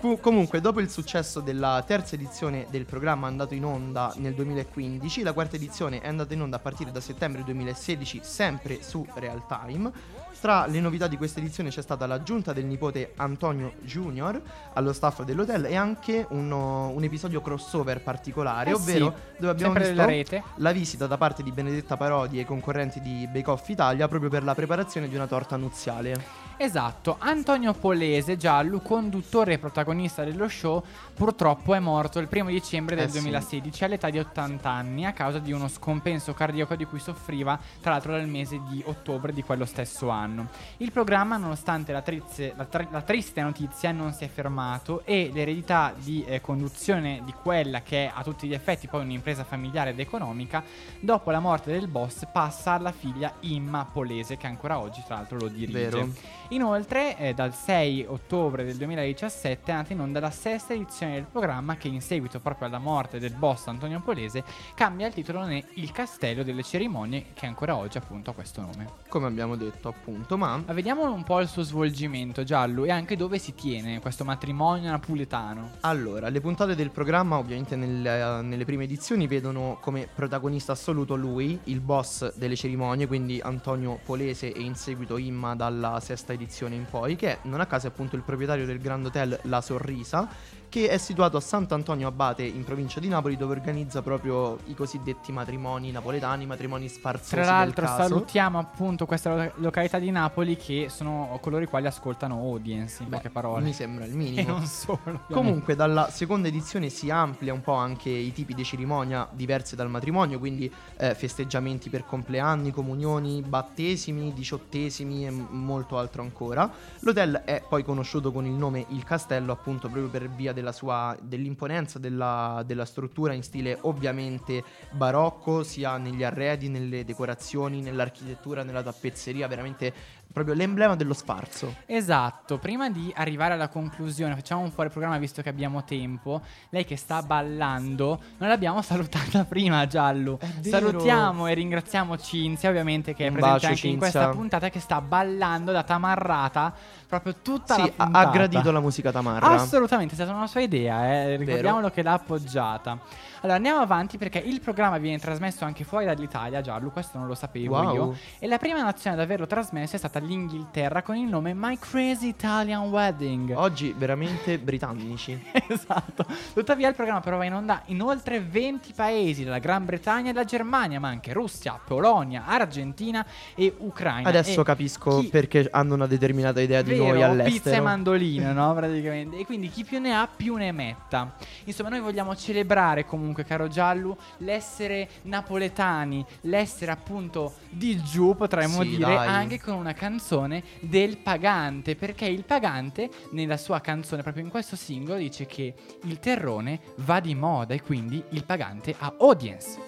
Comunque, 0.01 0.63
dopo 0.63 0.81
il 0.81 0.89
successo 0.89 1.41
della 1.41 1.85
terza 1.87 2.15
edizione 2.15 2.67
del 2.71 2.87
programma 2.87 3.27
andato 3.27 3.53
in 3.53 3.67
onda 3.67 4.11
nel 4.17 4.33
2015, 4.33 5.23
la 5.23 5.35
quarta 5.35 5.57
edizione 5.57 6.01
è 6.01 6.09
andata 6.09 6.33
in 6.33 6.41
onda 6.41 6.57
a 6.57 6.59
partire 6.59 6.91
da 6.91 7.01
settembre 7.01 7.45
2016, 7.45 8.21
sempre 8.23 8.83
su 8.83 9.07
Real 9.15 9.43
Time. 9.47 9.93
Tra 10.41 10.65
le 10.67 10.81
novità 10.81 11.07
di 11.07 11.19
questa 11.19 11.41
edizione 11.41 11.69
c'è 11.69 11.83
stata 11.83 12.07
l'aggiunta 12.07 12.55
del 12.55 12.65
nipote 12.65 13.13
Antonio 13.17 13.75
Junior 13.83 14.41
allo 14.73 14.95
staff 14.95 15.23
dell'hotel 15.23 15.67
e 15.67 15.77
anche 15.77 16.25
uno- 16.31 16.89
un 16.89 17.05
episodio 17.05 17.43
crossover 17.43 18.01
particolare, 18.03 18.71
Eh 18.71 18.73
ovvero 18.73 19.15
sì, 19.15 19.41
dove 19.41 19.53
abbiamo 19.53 19.75
visto 19.75 20.43
la 20.57 20.73
visita 20.73 21.07
da 21.07 21.19
parte 21.19 21.43
di 21.43 21.53
Benedetta 21.53 21.99
Parodi 21.99 22.39
ai 22.39 22.47
concorrenti 22.47 23.01
di 23.03 23.29
Bake 23.31 23.51
Off 23.51 23.69
Italia 23.69 24.09
proprio 24.09 24.31
per 24.31 24.45
la 24.45 24.55
preparazione 24.55 25.09
di 25.11 25.15
una 25.15 25.27
torta 25.27 25.57
nuziale. 25.57 26.49
Esatto, 26.63 27.17
Antonio 27.19 27.73
Polese, 27.73 28.37
giallo, 28.37 28.81
conduttore 28.81 29.55
e 29.55 29.59
protagonista 29.59 30.25
dello 30.25 30.47
show, 30.47 30.85
purtroppo 31.15 31.75
è 31.75 31.79
morto 31.79 32.19
il 32.19 32.29
primo 32.29 32.51
dicembre 32.51 32.97
del 32.97 33.07
Eh 33.07 33.09
sì. 33.09 33.21
2016 33.21 33.85
all'età 33.85 34.11
di 34.11 34.19
80 34.19 34.69
anni 34.69 35.07
a 35.07 35.15
causa 35.15 35.39
di 35.39 35.53
uno 35.53 35.69
scompenso 35.69 36.35
cardiaco 36.35 36.77
di 36.77 36.85
cui 36.85 36.99
soffriva 36.99 37.59
tra 37.81 37.93
l'altro 37.93 38.13
dal 38.13 38.29
mese 38.29 38.61
di 38.69 38.83
ottobre 38.85 39.33
di 39.33 39.43
quello 39.43 39.65
stesso 39.65 40.11
anno. 40.11 40.49
Il 40.77 40.93
programma, 40.93 41.39
nonostante 41.39 41.93
la, 41.93 42.03
trizze- 42.03 42.53
la 42.55 42.67
tri- 42.67 42.89
la 42.91 43.01
triste 43.01 43.41
notizia, 43.41 43.91
non 43.91 44.13
si 44.13 44.25
è 44.25 44.29
fermato 44.29 45.01
e 45.07 45.31
l'eredità 45.33 45.95
di 45.97 46.23
eh, 46.27 46.43
conduzione 46.43 47.23
di 47.25 47.33
quella 47.33 47.81
che 47.81 48.05
è 48.05 48.13
a 48.15 48.23
tutti 48.23 48.47
gli 48.47 48.53
effetti 48.53 48.87
poi 48.87 49.01
un'impresa 49.01 49.45
familiare 49.45 49.91
ed 49.91 49.99
economica, 49.99 50.63
dopo 51.01 51.31
la 51.31 51.41
morte 51.41 51.73
del 51.73 51.89
boss 51.89 52.27
passa 52.31 52.73
alla 52.73 52.93
figlia 52.93 53.33
Imma 53.41 53.89
Polese 53.91 54.37
che 54.37 54.47
ancora 54.47 54.79
oggi 54.79 55.03
tra 55.07 55.15
l'altro 55.15 55.39
lo 55.39 55.49
dirige. 55.49 55.89
Vero. 55.89 56.09
Inoltre, 56.53 57.17
eh, 57.17 57.33
dal 57.33 57.55
6 57.55 58.07
ottobre 58.09 58.65
del 58.65 58.75
2017 58.75 59.71
è 59.71 59.73
andata 59.73 59.93
in 59.93 60.01
onda 60.01 60.19
la 60.19 60.33
sesta 60.33 60.75
edizione 60.75 61.13
del 61.13 61.27
programma 61.31 61.77
che 61.77 61.87
in 61.87 62.01
seguito 62.01 62.41
proprio 62.41 62.67
alla 62.67 62.79
morte 62.79 63.21
del 63.21 63.35
boss 63.35 63.69
Antonio 63.69 64.01
Polese 64.01 64.43
cambia 64.75 65.07
il 65.07 65.15
titolo 65.15 65.45
ne 65.45 65.65
Il 65.75 65.93
Castello 65.93 66.43
delle 66.43 66.65
Cerimonie 66.65 67.27
che 67.35 67.47
ancora 67.47 67.77
oggi 67.77 67.99
appunto 67.99 68.31
ha 68.31 68.35
questo 68.35 68.63
nome. 68.63 68.89
Come 69.09 69.29
abbiamo 69.29 69.55
detto, 69.55 69.87
appunto, 69.87 70.37
ma 70.37 70.61
Ma 70.67 70.73
vediamo 70.73 71.13
un 71.13 71.23
po' 71.23 71.39
il 71.39 71.47
suo 71.47 71.63
svolgimento 71.63 72.43
giallo 72.43 72.85
e 72.85 72.91
anche 72.91 73.15
dove 73.15 73.39
si 73.39 73.55
tiene 73.55 74.01
questo 74.01 74.25
matrimonio 74.25 74.91
napoletano. 74.91 75.75
Allora, 75.83 76.29
le 76.31 76.41
puntate 76.41 76.75
del 76.75 76.91
programma, 76.91 77.39
ovviamente 77.39 77.77
nel- 77.77 78.45
nelle 78.45 78.65
prime 78.65 78.85
edizioni, 78.85 79.29
vedono 79.29 79.79
come 79.81 80.09
protagonista 80.13 80.73
assoluto 80.73 81.15
lui, 81.15 81.61
il 81.65 81.79
boss 81.79 82.35
delle 82.35 82.57
cerimonie, 82.57 83.07
quindi 83.07 83.41
Antonio 83.41 84.01
Polese 84.05 84.53
e 84.53 84.61
in 84.63 84.75
seguito 84.75 85.17
Imma 85.17 85.55
dalla 85.55 86.01
sesta 86.01 86.33
edizione 86.33 86.39
in 86.75 86.87
poi, 86.87 87.17
che 87.17 87.39
non 87.43 87.61
a 87.61 87.67
caso 87.67 87.87
è 87.87 87.91
appunto 87.91 88.17
il 88.17 88.23
proprietario 88.23 88.67
del 88.67 88.81
Grand 88.81 89.05
Hotel 89.07 89.39
La 89.43 89.61
Sorrisa, 89.61 90.29
che 90.71 90.89
è 90.89 90.97
situato 90.99 91.37
a 91.37 91.41
Sant'Antonio 91.41 92.07
Abate 92.07 92.45
in 92.45 92.63
provincia 92.65 93.01
di 93.01 93.09
Napoli, 93.09 93.37
dove 93.37 93.53
organizza 93.55 94.01
proprio 94.03 94.57
i 94.67 94.75
cosiddetti 94.75 95.33
matrimoni 95.33 95.91
napoletani, 95.91 96.47
matrimoni 96.47 96.89
sfarzosi 96.89 97.35
Tra 97.35 97.45
l'altro 97.45 97.85
del 97.85 97.95
salutiamo 97.97 98.59
appunto 98.59 99.05
questa 99.05 99.35
lo- 99.35 99.53
località 99.57 99.99
di 99.99 100.11
Napoli 100.13 100.57
che 100.57 100.87
sono 100.89 101.37
coloro 101.43 101.65
i 101.65 101.67
quali 101.67 101.89
ascoltano 101.89 102.37
audience 102.37 103.03
in 103.03 103.09
Beh, 103.09 103.17
poche 103.17 103.31
parole. 103.31 103.65
Mi 103.65 103.73
sembra 103.73 104.05
il 104.05 104.13
E 104.15 104.17
minimo. 104.17 104.53
non 104.53 104.65
solo. 104.67 104.99
ovviamente. 105.03 105.35
Comunque 105.35 105.75
dalla 105.75 106.09
seconda 106.09 106.47
edizione 106.47 106.89
si 106.89 107.11
amplia 107.11 107.53
un 107.53 107.63
po' 107.63 107.75
anche 107.75 108.09
i 108.09 108.33
tipi 108.33 108.55
di 108.55 108.63
cerimonia 108.63 109.29
diverse 109.33 109.75
dal 109.75 109.91
matrimonio, 109.91 110.39
quindi 110.39 110.73
eh, 110.99 111.15
festeggiamenti 111.17 111.91
per 111.91 112.07
compleanni, 112.07 112.71
comunioni, 112.71 113.43
battesimi, 113.43 114.33
diciottesimi 114.33 115.27
e 115.27 115.31
m- 115.33 115.49
molto 115.51 115.99
altro 115.99 116.23
ancora. 116.23 116.71
L'hotel 117.01 117.43
è 117.45 117.61
poi 117.69 117.83
conosciuto 117.83 118.31
con 118.31 118.47
il 118.47 118.53
nome 118.53 118.87
Il 118.91 119.03
Castello 119.03 119.51
appunto 119.51 119.89
proprio 119.89 120.09
per 120.09 120.29
via 120.31 120.53
della 120.61 120.73
sua, 120.73 121.17
dell'imponenza 121.21 121.99
della, 121.99 122.63
della 122.67 122.85
struttura 122.85 123.33
in 123.33 123.43
stile 123.43 123.79
ovviamente 123.83 124.63
barocco, 124.93 125.63
sia 125.63 125.97
negli 125.97 126.23
arredi, 126.23 126.69
nelle 126.69 127.05
decorazioni, 127.05 127.81
nell'architettura, 127.81 128.63
nella 128.63 128.83
tappezzeria, 128.83 129.49
veramente 129.49 129.93
proprio 130.33 130.55
l'emblema 130.55 130.95
dello 130.97 131.13
sfarzo. 131.13 131.75
Esatto, 131.87 132.59
prima 132.59 132.89
di 132.89 133.13
arrivare 133.17 133.55
alla 133.55 133.69
conclusione, 133.69 134.35
facciamo 134.35 134.63
un 134.63 134.71
fuori 134.71 134.89
programma 134.89 135.19
visto 135.19 135.43
che 135.43 135.49
abbiamo 135.49 135.83
tempo. 135.85 136.41
Lei 136.71 136.85
che 136.85 136.97
sta 136.97 137.23
ballando, 137.23 138.21
non 138.39 138.49
l'abbiamo 138.49 138.81
salutata 138.83 139.45
prima, 139.45 139.87
Giallo. 139.87 140.39
vero. 140.61 140.79
Salutiamo 140.79 141.47
e 141.47 141.55
ringraziamo 141.55 142.17
Cinzia, 142.17 142.69
ovviamente, 142.71 143.15
che 143.15 143.25
è 143.27 143.29
Un 143.29 143.35
presente 143.35 143.55
bacio, 143.59 143.67
anche 143.73 143.87
in 143.87 143.93
Cinzia. 143.95 144.11
questa 144.11 144.29
puntata, 144.37 144.69
che 144.69 144.81
sta 144.81 145.01
ballando 145.01 145.73
da 145.73 145.83
tamarrata 145.83 146.73
proprio 147.09 147.35
tutta 147.43 147.77
la 147.77 147.85
Sì, 147.85 147.93
ha, 147.97 148.05
puntata. 148.05 148.29
ha 148.29 148.31
gradito 148.31 148.71
la 148.71 148.81
musica 148.81 149.11
tamarra. 149.11 149.47
Assolutamente, 149.49 150.13
è 150.13 150.17
stata 150.17 150.33
una 150.33 150.47
sua 150.47 150.61
idea, 150.61 151.13
eh. 151.13 151.37
ricordiamolo 151.37 151.91
che 151.91 152.03
l'ha 152.03 152.13
appoggiata. 152.13 152.99
Allora 153.43 153.57
andiamo 153.57 153.81
avanti 153.81 154.19
perché 154.19 154.39
il 154.39 154.61
programma 154.61 154.99
viene 154.99 155.19
trasmesso 155.19 155.65
anche 155.65 155.83
fuori 155.85 156.05
dall'Italia, 156.05 156.61
Giallo, 156.61 156.91
questo 156.91 157.17
non 157.17 157.27
lo 157.27 157.35
sapevo 157.35 157.75
Wow. 157.81 157.95
io. 157.95 158.17
E 158.39 158.47
la 158.47 158.59
prima 158.59 158.83
nazione 158.83 159.17
ad 159.17 159.23
averlo 159.23 159.47
trasmesso 159.47 159.95
è 159.97 159.99
stata 159.99 160.19
l'Inghilterra 160.19 161.03
con 161.03 161.17
il 161.17 161.27
nome 161.29 161.55
My 161.55 161.79
Crazy 161.79 162.29
Italian 162.29 162.89
Wedding. 162.91 163.53
Oggi 163.57 163.95
veramente 163.97 164.59
britannici. 164.59 165.43
esatto. 165.69 166.27
Tuttavia 166.53 166.89
il 166.89 166.95
programma 166.95 167.21
però 167.21 167.39
va 167.39 167.45
in 167.45 167.55
onda 167.55 167.83
in 167.87 168.03
oltre 168.03 168.41
20 168.41 168.93
paesi, 168.93 169.45
dalla 169.45 169.59
Gran 169.59 169.85
Bretagna 169.87 170.31
e 170.31 170.33
la 170.35 170.45
Germania, 170.45 171.01
ma 171.01 171.09
anche 171.09 171.33
Russia, 171.33 171.79
Polonia, 171.83 172.45
Argentina 172.47 173.25
e 173.55 173.75
Ucraina. 173.79 174.29
Adesso 174.29 174.61
E 174.61 174.65
capisco 174.65 175.21
chi- 175.21 175.29
perché 175.29 175.67
hanno 175.71 175.95
una 175.95 176.07
determinata 176.07 176.61
idea 176.61 176.83
di 176.83 176.91
Vero, 176.91 177.05
noi 177.05 177.23
all'estero. 177.23 177.51
pizza 177.55 177.71
e 177.77 177.81
mandolino, 177.81 178.53
no? 178.53 178.75
Praticamente. 178.81 179.39
E 179.39 179.47
quindi 179.47 179.71
chi 179.71 179.85
più 179.85 179.99
ne 179.99 180.15
ha, 180.15 180.29
più 180.35 180.57
ne 180.57 180.73
metta. 180.73 181.35
Insomma, 181.65 181.89
noi 181.89 182.01
vogliamo 182.01 182.37
celebrare 182.37 183.07
comunque, 183.07 183.29
caro 183.35 183.69
Giallo, 183.69 184.17
l'essere 184.39 185.09
napoletani, 185.23 186.25
l'essere 186.43 186.91
appunto 186.91 187.55
di 187.69 188.01
giù, 188.03 188.35
potremmo 188.37 188.83
Sì, 188.83 188.89
dire, 188.97 189.15
dai. 189.15 189.27
anche 189.27 189.61
con 189.61 189.75
una 189.75 189.93
canzone 189.93 190.63
del 190.81 191.19
pagante. 191.19 191.97
Perché 191.97 192.27
il 192.27 192.45
pagante, 192.45 193.09
nella 193.33 193.57
sua 193.57 193.81
canzone, 193.81 194.23
proprio 194.23 194.45
in 194.45 194.51
questo 194.51 194.77
singolo, 194.77 195.19
dice 195.19 195.47
che 195.47 195.75
il 196.05 196.19
terrone 196.19 196.81
va 196.97 197.21
di 197.21 197.35
moda 197.35 197.75
e 197.75 197.83
quindi 197.83 198.23
il 198.31 198.45
pagante 198.45 198.95
ha 198.99 199.13
audience. 199.19 199.79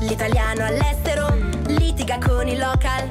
L'italiano 0.00 0.64
all'estero 0.64 1.34
litiga 1.68 2.18
con 2.18 2.46
i 2.46 2.56
local. 2.56 3.08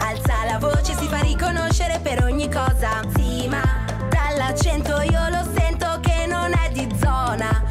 Alza 0.00 0.44
la 0.44 0.58
voce, 0.58 0.94
si 0.94 1.06
fa 1.06 1.20
riconoscere 1.20 2.00
per 2.00 2.24
ogni 2.24 2.50
cosa. 2.50 3.00
Sì, 3.14 3.46
ma 3.48 3.84
dall'accento 4.10 5.00
io 5.00 5.28
lo 5.28 5.44
sento 5.54 6.00
che 6.00 6.26
non 6.26 6.52
è 6.52 6.70
di 6.72 6.88
zona. 6.98 7.62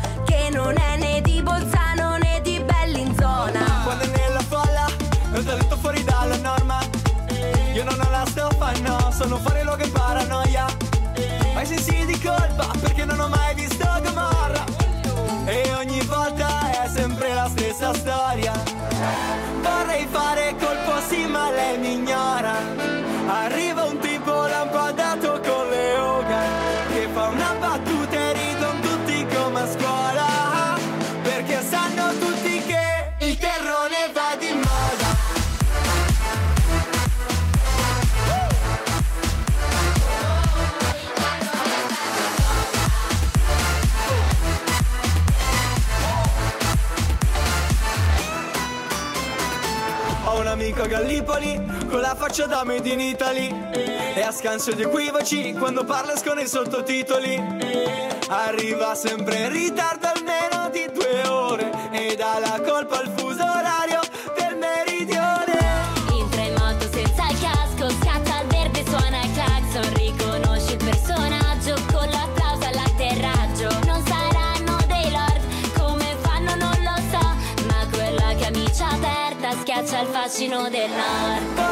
Non 0.52 0.78
è 0.78 0.97
né 0.97 1.22
di 1.22 1.41
Bolzano 1.41 2.18
né 2.18 2.41
di 2.41 2.60
Bellinzona. 2.60 3.82
Quando 3.84 4.04
è 4.04 4.08
nella 4.08 4.41
folla 4.41 4.86
è 5.32 5.38
un 5.38 5.45
talento 5.45 5.78
fuori 5.78 6.04
dalla 6.04 6.36
norma. 6.38 6.80
Io 7.74 7.84
non 7.86 7.99
ho 7.99 8.10
la 8.10 8.26
stoffa, 8.28 8.72
no, 8.82 9.12
sono 9.12 9.38
fuori 9.38 9.64
luogo 9.64 9.84
e 9.84 9.88
paranoia. 9.89 10.66
Ho 11.56 11.60
i 11.62 11.66
sensi 11.66 12.06
di 12.06 12.20
colpa 12.20 12.68
perché 12.82 13.06
non 13.06 13.20
ho 13.20 13.28
mai 13.28 13.54
visto 13.56 13.86
Gomorra 14.04 14.64
E 15.45 15.74
ogni 15.76 16.02
volta 16.02 16.84
è 16.84 16.88
sempre 16.89 17.34
la 17.34 17.47
stessa 17.49 17.93
storia. 17.93 18.52
Vorrei 19.62 20.06
fare 20.10 20.56
colpo 20.60 20.99
sì 21.08 21.26
ma 21.28 21.49
lei 21.49 21.78
mi 21.78 21.93
ignora. 21.93 22.56
Arriva 23.28 23.84
un 23.84 23.97
tipo 23.99 24.11
Ho 50.32 50.40
un 50.40 50.48
amico 50.48 50.84
a 50.84 50.88
Gallipoli 50.88 51.62
con 51.90 52.00
la 52.00 52.16
faccia 52.16 52.46
da 52.46 52.64
made 52.64 52.88
in 52.88 53.02
Italy. 53.02 53.54
E 54.16 54.22
a 54.22 54.32
scanso 54.32 54.72
di 54.72 54.84
equivoci 54.84 55.52
quando 55.52 55.84
parla 55.84 56.14
con 56.26 56.40
i 56.40 56.48
sottotitoli. 56.48 57.36
Arriva 58.30 58.96
sempre 58.96 59.40
in 59.40 59.52
ritardo 59.52 60.08
almeno 60.08 60.70
di 60.72 60.90
due 60.94 61.28
ore 61.28 61.70
E 61.92 62.16
dà 62.16 62.40
la 62.40 62.62
colpa 62.62 63.00
al 63.00 63.11
il 80.70 81.71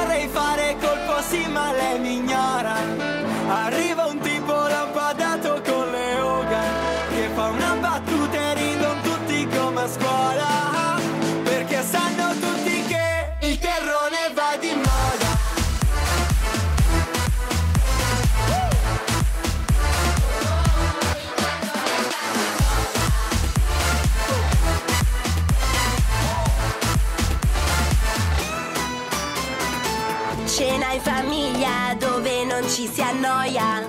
non 33.13 33.88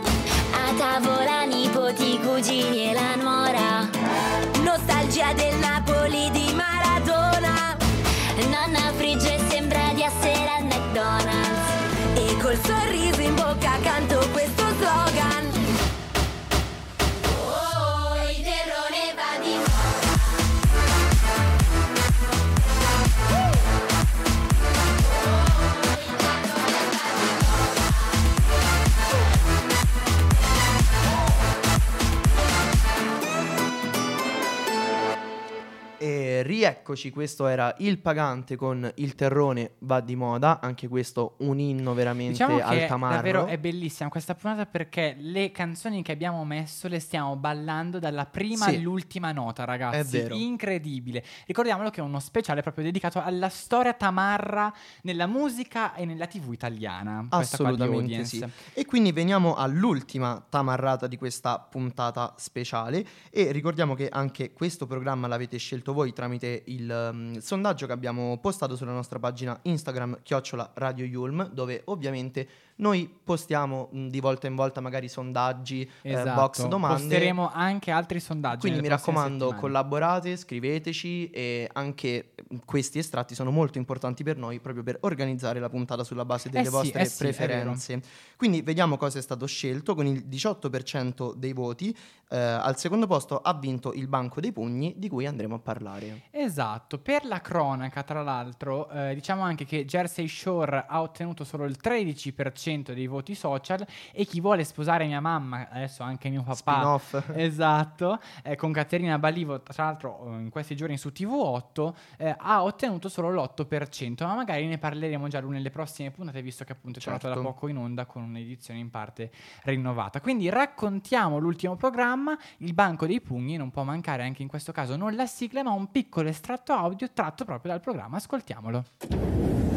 Rieccoci, 36.42 37.10
questo 37.10 37.46
era 37.46 37.74
Il 37.78 37.98
Pagante 37.98 38.56
con 38.56 38.90
Il 38.96 39.14
Terrone 39.14 39.72
va 39.80 40.00
di 40.00 40.16
moda, 40.16 40.60
anche 40.60 40.88
questo 40.88 41.34
un 41.38 41.58
inno 41.58 41.94
veramente 41.94 42.32
Diciamo 42.32 42.56
che 42.56 42.62
al 42.62 42.86
tamarro. 42.86 43.14
davvero 43.16 43.46
è 43.46 43.58
bellissima 43.58 44.08
questa 44.08 44.34
puntata 44.34 44.66
perché 44.66 45.16
le 45.18 45.50
canzoni 45.50 46.02
che 46.02 46.12
abbiamo 46.12 46.44
messo 46.44 46.88
le 46.88 47.00
stiamo 47.00 47.36
ballando 47.36 47.98
dalla 47.98 48.26
prima 48.26 48.66
Sì. 48.66 48.76
all'ultima 48.76 49.32
nota, 49.32 49.64
ragazzi. 49.64 49.98
È 50.18 50.22
vero. 50.22 50.34
Incredibile. 50.34 51.24
Ricordiamolo 51.46 51.90
che 51.90 52.00
è 52.00 52.02
uno 52.04 52.20
speciale 52.20 52.62
proprio 52.62 52.84
dedicato 52.84 53.22
alla 53.22 53.48
storia 53.48 53.92
tamarra 53.92 54.72
nella 55.02 55.26
musica 55.26 55.94
e 55.94 56.04
nella 56.04 56.26
TV 56.26 56.52
italiana. 56.52 57.26
Assolutamente 57.28 58.24
sì. 58.24 58.44
E 58.72 58.84
quindi 58.86 59.12
veniamo 59.12 59.54
all'ultima 59.54 60.42
tamarrata 60.48 61.06
di 61.06 61.16
questa 61.16 61.58
puntata 61.58 62.34
speciale 62.36 63.04
e 63.30 63.52
ricordiamo 63.52 63.94
che 63.94 64.08
anche 64.10 64.52
questo 64.52 64.86
programma 64.86 65.26
l'avete 65.26 65.58
scelto 65.58 65.92
voi 65.92 66.12
tramite 66.12 66.29
il 66.66 67.10
um, 67.12 67.38
sondaggio 67.38 67.86
che 67.86 67.92
abbiamo 67.92 68.38
postato 68.38 68.76
sulla 68.76 68.92
nostra 68.92 69.18
pagina 69.18 69.58
Instagram 69.62 70.20
chiocciola 70.22 70.72
Radio 70.74 71.04
Yulm 71.04 71.50
dove 71.50 71.82
ovviamente 71.86 72.48
noi 72.80 73.08
postiamo 73.22 73.88
mh, 73.92 74.06
di 74.08 74.20
volta 74.20 74.46
in 74.46 74.56
volta 74.56 74.80
magari 74.80 75.08
sondaggi, 75.08 75.88
eh, 76.02 76.12
Esatto. 76.12 76.34
box 76.40 76.66
domande. 76.66 76.96
Posteremo 77.02 77.50
anche 77.52 77.90
altri 77.90 78.20
sondaggi. 78.20 78.60
Quindi 78.60 78.80
mi 78.80 78.88
raccomando, 78.88 79.44
settimane. 79.44 79.60
collaborate, 79.60 80.36
scriveteci 80.36 81.30
e 81.30 81.68
anche 81.72 82.32
mh, 82.48 82.56
questi 82.64 82.98
estratti 82.98 83.34
sono 83.34 83.50
molto 83.50 83.78
importanti 83.78 84.24
per 84.24 84.36
noi 84.36 84.58
proprio 84.60 84.82
per 84.82 84.98
organizzare 85.02 85.60
la 85.60 85.68
puntata 85.68 86.02
sulla 86.04 86.24
base 86.24 86.48
delle 86.48 86.64
sì, 86.64 86.70
vostre 86.70 87.02
eh 87.02 87.04
sì, 87.06 87.16
preferenze. 87.18 88.02
Quindi 88.36 88.62
vediamo 88.62 88.96
cosa 88.96 89.18
è 89.18 89.22
stato 89.22 89.46
scelto 89.46 89.94
con 89.94 90.06
il 90.06 90.24
18% 90.28 91.34
dei 91.34 91.52
voti. 91.52 91.96
eh, 92.32 92.38
al 92.38 92.78
secondo 92.78 93.06
posto 93.06 93.40
ha 93.40 93.52
vinto 93.54 93.92
il 93.92 94.06
Banco 94.06 94.40
dei 94.40 94.52
Pugni 94.52 94.94
di 94.96 95.08
cui 95.08 95.26
andremo 95.26 95.56
a 95.56 95.58
parlare. 95.58 96.22
Esatto, 96.30 96.98
per 96.98 97.24
la 97.24 97.40
cronaca, 97.40 98.02
tra 98.04 98.22
l'altro, 98.22 98.88
eh, 98.90 99.14
diciamo 99.14 99.42
anche 99.42 99.64
che 99.64 99.84
Jersey 99.84 100.28
Shore 100.28 100.84
ha 100.88 101.02
ottenuto 101.02 101.44
solo 101.44 101.64
il 101.64 101.76
13% 101.82 102.69
100% 102.70 102.92
dei 102.92 103.06
voti 103.06 103.34
social 103.34 103.86
e 104.12 104.24
chi 104.24 104.40
vuole 104.40 104.64
sposare 104.64 105.06
mia 105.06 105.20
mamma, 105.20 105.68
adesso 105.70 106.02
anche 106.02 106.28
mio 106.28 106.42
papà, 106.42 106.54
Spin-off. 106.54 107.30
esatto, 107.34 108.18
eh, 108.42 108.56
con 108.56 108.72
Caterina 108.72 109.18
Balivo, 109.18 109.60
tra 109.62 109.84
l'altro 109.84 110.26
eh, 110.26 110.40
in 110.40 110.50
questi 110.50 110.76
giorni 110.76 110.96
su 110.96 111.08
TV8, 111.08 111.92
eh, 112.18 112.34
ha 112.36 112.62
ottenuto 112.62 113.08
solo 113.08 113.30
l'8%, 113.30 114.24
ma 114.24 114.34
magari 114.34 114.66
ne 114.66 114.78
parleremo 114.78 115.28
già 115.28 115.40
nelle 115.40 115.70
prossime 115.70 116.10
puntate, 116.10 116.42
visto 116.42 116.64
che 116.64 116.72
appunto 116.72 116.98
è 116.98 117.02
tornato 117.02 117.26
da 117.26 117.34
Certo. 117.34 117.48
poco 117.48 117.68
in 117.68 117.76
onda 117.76 118.06
con 118.06 118.22
un'edizione 118.22 118.78
in 118.78 118.90
parte 118.90 119.30
rinnovata. 119.64 120.20
Quindi 120.20 120.48
raccontiamo 120.48 121.38
l'ultimo 121.38 121.76
programma, 121.76 122.36
il 122.58 122.74
banco 122.74 123.06
dei 123.06 123.20
pugni, 123.20 123.56
non 123.56 123.70
può 123.70 123.82
mancare 123.84 124.22
anche 124.22 124.42
in 124.42 124.48
questo 124.48 124.72
caso 124.72 124.96
non 124.96 125.14
la 125.14 125.26
sigla, 125.26 125.62
ma 125.62 125.70
un 125.70 125.90
piccolo 125.90 126.28
estratto 126.28 126.72
audio 126.72 127.08
tratto 127.12 127.44
proprio 127.44 127.72
dal 127.72 127.80
programma, 127.80 128.16
ascoltiamolo. 128.16 129.69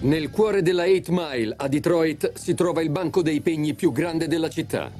Nel 0.00 0.30
cuore 0.30 0.62
della 0.62 0.84
8 0.84 1.02
Mile, 1.10 1.54
a 1.56 1.68
Detroit, 1.68 2.32
si 2.34 2.54
trova 2.54 2.80
il 2.80 2.88
banco 2.88 3.20
dei 3.20 3.40
pegni 3.42 3.74
più 3.74 3.92
grande 3.92 4.28
della 4.28 4.48
città. 4.48 4.90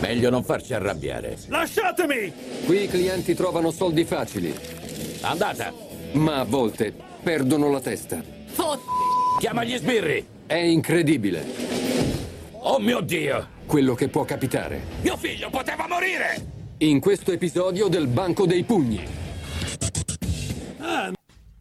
Meglio 0.00 0.30
non 0.30 0.44
farci 0.44 0.74
arrabbiare. 0.74 1.36
Lasciatemi! 1.48 2.32
Qui 2.64 2.84
i 2.84 2.88
clienti 2.88 3.34
trovano 3.34 3.72
soldi 3.72 4.04
facili. 4.04 4.54
Andata! 5.22 5.72
Ma 6.12 6.36
a 6.36 6.44
volte 6.44 6.94
perdono 7.22 7.68
la 7.70 7.80
testa. 7.80 8.22
Chiama 9.38 9.64
gli 9.64 9.76
sbirri! 9.76 10.24
È 10.46 10.54
incredibile 10.54 11.44
Oh 12.52 12.78
mio 12.78 13.00
Dio! 13.00 13.54
quello 13.66 13.94
che 13.94 14.08
può 14.08 14.24
capitare. 14.24 14.80
Mio 15.02 15.16
figlio 15.16 15.50
poteva 15.50 15.86
morire! 15.88 16.54
In 16.78 17.00
questo 17.00 17.32
episodio 17.32 17.88
del 17.88 18.06
banco 18.06 18.46
dei 18.46 18.62
pugni. 18.62 19.25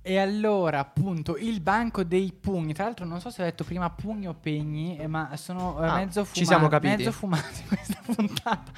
E 0.08 0.20
allora, 0.20 0.78
appunto, 0.78 1.36
il 1.36 1.62
banco 1.62 2.04
dei 2.04 2.32
pugni. 2.32 2.74
Tra 2.76 2.84
l'altro, 2.84 3.06
non 3.06 3.20
so 3.20 3.32
se 3.32 3.42
ho 3.42 3.46
detto 3.46 3.64
prima 3.64 3.90
pugni 3.90 4.28
o 4.28 4.36
pegni, 4.40 4.98
eh, 5.00 5.08
ma 5.08 5.36
sono 5.36 5.82
eh, 5.82 5.88
Ah, 5.88 5.96
mezzo 5.96 6.22
fumati. 6.24 6.40
ci 6.40 6.46
siamo 6.46 6.68
capiti. 6.68 6.96
Mezzo 6.98 7.12
fumati 7.12 7.62
in 7.62 7.68
questa 7.76 8.02
puntata. 8.06 8.72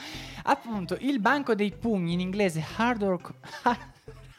Appunto, 0.44 0.96
il 1.02 1.20
banco 1.20 1.54
dei 1.54 1.74
pugni 1.74 2.14
in 2.14 2.22
inglese 2.22 2.64
hardcore. 2.78 3.36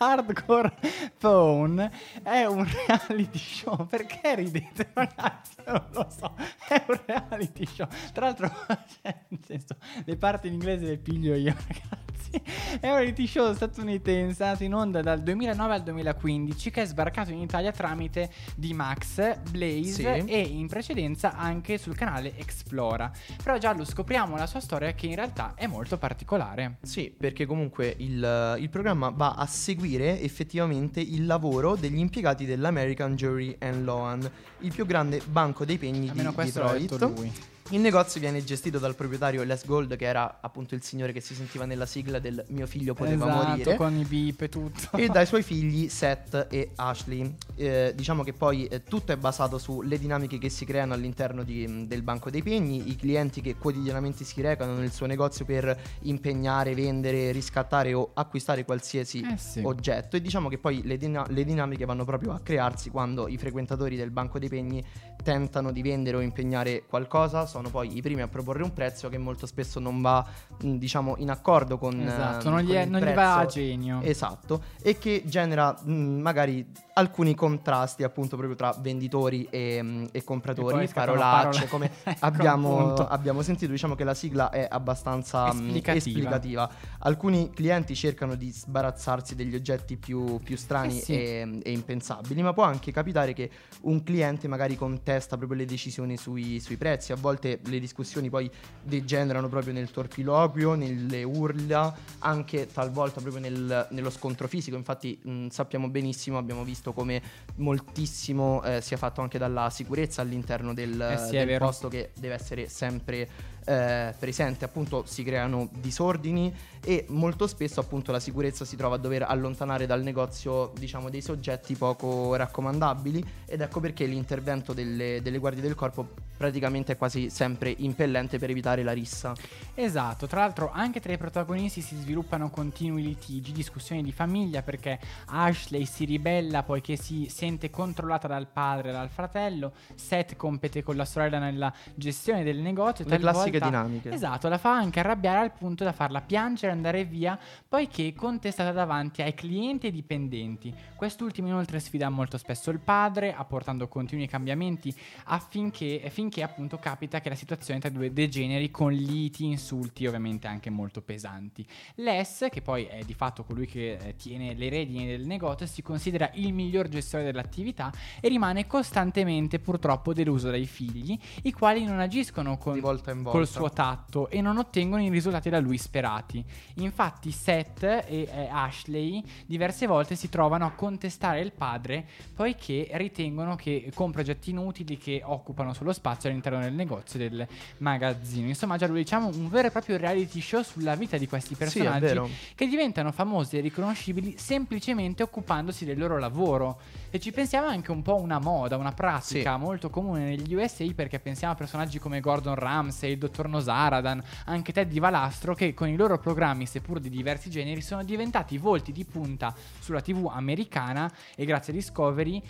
Hardcore 0.01 0.75
Phone 1.19 1.91
è 2.23 2.45
un 2.45 2.67
reality 2.87 3.37
show. 3.39 3.87
Perché 3.87 4.37
ridete, 4.37 4.89
ragazzi? 4.95 5.57
Non 5.69 5.85
lo 5.93 6.07
so. 6.09 6.35
È 6.69 6.83
un 6.89 7.01
reality 7.05 7.67
show. 7.67 7.87
Tra 8.15 8.27
l'altro, 8.27 8.49
cioè, 9.03 9.15
nel 9.29 9.41
senso, 9.45 9.77
le 10.05 10.17
parti 10.17 10.47
in 10.47 10.55
inglese 10.55 10.87
le 10.87 10.97
piglio 10.97 11.35
io, 11.35 11.53
ragazzi. 11.55 12.08
È 12.31 12.89
un 12.89 12.97
reality 12.97 13.27
show 13.27 13.53
statunitense 13.55 14.43
andato 14.45 14.65
in 14.65 14.75
onda 14.75 15.01
dal 15.03 15.23
2009 15.23 15.75
al 15.75 15.83
2015 15.83 16.71
che 16.71 16.83
è 16.83 16.87
sbarcato 16.87 17.31
in 17.31 17.39
Italia 17.39 17.73
tramite 17.73 18.31
D-Max, 18.55 19.39
Blaze 19.51 19.93
Sì. 19.93 20.03
e 20.27 20.41
in 20.41 20.67
precedenza 20.69 21.37
anche 21.37 21.79
sul 21.79 21.95
canale 21.97 22.37
Explora. 22.37 23.11
Però 23.43 23.57
Giallo 23.59 23.85
scopriamo 23.85 24.37
la 24.37 24.47
sua 24.47 24.61
storia 24.61 24.93
che 24.93 25.07
in 25.07 25.15
realtà 25.15 25.53
è 25.55 25.67
molto 25.67 25.97
particolare. 25.99 26.77
Sì, 26.83 27.15
perché 27.17 27.47
comunque 27.47 27.95
il, 27.99 28.57
il 28.59 28.69
programma 28.69 29.11
va 29.11 29.35
a 29.35 29.47
seguire 29.47 30.21
effettivamente 30.21 31.01
il 31.01 31.27
lavoro 31.27 31.77
degli 31.77 31.99
impiegati 31.99 32.45
dell'American 32.45 33.17
Jury 33.17 33.57
and 33.61 33.85
Loan, 33.85 34.31
il 34.61 34.73
più 34.73 34.85
grande 34.87 35.21
banco 35.25 35.65
dei 35.65 35.79
pegni 35.79 36.09
Almeno 36.09 36.31
di 36.31 36.35
questo 36.35 36.61
Detroit. 36.77 37.17
lui. 37.17 37.33
Il 37.71 37.81
negozio 37.81 38.19
viene 38.19 38.43
gestito 38.43 38.79
dal 38.79 38.95
proprietario 38.95 39.43
Les 39.43 39.67
Gold, 39.67 39.95
che 39.97 40.07
era 40.07 40.39
appunto 40.41 40.75
il 40.75 40.83
signore 40.83 41.13
che 41.13 41.21
si 41.21 41.35
sentiva 41.35 41.67
nella 41.67 41.85
sigla 41.85 42.19
del 42.19 42.43
mio 42.49 42.67
figlio 42.67 42.95
poteva 42.95 43.27
esatto, 43.27 43.47
morire. 43.51 43.77
con 43.77 43.95
i 43.95 44.05
beep 44.05 44.41
e 44.41 44.49
tutto. 44.49 44.97
e 44.97 45.09
dai 45.09 45.27
suoi 45.27 45.43
figli 45.43 45.87
Seth 45.91 46.47
e 46.51 46.71
Ashley. 46.77 47.35
Eh, 47.57 47.93
diciamo 47.95 48.23
che 48.23 48.33
poi 48.33 48.65
eh, 48.69 48.83
tutto 48.85 49.13
è 49.13 49.17
basato 49.19 49.59
sulle 49.59 49.99
dinamiche 49.99 50.39
che 50.39 50.49
si 50.49 50.65
creano 50.65 50.95
all'interno 50.95 51.43
di- 51.43 51.87
del 51.87 52.01
banco 52.01 52.31
dei 52.31 52.43
pegni, 52.43 52.89
i 52.89 52.97
clienti 52.97 53.43
che 53.43 53.57
quotidianamente 53.57 54.25
si 54.25 54.41
recano 54.41 54.73
nel 54.75 54.91
suo 54.91 55.05
negozio 55.05 55.45
per 55.45 55.79
impegnare, 56.05 56.75
vendere, 56.75 57.33
riscattare 57.33 57.93
o 57.93 58.13
acquistare 58.15 58.65
qualsiasi 58.65 59.21
Eh 59.21 59.37
sì. 59.37 59.61
oggetto. 59.63 60.17
E 60.17 60.23
diciamo 60.23 60.49
che 60.49 60.57
poi 60.57 60.81
le, 60.85 60.97
dina- 60.97 61.27
le 61.29 61.45
dinamiche 61.45 61.85
vanno 61.85 62.07
proprio 62.07 62.33
a 62.33 62.41
crearsi 62.41 62.89
quando 62.89 63.29
i 63.29 63.37
frequentatori 63.37 63.95
del 63.95 64.11
banco 64.11 64.39
dei 64.39 64.49
pegni 64.49 64.83
tentano 65.23 65.71
di 65.71 65.83
vendere 65.83 66.17
o 66.17 66.21
impegnare 66.21 66.85
qualcosa, 66.89 67.45
sono 67.59 67.71
poi 67.71 67.97
i 67.97 68.01
primi 68.03 68.23
a 68.23 68.29
proporre 68.29 68.63
un 68.63 68.73
prezzo 68.73 69.09
che 69.09 69.19
molto 69.19 69.47
spesso 69.47 69.81
non 69.81 70.01
va, 70.01 70.25
mh, 70.63 70.75
diciamo, 70.77 71.17
in 71.19 71.31
accordo 71.31 71.77
con, 71.77 72.01
Esatto, 72.07 72.47
eh, 72.49 72.51
non 72.51 72.61
gli, 72.61 72.73
è- 72.73 72.85
non 72.85 73.01
gli 73.01 73.13
va 73.13 73.35
a 73.39 73.47
genio. 73.47 74.01
Esatto, 74.03 74.63
e 74.81 74.97
che 74.99 75.23
genera 75.27 75.77
mh, 75.83 75.93
magari 75.93 76.65
alcuni 76.95 77.35
contrasti 77.35 78.03
appunto 78.03 78.37
proprio 78.37 78.57
tra 78.57 78.75
venditori 78.81 79.47
e, 79.51 79.81
mh, 79.83 80.09
e 80.13 80.19
E 80.19 80.25
compratori, 80.25 80.87
scattano 80.87 81.19
parolacce, 81.19 81.67
parole- 81.67 81.69
come 81.69 81.91
Ecco, 82.19 82.27
abbiamo, 82.27 82.95
abbiamo 82.97 83.43
sentito, 83.43 83.71
diciamo 83.73 83.95
che 83.95 84.05
la 84.05 84.15
sigla 84.15 84.51
è 84.51 84.67
abbastanza 84.69 85.45
mh, 85.47 85.49
Esplicativa. 85.51 85.97
esplicativa. 85.97 86.71
Alcuni 87.01 87.51
clienti 87.51 87.95
cercano 87.95 88.35
di 88.35 88.51
sbarazzarsi 88.51 89.35
degli 89.35 89.55
oggetti 89.55 89.97
più, 89.97 90.39
più 90.43 90.57
strani 90.57 90.99
Eh 90.99 91.03
sì. 91.03 91.13
e, 91.15 91.61
e 91.63 91.71
impensabili, 91.73 92.43
ma 92.43 92.53
può 92.53 92.65
anche 92.65 92.91
capitare 92.93 93.33
che 93.33 93.51
un 93.83 94.03
cliente 94.03 94.49
magari 94.49 94.77
contesta 94.77 95.37
proprio 95.37 95.59
le 95.59 95.65
decisioni 95.67 96.17
sui, 96.17 96.61
sui 96.61 96.77
prezzi, 96.77 97.13
a 97.13 97.17
volte 97.17 97.48
le 97.65 97.81
discussioni 97.81 98.29
poi 98.29 98.51
degenerano 98.83 99.49
proprio 99.49 99.73
nel 99.73 99.91
torpiloquio, 99.91 100.75
nelle 100.75 101.23
urla, 101.23 101.95
anche 102.21 102.67
talvolta 102.73 103.21
proprio 103.21 103.41
nel- 103.43 103.87
nello 103.91 104.11
scontro 104.11 104.49
fisico. 104.49 104.77
Infatti 104.77 105.19
mh, 105.23 105.47
sappiamo 105.49 105.89
benissimo, 105.89 106.39
abbiamo 106.39 106.65
visto 106.65 106.93
come 106.93 107.23
moltissimo 107.57 108.63
eh, 108.65 108.81
sia 108.81 108.97
fatto 108.97 109.21
anche 109.21 109.39
dalla 109.39 109.71
sicurezza 109.71 110.23
all'interno 110.23 110.75
del, 110.75 111.01
Eh 111.01 111.19
sì, 111.19 111.37
del 111.37 111.59
posto 111.59 111.89
che 111.89 112.11
deve 112.19 112.35
essere 112.35 112.69
sempre 112.69 113.29
eh, 113.65 114.15
presente. 114.19 114.65
Appunto 114.65 115.05
si 115.07 115.23
creano 115.23 115.69
disordini 115.79 116.53
e 116.85 117.05
molto 117.09 117.47
spesso 117.47 117.81
appunto 117.81 118.13
la 118.13 118.21
sicurezza 118.21 118.65
si 118.65 118.77
trova 118.77 118.95
a 118.97 118.99
dover 118.99 119.23
allontanare 119.23 119.87
dal 119.87 120.03
negozio 120.03 120.73
diciamo 120.79 121.11
dei 121.11 121.21
soggetti 121.21 121.75
poco 121.75 122.35
raccomandabili 122.35 123.25
ed 123.47 123.61
ecco 123.61 123.81
perché 123.81 124.07
l'intervento 124.07 124.73
delle, 124.73 125.21
delle 125.23 125.39
guardie 125.39 125.63
del 125.63 125.75
corpo 125.75 126.09
praticamente 126.39 126.93
è 126.93 126.97
quasi 126.97 127.29
sempre 127.29 127.75
impellente 127.77 128.39
per 128.39 128.49
evitare 128.49 128.83
la 128.83 128.93
rissa. 128.93 129.35
Esatto, 129.75 130.27
tra 130.27 130.41
l'altro 130.41 130.71
anche 130.73 131.01
tra 131.01 131.13
i 131.13 131.19
protagonisti 131.19 131.81
si 131.83 131.97
sviluppano 131.97 132.49
continui 132.49 133.03
litigi, 133.03 133.53
discussioni 133.53 134.03
di 134.03 134.13
famiglia 134.13 134.63
perché 134.63 134.99
Ashley 135.27 135.85
si 135.85 136.05
ribella 136.05 136.63
poiché 136.63 136.97
si 136.97 137.27
sente 137.29 137.69
controllata 137.71 138.29
dal 138.29 138.47
padre 138.47 138.91
e 138.91 138.93
dal 138.93 139.09
fratello, 139.09 139.73
Seth 139.95 140.37
compete 140.37 140.83
con 140.83 140.97
la 140.97 141.05
sorella 141.05 141.39
nella 141.39 141.73
gestione 141.95 142.45
del 142.45 142.59
negozio. 142.59 143.05
Le 143.05 143.11
talvolta- 143.11 143.33
classiche 143.33 143.61
dinamiche. 143.61 144.11
Esatto, 144.11 144.49
la 144.49 144.59
fa 144.59 144.73
anche 144.75 145.01
arrabbiare 145.01 145.41
al 145.41 145.53
punto 145.53 145.83
da 145.85 145.93
farla 145.93 146.21
piangere 146.21 146.73
e 146.73 146.75
andare 146.75 147.05
via 147.05 147.39
poiché 147.69 148.15
contestata 148.15 148.71
davanti 148.71 149.23
ai 149.23 149.35
clienti 149.35 149.87
e 149.87 149.89
ai 149.89 149.95
dipendenti. 149.95 150.73
Quest'ultimo 150.95 151.49
inoltre 151.49 151.81
sfida 151.81 152.09
molto 152.09 152.39
spesso 152.39 152.71
il 152.71 152.79
padre, 152.79 153.35
apportando 153.35 153.89
continui 153.89 154.27
cambiamenti 154.29 154.95
affinché 155.25 156.01
finché 156.29 156.43
appunto 156.43 156.79
capita 156.79 157.21
che 157.21 157.31
la 157.31 157.35
situazione 157.35 157.81
tra 157.81 157.89
i 157.89 157.93
due 157.93 158.13
degeneri 158.13 158.71
con 158.71 158.93
liti, 158.93 159.47
insulti 159.47 160.07
ovviamente 160.07 160.47
anche 160.47 160.69
molto 160.69 161.01
pesanti. 161.01 161.67
Les, 161.95 162.47
che 162.51 162.61
poi 162.61 162.85
è 162.85 163.03
di 163.03 163.15
fatto 163.15 163.45
colui 163.45 163.67
che 163.67 163.95
eh, 163.95 164.17
tiene 164.17 164.53
le 164.53 164.69
redini 164.69 165.07
del 165.07 165.25
negozio, 165.25 165.67
si 165.67 165.81
considera 165.81 166.31
il 166.35 166.53
miglior 166.53 166.89
gestore 166.89 167.25
dell'attività 167.25 167.91
e 168.21 168.29
rimane 168.29 168.67
costantemente 168.67 169.59
purtroppo 169.59 170.13
deluso 170.13 170.51
dai 170.51 170.67
figli, 170.67 171.19
i 171.45 171.53
quali 171.53 171.85
non 171.85 171.99
agiscono 171.99 172.59
con, 172.59 172.79
volta 172.79 173.15
volta. 173.15 173.31
col 173.31 173.49
suo 173.49 173.71
tatto 173.71 174.29
e 174.29 174.43
non 174.43 174.59
ottengono 174.59 175.03
i 175.03 175.09
risultati 175.09 175.49
da 175.49 175.61
lui 175.61 175.79
sperati. 175.79 176.45
Infatti 176.75 177.31
Seth 177.31 177.85
e 177.85 178.29
eh, 178.31 178.49
Ashley 178.51 179.25
diverse 179.47 179.87
volte 179.87 180.15
si 180.15 180.29
trovano 180.29 180.67
a 180.67 180.73
contestare 180.73 181.41
il 181.41 181.53
padre 181.53 182.07
poiché 182.35 182.89
ritengono 182.93 183.57
che 183.57 183.91
compra 183.95 184.21
oggetti 184.21 184.51
inutili 184.51 184.99
che 184.99 185.23
occupano 185.25 185.73
solo 185.73 185.93
spazio 185.95 186.18
all'interno 186.27 186.59
del 186.59 186.73
negozio 186.73 187.19
del 187.19 187.47
magazzino. 187.79 188.49
Insomma, 188.49 188.77
già 188.77 188.89
lo 188.89 188.95
diciamo 188.95 189.29
un 189.29 189.49
vero 189.49 189.69
e 189.69 189.71
proprio 189.71 189.97
reality 189.97 190.41
show 190.41 190.63
sulla 190.63 190.97
vita 190.97 191.17
di 191.17 191.29
questi 191.29 191.55
personaggi 191.55 192.01
vero. 192.01 192.29
che 192.55 192.67
diventano 192.67 193.13
famosi 193.13 193.59
e 193.59 193.61
riconoscibili 193.61 194.37
semplicemente 194.37 195.23
occupandosi 195.23 195.85
del 195.85 195.99
loro 195.99 196.19
lavoro. 196.19 196.79
E 197.11 197.21
ci 197.21 197.33
pensiamo 197.33 197.69
anche 197.69 197.91
un 197.91 198.03
po' 198.03 198.17
una 198.17 198.39
moda, 198.39 198.77
una 198.77 198.93
pratica 198.93 199.57
molto 199.57 199.89
comune 199.89 200.25
negli 200.25 200.55
USA 200.55 200.85
perché 200.95 201.19
pensiamo 201.19 201.55
a 201.55 201.57
personaggi 201.57 201.99
come 201.99 202.21
Gordon 202.21 202.55
Ramsay, 202.55 203.13
il 203.13 203.19
dottor 203.19 203.49
Nosaradan, 203.49 204.23
anche 204.47 204.73
Teddy 204.73 204.99
Valastro 204.99 205.55
che 205.55 205.73
con 205.73 205.89
i 205.89 205.97
loro 205.97 206.19
programmi, 206.19 206.67
seppur 206.67 206.99
di 206.99 207.09
diversi 207.09 207.49
generi, 207.49 207.81
sono 207.81 208.03
diventati 208.05 208.59
volti 208.59 208.93
di 208.93 209.05
punta 209.05 209.55
sulla 209.79 210.01
TV 210.01 210.31
americana 210.33 211.11
e 211.35 211.45
grazie 211.45 211.73
a 211.73 211.77
Discovery 211.77 212.43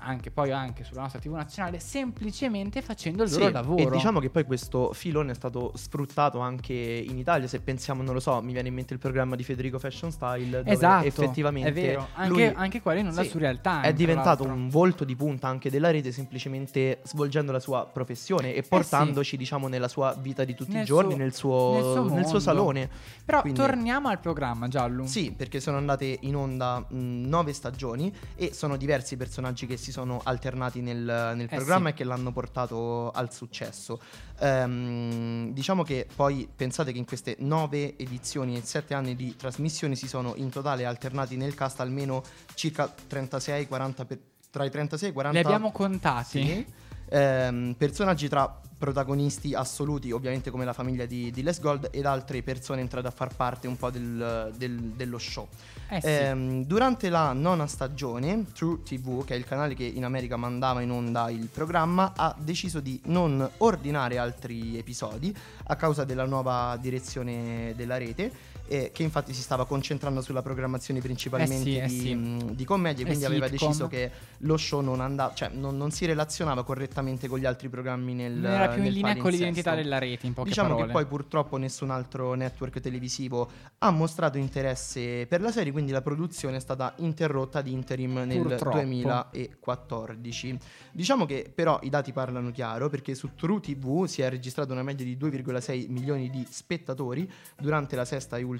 anche 0.00 0.30
poi 0.30 0.50
anche 0.50 0.84
sulla 0.84 1.02
nostra 1.02 1.20
TV 1.20 1.32
nazionale, 1.34 1.78
semplicemente 1.78 2.82
facendo 2.82 3.22
il 3.22 3.28
Sì, 3.30 3.38
loro 3.38 3.50
lavoro. 3.52 3.88
E 3.88 3.90
diciamo 3.90 4.18
che 4.20 4.30
poi 4.30 4.44
questo 4.44 4.92
filone 4.92 5.32
è 5.32 5.34
stato 5.34 5.72
sfruttato 5.74 6.38
anche 6.40 6.72
in 6.74 7.16
Italia. 7.18 7.46
Se 7.46 7.60
pensiamo, 7.60 8.02
non 8.02 8.14
lo 8.14 8.20
so, 8.20 8.40
mi 8.42 8.52
viene 8.52 8.68
in 8.68 8.74
mente 8.74 8.92
il 8.94 8.98
programma 8.98 9.36
di 9.36 9.44
Federico 9.44 9.78
Fashion 9.78 10.10
Style, 10.10 10.62
Esatto, 10.64 11.06
effettivamente 11.06 11.68
è 11.68 11.72
vero. 11.72 12.08
Anche, 12.14 12.52
anche 12.54 12.80
quello 12.80 13.00
in 13.00 13.06
onda 13.08 13.22
Sì, 13.22 13.28
su 13.28 13.38
real 13.38 13.60
time. 13.60 13.82
è 13.82 13.92
diventato 13.92 14.44
un 14.44 14.68
volto 14.68 15.04
di 15.04 15.14
punta 15.16 15.48
anche 15.48 15.70
della 15.70 15.90
rete 15.90 16.12
semplicemente 16.12 17.00
svolgendo 17.04 17.52
la 17.52 17.60
sua 17.60 17.86
professione 17.86 18.54
e 18.54 18.62
portandoci 18.62 19.36
diciamo 19.36 19.68
nella 19.68 19.88
sua 19.88 20.14
vita 20.18 20.44
di 20.44 20.54
tutti 20.54 20.70
Eh 20.70 20.74
Nel 20.74 20.82
i 20.82 20.86
giorni, 20.86 21.10
suo- 21.10 21.18
nel, 21.18 21.34
suo, 21.34 21.72
nel 21.72 21.82
suo 21.82 22.14
nel 22.14 22.26
suo 22.26 22.38
salone. 22.40 22.88
Però 23.24 23.40
Quindi- 23.42 23.58
torniamo 23.60 24.08
al 24.08 24.18
programma, 24.18 24.68
Giallo. 24.68 25.06
Sì, 25.06 25.32
perché 25.32 25.60
sono 25.60 25.76
andate 25.76 26.18
in 26.22 26.36
onda 26.36 26.78
mh, 26.88 26.96
nove 27.28 27.52
stagioni 27.52 28.12
e 28.36 28.52
sono 28.54 28.76
diversi 28.76 29.14
i 29.14 29.16
personaggi 29.16 29.66
che 29.66 29.76
si 29.76 29.89
sono 29.90 30.20
alternati 30.24 30.80
nel, 30.80 30.96
nel 31.36 31.46
Eh 31.50 31.56
programma 31.56 31.88
sì. 31.88 31.92
e 31.92 31.96
che 31.96 32.04
l'hanno 32.04 32.32
portato 32.32 33.10
al 33.10 33.32
successo. 33.32 34.00
Ehm, 34.40 35.52
diciamo 35.52 35.82
che 35.82 36.06
poi 36.14 36.48
pensate 36.54 36.92
che 36.92 36.98
in 36.98 37.04
queste 37.06 37.36
nove 37.40 37.96
edizioni 37.96 38.56
e 38.56 38.62
sette 38.62 38.94
anni 38.94 39.14
di 39.16 39.36
trasmissione 39.36 39.94
si 39.94 40.08
sono 40.08 40.34
in 40.36 40.50
totale 40.50 40.84
alternati 40.84 41.36
nel 41.36 41.54
cast 41.54 41.80
almeno 41.80 42.22
circa 42.54 42.92
36-40 43.08 44.04
per- 44.06 44.18
tra 44.50 44.64
i 44.64 44.70
36 44.70 45.08
e 45.08 45.10
i 45.10 45.14
40 45.14 45.38
Li 45.38 45.44
abbiamo 45.44 45.70
contati. 45.70 46.44
sì. 46.44 46.66
Ehm, 47.10 47.74
personaggi 47.76 48.28
tra 48.28 48.58
protagonisti 48.78 49.52
assoluti, 49.54 50.10
ovviamente 50.10 50.50
come 50.50 50.64
la 50.64 50.72
famiglia 50.72 51.04
di, 51.04 51.30
di 51.30 51.42
Les 51.42 51.60
Gold, 51.60 51.88
ed 51.92 52.06
altre 52.06 52.42
persone 52.42 52.80
entrate 52.80 53.08
a 53.08 53.10
far 53.10 53.34
parte 53.36 53.68
un 53.68 53.76
po' 53.76 53.90
del- 53.90 54.50
del- 54.56 54.78
dello 54.96 55.18
show. 55.18 55.46
Eh 55.90 56.00
sì. 56.00 56.06
Ehm, 56.06 56.64
durante 56.64 57.10
la 57.10 57.32
nona 57.34 57.66
stagione, 57.66 58.46
True 58.54 58.82
TV, 58.82 59.22
che 59.24 59.34
è 59.34 59.36
il 59.36 59.44
canale 59.44 59.74
che 59.74 59.84
in 59.84 60.04
America 60.04 60.36
mandava 60.38 60.80
in 60.80 60.90
onda 60.92 61.28
il 61.28 61.48
programma, 61.52 62.12
ha 62.16 62.34
deciso 62.38 62.80
di 62.80 62.98
non 63.06 63.46
ordinare 63.58 64.16
altri 64.16 64.78
episodi 64.78 65.36
a 65.64 65.76
causa 65.76 66.04
della 66.04 66.24
nuova 66.24 66.78
direzione 66.80 67.74
della 67.76 67.98
rete. 67.98 68.32
Eh, 68.70 68.90
che 68.92 69.02
infatti 69.02 69.34
si 69.34 69.42
stava 69.42 69.66
concentrando 69.66 70.22
sulla 70.22 70.42
programmazione 70.42 71.00
principalmente 71.00 71.54
Eh 71.54 71.58
sì, 71.58 71.76
eh 71.76 71.86
di, 71.86 71.98
sì. 71.98 72.14
mh, 72.14 72.54
di 72.54 72.64
commedie, 72.64 73.02
Eh, 73.02 73.06
quindi 73.08 73.24
aveva 73.24 73.48
sitcom. 73.48 73.68
deciso 73.68 73.88
che 73.88 74.10
lo 74.38 74.56
show 74.56 74.80
non 74.80 75.00
andava, 75.00 75.34
cioè 75.34 75.48
non, 75.52 75.76
non 75.76 75.90
si 75.90 76.06
relazionava 76.06 76.62
correttamente 76.62 77.26
con 77.26 77.40
gli 77.40 77.44
altri 77.46 77.68
programmi 77.68 78.14
nel 78.14 78.32
Non 78.34 78.52
era 78.52 78.68
più 78.68 78.84
in 78.84 78.92
linea 78.92 79.16
con 79.16 79.32
l'identità 79.32 79.74
della 79.74 79.98
rete, 79.98 80.26
in 80.28 80.34
poche 80.34 80.50
Diciamo 80.50 80.68
parole. 80.68 80.86
che 80.86 80.92
poi 80.92 81.06
purtroppo 81.06 81.56
nessun 81.56 81.90
altro 81.90 82.34
network 82.34 82.78
televisivo 82.78 83.50
ha 83.78 83.90
mostrato 83.90 84.38
interesse 84.38 85.26
per 85.26 85.40
la 85.40 85.50
serie, 85.50 85.72
quindi 85.72 85.90
la 85.90 86.00
produzione 86.02 86.56
è 86.58 86.60
stata 86.60 86.94
interrotta 86.98 87.58
ad 87.58 87.66
interim 87.66 88.22
nel 88.24 88.40
Purtroppo. 88.40 88.76
2014. 88.76 90.58
Diciamo 90.92 91.26
che 91.26 91.50
però 91.52 91.78
i 91.82 91.88
dati 91.90 92.12
parlano 92.12 92.52
chiaro 92.52 92.88
perché 92.88 93.14
su 93.16 93.34
True 93.34 93.58
TV 93.60 94.04
si 94.06 94.22
è 94.22 94.28
registrata 94.30 94.72
una 94.72 94.82
media 94.84 95.04
di 95.04 95.16
2,6 95.16 95.90
milioni 95.90 96.30
di 96.30 96.46
spettatori 96.48 97.28
durante 97.58 97.96
la 97.96 98.04
sesta 98.04 98.36
e 98.36 98.42
ultima 98.42 98.58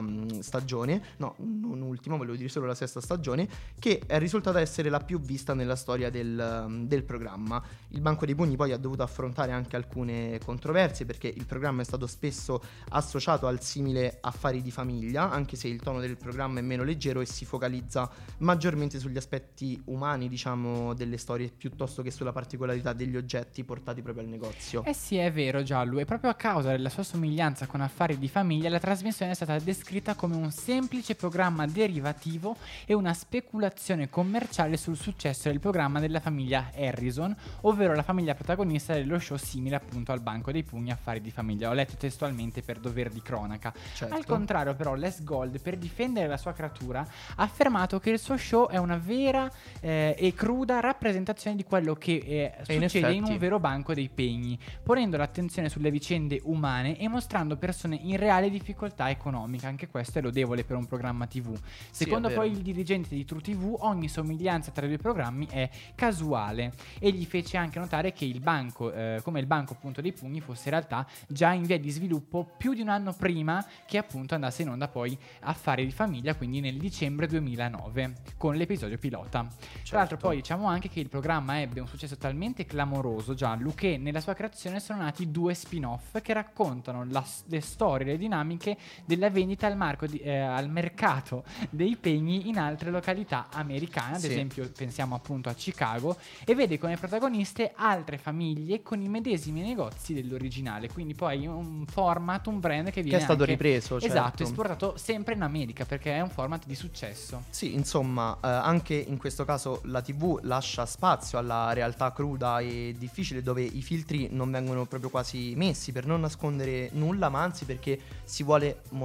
mh, 0.00 0.40
stagione, 0.40 1.02
no, 1.18 1.34
non 1.38 1.80
ultima, 1.82 2.16
volevo 2.16 2.36
dire 2.36 2.48
solo 2.48 2.66
la 2.66 2.74
sesta 2.74 3.00
stagione, 3.00 3.48
che 3.78 4.02
è 4.06 4.18
risultata 4.18 4.60
essere 4.60 4.88
la 4.88 5.00
più 5.00 5.20
vista 5.20 5.54
nella 5.54 5.76
storia 5.76 6.10
del, 6.10 6.64
um, 6.66 6.86
del 6.86 7.04
programma. 7.04 7.62
Il 7.88 8.00
Banco 8.00 8.26
dei 8.26 8.34
Pugni 8.34 8.56
poi 8.56 8.72
ha 8.72 8.76
dovuto 8.76 9.02
affrontare 9.02 9.52
anche 9.52 9.76
alcune 9.76 10.38
controversie 10.44 11.04
perché 11.04 11.28
il 11.28 11.44
programma 11.46 11.82
è 11.82 11.84
stato 11.84 12.06
spesso 12.06 12.62
associato 12.90 13.46
al 13.46 13.62
simile 13.62 14.18
affari 14.20 14.62
di 14.62 14.70
famiglia, 14.70 15.30
anche 15.30 15.56
se 15.56 15.68
il 15.68 15.80
tono 15.80 16.00
del 16.00 16.16
programma 16.16 16.58
è 16.58 16.62
meno 16.62 16.82
leggero 16.84 17.20
e 17.20 17.26
si 17.26 17.44
focalizza 17.44 18.10
maggiormente 18.38 18.98
sugli 18.98 19.16
aspetti 19.16 19.80
umani, 19.86 20.28
diciamo, 20.28 20.94
delle 20.94 21.16
storie 21.16 21.50
piuttosto 21.50 22.02
che 22.02 22.10
sulla 22.10 22.32
particolarità 22.32 22.92
degli 22.92 23.16
oggetti 23.16 23.64
portati 23.64 24.02
proprio 24.02 24.24
al 24.24 24.30
negozio. 24.30 24.84
Eh 24.84 24.94
sì, 24.94 25.16
è 25.16 25.30
vero 25.32 25.62
Giallo, 25.62 25.98
e 25.98 26.04
proprio 26.04 26.30
a 26.30 26.34
causa 26.34 26.70
della 26.70 26.88
sua 26.88 27.02
somiglianza 27.02 27.66
con 27.66 27.80
Affari 27.80 28.18
di 28.18 28.28
famiglia, 28.28 28.68
la 28.68 28.78
trasmissione 28.78 29.32
è 29.32 29.34
stata 29.44 29.58
descritta 29.58 30.14
come 30.14 30.36
un 30.36 30.50
semplice 30.50 31.14
programma 31.14 31.66
derivativo 31.66 32.56
e 32.86 32.94
una 32.94 33.12
speculazione 33.12 34.08
commerciale 34.08 34.76
sul 34.76 34.96
successo 34.96 35.48
del 35.48 35.58
programma 35.58 36.00
della 36.00 36.20
famiglia 36.20 36.70
Harrison, 36.74 37.34
ovvero 37.62 37.94
la 37.94 38.02
famiglia 38.02 38.34
protagonista 38.34 38.94
dello 38.94 39.18
show 39.18 39.36
simile 39.36 39.76
appunto 39.76 40.12
al 40.12 40.20
Banco 40.20 40.52
dei 40.52 40.62
Pugni 40.62 40.92
Affari 40.92 41.20
di 41.20 41.30
famiglia. 41.30 41.70
Ho 41.70 41.72
letto 41.72 41.96
testualmente 41.96 42.62
per 42.62 42.78
dover 42.78 43.10
di 43.10 43.20
cronaca. 43.20 43.72
Certo. 43.94 44.14
Al 44.14 44.24
contrario, 44.24 44.74
però, 44.74 44.94
Les 44.94 45.22
Gold, 45.24 45.60
per 45.60 45.76
difendere 45.76 46.28
la 46.28 46.36
sua 46.36 46.52
creatura, 46.52 47.00
ha 47.00 47.42
affermato 47.42 47.98
che 47.98 48.10
il 48.10 48.18
suo 48.18 48.36
show 48.36 48.68
è 48.68 48.76
una 48.76 48.96
vera 48.96 49.50
eh, 49.80 50.14
e 50.16 50.34
cruda 50.34 50.80
rappresentazione 50.80 51.56
di 51.56 51.64
quello 51.64 51.94
che 51.94 52.22
eh, 52.24 52.52
E 52.66 52.74
in 52.74 52.82
succede 52.82 53.12
in, 53.12 53.22
effetti- 53.22 53.32
un 53.32 53.38
vero 53.38 53.58
banco 53.58 53.94
dei 53.94 54.08
pegni, 54.08 54.58
ponendo 54.82 55.16
l'attenzione 55.16 55.68
sulle 55.68 55.90
vicende 55.90 56.40
umane 56.44 56.98
e 56.98 57.08
mostrando 57.08 57.56
persone 57.56 57.96
in 57.96 58.16
reale 58.16 58.50
difficoltà 58.50 59.08
economica. 59.22 59.68
Anche 59.68 59.86
questo 59.88 60.18
è 60.18 60.22
lodevole 60.22 60.64
per 60.64 60.76
un 60.76 60.86
programma 60.86 61.26
TV. 61.26 61.56
Secondo 61.90 62.28
è 62.28 62.34
poi 62.34 62.50
il 62.50 62.58
dirigente 62.58 63.14
di 63.14 63.24
True 63.24 63.40
TV, 63.40 63.76
ogni 63.80 64.08
somiglianza 64.08 64.72
tra 64.72 64.84
i 64.84 64.88
due 64.88 64.98
programmi 64.98 65.46
è 65.48 65.70
casuale. 65.94 66.72
E 66.98 67.12
gli 67.12 67.24
fece 67.24 67.56
anche 67.56 67.78
notare 67.78 68.12
che 68.12 68.24
il 68.24 68.40
banco, 68.40 68.92
eh, 68.92 69.20
come 69.22 69.38
il 69.40 69.46
banco 69.46 69.74
appunto 69.74 70.00
dei 70.00 70.12
pugni, 70.12 70.40
fosse 70.40 70.64
in 70.64 70.70
realtà 70.70 71.06
già 71.28 71.52
in 71.52 71.62
via 71.62 71.78
di 71.78 71.90
sviluppo 71.90 72.50
più 72.58 72.74
di 72.74 72.80
un 72.80 72.88
anno 72.88 73.12
prima 73.12 73.64
che 73.86 73.96
appunto 73.98 74.34
andasse 74.34 74.62
in 74.62 74.68
onda 74.70 74.88
poi 74.88 75.16
Affari 75.40 75.84
di 75.84 75.92
famiglia, 75.92 76.34
quindi 76.34 76.60
nel 76.60 76.76
dicembre 76.76 77.26
2009, 77.28 78.14
con 78.36 78.56
l'episodio 78.56 78.98
pilota. 78.98 79.40
Tra 79.42 79.98
l'altro 79.98 80.16
Certo. 80.16 80.16
poi 80.16 80.36
diciamo 80.36 80.66
anche 80.66 80.88
che 80.88 81.00
il 81.00 81.08
programma 81.08 81.60
ebbe 81.60 81.80
un 81.80 81.86
successo 81.86 82.16
talmente 82.16 82.64
clamoroso, 82.64 83.34
Giallo, 83.34 83.72
che 83.74 83.96
nella 83.98 84.20
sua 84.20 84.34
creazione 84.34 84.80
sono 84.80 85.02
nati 85.02 85.30
due 85.30 85.54
spin-off 85.54 86.20
che 86.20 86.32
raccontano 86.32 87.04
la- 87.08 87.24
le 87.46 87.60
storie, 87.60 88.06
le 88.06 88.18
dinamiche 88.18 88.76
della 89.14 89.30
vendita 89.30 89.66
al, 89.66 89.76
marco 89.76 90.06
di- 90.06 90.18
eh, 90.18 90.36
al 90.38 90.68
mercato 90.70 91.44
dei 91.70 91.96
pegni 91.96 92.48
in 92.48 92.58
altre 92.58 92.90
località 92.90 93.48
americane, 93.52 94.16
ad 94.16 94.20
Sì. 94.20 94.30
esempio 94.30 94.70
pensiamo 94.74 95.14
appunto 95.14 95.48
a 95.48 95.54
Chicago, 95.54 96.16
e 96.44 96.54
vede 96.54 96.78
come 96.78 96.96
protagoniste 96.96 97.72
altre 97.74 98.18
famiglie 98.18 98.82
con 98.82 99.00
i 99.02 99.08
medesimi 99.08 99.60
negozi 99.60 100.14
dell'originale, 100.14 100.88
quindi 100.90 101.14
poi 101.14 101.46
un 101.46 101.84
format, 101.86 102.46
un 102.46 102.60
brand 102.60 102.90
che 102.90 103.02
viene 103.02 103.18
è 103.18 103.20
stato 103.20 103.40
anche- 103.40 103.52
ripreso, 103.52 103.96
Esatto, 103.98 104.38
certo. 104.38 104.42
esportato 104.44 104.96
sempre 104.96 105.34
in 105.34 105.42
America 105.42 105.84
perché 105.84 106.14
è 106.14 106.20
un 106.20 106.30
format 106.30 106.64
di 106.66 106.74
successo. 106.74 107.44
Sì, 107.50 107.74
insomma, 107.74 108.34
eh, 108.42 108.46
anche 108.48 108.94
in 108.94 109.16
questo 109.18 109.44
caso 109.44 109.80
la 109.84 110.00
TV 110.00 110.38
lascia 110.42 110.86
spazio 110.86 111.38
alla 111.38 111.72
realtà 111.72 112.12
cruda 112.12 112.60
e 112.60 112.94
difficile 112.98 113.42
dove 113.42 113.62
i 113.62 113.82
filtri 113.82 114.28
non 114.30 114.50
vengono 114.50 114.84
proprio 114.86 115.10
quasi 115.10 115.52
messi 115.56 115.92
per 115.92 116.06
non 116.06 116.20
nascondere 116.20 116.88
nulla, 116.92 117.28
ma 117.28 117.42
anzi 117.42 117.64
perché 117.64 117.98
si 118.24 118.42
vuole 118.42 118.82
mostrare. 118.90 119.01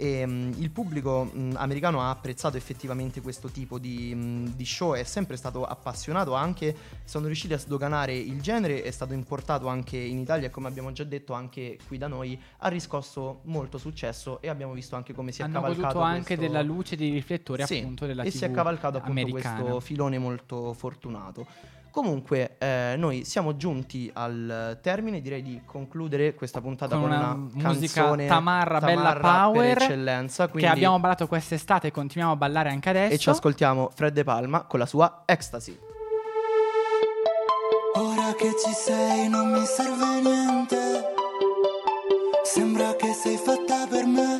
E, 0.00 0.24
mm, 0.24 0.52
il 0.58 0.70
pubblico 0.70 1.28
mm, 1.34 1.54
americano 1.56 2.00
ha 2.00 2.10
apprezzato 2.10 2.56
effettivamente 2.56 3.20
questo 3.20 3.48
tipo 3.48 3.80
di, 3.80 4.12
mm, 4.14 4.46
di 4.54 4.64
show, 4.64 4.94
è 4.94 5.02
sempre 5.02 5.36
stato 5.36 5.64
appassionato, 5.64 6.34
anche 6.34 6.72
sono 7.04 7.26
riusciti 7.26 7.52
a 7.52 7.58
sdoganare 7.58 8.14
il 8.16 8.40
genere, 8.40 8.82
è 8.84 8.92
stato 8.92 9.12
importato 9.12 9.66
anche 9.66 9.96
in 9.96 10.18
Italia 10.18 10.46
e 10.46 10.50
come 10.50 10.68
abbiamo 10.68 10.92
già 10.92 11.02
detto 11.02 11.32
anche 11.32 11.78
qui 11.88 11.98
da 11.98 12.06
noi 12.06 12.40
ha 12.58 12.68
riscosso 12.68 13.40
molto 13.46 13.76
successo 13.76 14.40
e 14.40 14.48
abbiamo 14.48 14.72
visto 14.72 14.94
anche 14.94 15.12
come 15.12 15.32
si 15.32 15.40
è 15.40 15.44
Hanno 15.44 15.54
cavalcato 15.62 15.98
anche 15.98 16.36
questo- 16.36 16.44
della 16.44 16.62
luce 16.62 16.94
dei 16.94 17.10
riflettori 17.10 17.64
sì, 17.66 17.78
appunto 17.78 18.06
della 18.06 18.22
e 18.22 18.30
TV 18.30 18.36
si 18.36 18.44
è 18.44 18.50
cavalcato 18.52 18.98
appunto 18.98 19.20
americana. 19.20 19.60
questo 19.62 19.80
filone 19.80 20.16
molto 20.18 20.74
fortunato. 20.74 21.44
Comunque, 21.90 22.56
eh, 22.58 22.94
noi 22.96 23.24
siamo 23.24 23.56
giunti 23.56 24.10
al 24.12 24.78
termine. 24.80 25.20
Direi 25.20 25.42
di 25.42 25.62
concludere 25.64 26.34
questa 26.34 26.60
puntata 26.60 26.96
con 26.96 27.08
con, 27.08 27.10
una, 27.10 27.32
una, 27.32 27.68
musica 27.72 28.02
canzone 28.02 28.26
tamarra, 28.26 28.78
bella 28.80 29.12
tamarra 29.12 29.20
power 29.20 29.74
per 29.74 29.82
eccellenza. 29.82 30.44
che 30.46 30.50
Quindi, 30.52 30.70
abbiamo 30.70 30.98
ballato 31.00 31.26
quest'estate 31.26 31.88
e 31.88 31.90
continuiamo 31.90 32.34
a 32.34 32.36
ballare 32.36 32.70
anche 32.70 32.88
adesso. 32.88 33.14
e 33.14 33.18
ci 33.18 33.30
ascoltiamo 33.30 33.90
Fred 33.94 34.12
De 34.12 34.24
Palma 34.24 34.62
con 34.62 34.78
la 34.78 34.86
sua 34.86 35.22
Ecstasy. 35.24 35.78
Ora 37.94 38.32
che 38.34 38.52
ci 38.64 38.72
sei 38.72 39.28
non 39.28 39.50
mi 39.50 39.64
serve 39.64 40.20
niente. 40.20 40.76
Sembra 42.44 42.94
che 42.94 43.12
sei 43.12 43.36
fatta 43.36 43.86
per 43.88 44.06
me. 44.06 44.38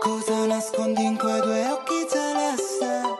Cosa 0.00 0.46
nascondi 0.46 1.02
in 1.04 1.16
quei 1.16 1.40
due 1.40 1.70
occhi 1.70 2.06
celeste? 2.08 3.15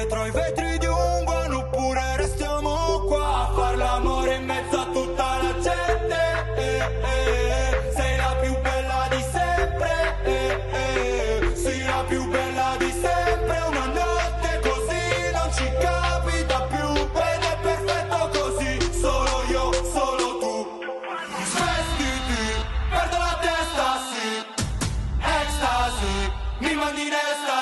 dietro 0.00 0.24
i 0.24 0.30
vetri 0.30 0.78
di 0.78 0.86
un 0.86 1.24
van 1.26 1.52
oppure 1.52 2.16
restiamo 2.16 3.00
qua 3.00 3.48
a 3.48 3.52
far 3.54 3.76
l'amore 3.76 4.36
in 4.36 4.46
mezzo 4.46 4.78
a 4.78 4.86
tutta 4.86 5.36
la 5.42 5.54
gente. 5.60 6.16
Eh, 6.56 6.78
eh, 6.78 7.50
eh. 7.52 7.92
Sei 7.94 8.16
la 8.16 8.34
più 8.40 8.58
bella 8.62 9.08
di 9.10 9.22
sempre. 9.30 10.16
Eh, 10.24 10.60
eh, 10.72 11.54
sei 11.54 11.82
la 11.84 12.02
più 12.08 12.26
bella 12.30 12.76
di 12.78 12.90
sempre. 12.90 13.58
Una 13.68 13.86
notte 14.00 14.60
così 14.62 15.30
non 15.34 15.52
ci 15.52 15.70
capita 15.78 16.62
più 16.62 16.88
ed 17.28 17.42
è 17.52 17.58
perfetto 17.60 18.30
così. 18.38 18.92
Solo 18.98 19.42
io, 19.50 19.70
solo 19.84 20.38
tu. 20.38 20.80
Svestiti, 21.44 22.44
perdo 22.88 23.18
la 23.18 23.38
testa, 23.42 24.00
sì. 24.08 24.28
Ecstasy, 25.20 26.32
mi 26.60 26.74
mandi 26.74 27.02
in 27.02 27.12
estasi. 27.12 27.59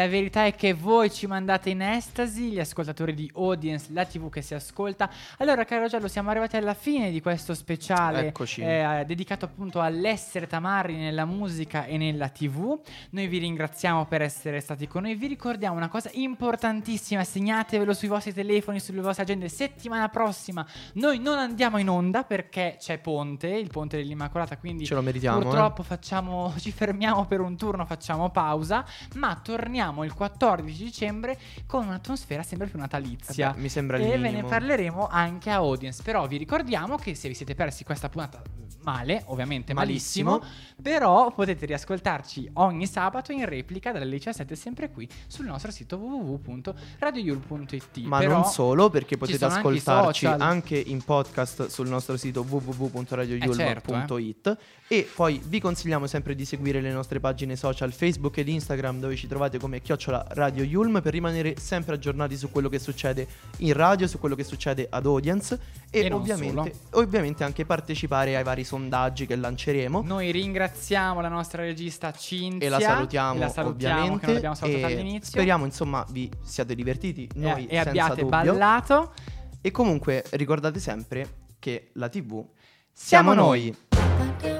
La 0.00 0.08
verità 0.08 0.46
è 0.46 0.54
che 0.54 0.72
voi 0.72 1.10
ci 1.10 1.26
mandate 1.26 1.68
in 1.68 1.82
estasi, 1.82 2.52
gli 2.52 2.58
ascoltatori 2.58 3.12
di 3.12 3.30
Audience, 3.34 3.88
la 3.92 4.06
TV 4.06 4.30
che 4.30 4.40
si 4.40 4.54
ascolta. 4.54 5.10
Allora, 5.38 5.64
caro 5.64 5.88
Giallo, 5.88 6.08
siamo 6.08 6.30
arrivati 6.30 6.56
alla 6.56 6.72
fine 6.72 7.10
di 7.10 7.20
questo 7.20 7.52
speciale 7.52 8.32
eh, 8.56 9.04
dedicato 9.06 9.44
appunto 9.44 9.80
all'essere 9.80 10.46
tamarri 10.46 10.96
nella 10.96 11.26
musica 11.26 11.84
e 11.84 11.98
nella 11.98 12.30
TV. 12.30 12.80
Noi 13.10 13.26
vi 13.26 13.38
ringraziamo 13.38 14.06
per 14.06 14.22
essere 14.22 14.60
stati 14.60 14.88
con 14.88 15.02
noi. 15.02 15.16
Vi 15.16 15.26
ricordiamo 15.26 15.76
una 15.76 15.88
cosa 15.88 16.08
importantissima: 16.14 17.22
segnatevelo 17.22 17.92
sui 17.92 18.08
vostri 18.08 18.32
telefoni, 18.32 18.80
sulle 18.80 19.02
vostre 19.02 19.24
agende. 19.24 19.50
Settimana 19.50 20.08
prossima 20.08 20.66
noi 20.94 21.18
non 21.18 21.38
andiamo 21.38 21.76
in 21.76 21.90
onda 21.90 22.22
perché 22.22 22.76
c'è 22.78 22.98
Ponte, 22.98 23.48
il 23.48 23.68
Ponte 23.68 23.98
dell'Immacolata. 23.98 24.56
Quindi 24.56 24.86
Ce 24.86 24.94
lo 24.94 25.02
meritiamo, 25.02 25.40
eh. 25.40 25.42
Purtroppo 25.42 25.82
facciamo, 25.82 26.54
ci 26.58 26.72
fermiamo 26.72 27.26
per 27.26 27.40
un 27.40 27.54
turno, 27.56 27.84
facciamo 27.84 28.30
pausa, 28.30 28.82
ma 29.16 29.38
torniamo 29.42 29.89
il 30.04 30.14
14 30.14 30.82
dicembre 30.84 31.38
con 31.66 31.86
un'atmosfera 31.86 32.42
sempre 32.42 32.66
più 32.66 32.78
natalizia. 32.78 33.48
Vabbè, 33.48 33.60
mi 33.60 33.68
sembra 33.68 33.96
il 33.98 34.04
E 34.04 34.18
ve 34.18 34.30
ne 34.30 34.44
parleremo 34.44 35.08
anche 35.08 35.50
a 35.50 35.56
audience. 35.56 36.02
Però 36.02 36.26
vi 36.26 36.36
ricordiamo 36.36 36.96
che 36.96 37.14
se 37.14 37.28
vi 37.28 37.34
siete 37.34 37.54
persi 37.54 37.84
questa 37.84 38.08
puntata 38.08 38.42
male, 38.82 39.22
ovviamente 39.26 39.74
malissimo, 39.74 40.38
Malissimo. 40.38 40.78
però 40.80 41.30
potete 41.32 41.66
riascoltarci 41.66 42.48
ogni 42.54 42.86
sabato 42.86 43.30
in 43.30 43.44
replica 43.44 43.92
dalle 43.92 44.08
17 44.08 44.56
sempre 44.56 44.90
qui 44.90 45.06
sul 45.26 45.44
nostro 45.44 45.70
sito 45.70 45.98
www.radioyul.it. 45.98 47.98
Ma 48.06 48.18
Però 48.18 48.32
non 48.34 48.44
solo, 48.46 48.88
perché 48.88 49.18
potete 49.18 49.44
anche 49.44 49.58
ascoltarci 49.58 50.24
social. 50.26 50.40
anche 50.40 50.78
in 50.78 51.02
podcast 51.02 51.66
sul 51.66 51.88
nostro 51.88 52.16
sito 52.16 52.44
www.radioyulm.it 52.48 54.56
Eh, 54.88 54.96
e 54.96 55.08
poi 55.14 55.40
vi 55.44 55.60
consigliamo 55.60 56.06
sempre 56.06 56.34
di 56.34 56.44
seguire 56.44 56.80
le 56.80 56.92
nostre 56.92 57.20
pagine 57.20 57.56
social 57.56 57.92
Facebook 57.92 58.36
ed 58.38 58.48
Instagram 58.48 59.00
dove 59.00 59.16
ci 59.16 59.26
trovate 59.26 59.58
come 59.58 59.79
chiocciola 59.82 60.26
Radio 60.30 60.64
Yulm 60.64 61.00
per 61.02 61.12
rimanere 61.12 61.54
sempre 61.58 61.94
aggiornati 61.94 62.36
su 62.36 62.50
quello 62.50 62.68
che 62.68 62.78
succede 62.78 63.26
in 63.58 63.72
radio, 63.72 64.06
su 64.06 64.18
quello 64.18 64.34
che 64.34 64.44
succede 64.44 64.86
ad 64.88 65.06
audience 65.06 65.58
e, 65.90 66.00
E 66.06 66.12
ovviamente, 66.12 66.72
ovviamente 66.92 67.44
anche 67.44 67.64
partecipare 67.64 68.36
ai 68.36 68.42
vari 68.42 68.64
sondaggi 68.64 69.26
che 69.26 69.36
lanceremo. 69.36 70.02
Noi 70.02 70.30
ringraziamo 70.30 71.20
la 71.20 71.28
nostra 71.28 71.62
regista 71.62 72.12
Cinzia 72.12 72.66
E 72.66 72.70
la 72.70 72.80
salutiamo, 72.80 73.34
e 73.34 73.38
la 73.38 73.48
salutiamo, 73.48 73.94
ovviamente. 73.94 74.20
che 74.20 74.26
non 74.26 74.34
l'abbiamo 74.34 74.54
salutata 74.54 74.88
e 74.88 74.92
all'inizio. 74.94 75.30
Speriamo, 75.30 75.64
insomma, 75.64 76.06
vi 76.10 76.30
siate 76.42 76.74
divertiti. 76.74 77.28
Noi 77.34 77.66
e 77.66 77.74
senza 77.74 77.88
abbiate 77.88 78.20
dubbio. 78.22 78.28
ballato. 78.28 79.12
E 79.60 79.70
comunque 79.70 80.24
ricordate 80.30 80.78
sempre 80.80 81.48
che 81.58 81.90
la 81.94 82.08
TV 82.08 82.44
Siamo 82.92 83.32
siamo 83.32 83.34
noi. 83.34 83.76
Audience. 83.90 84.59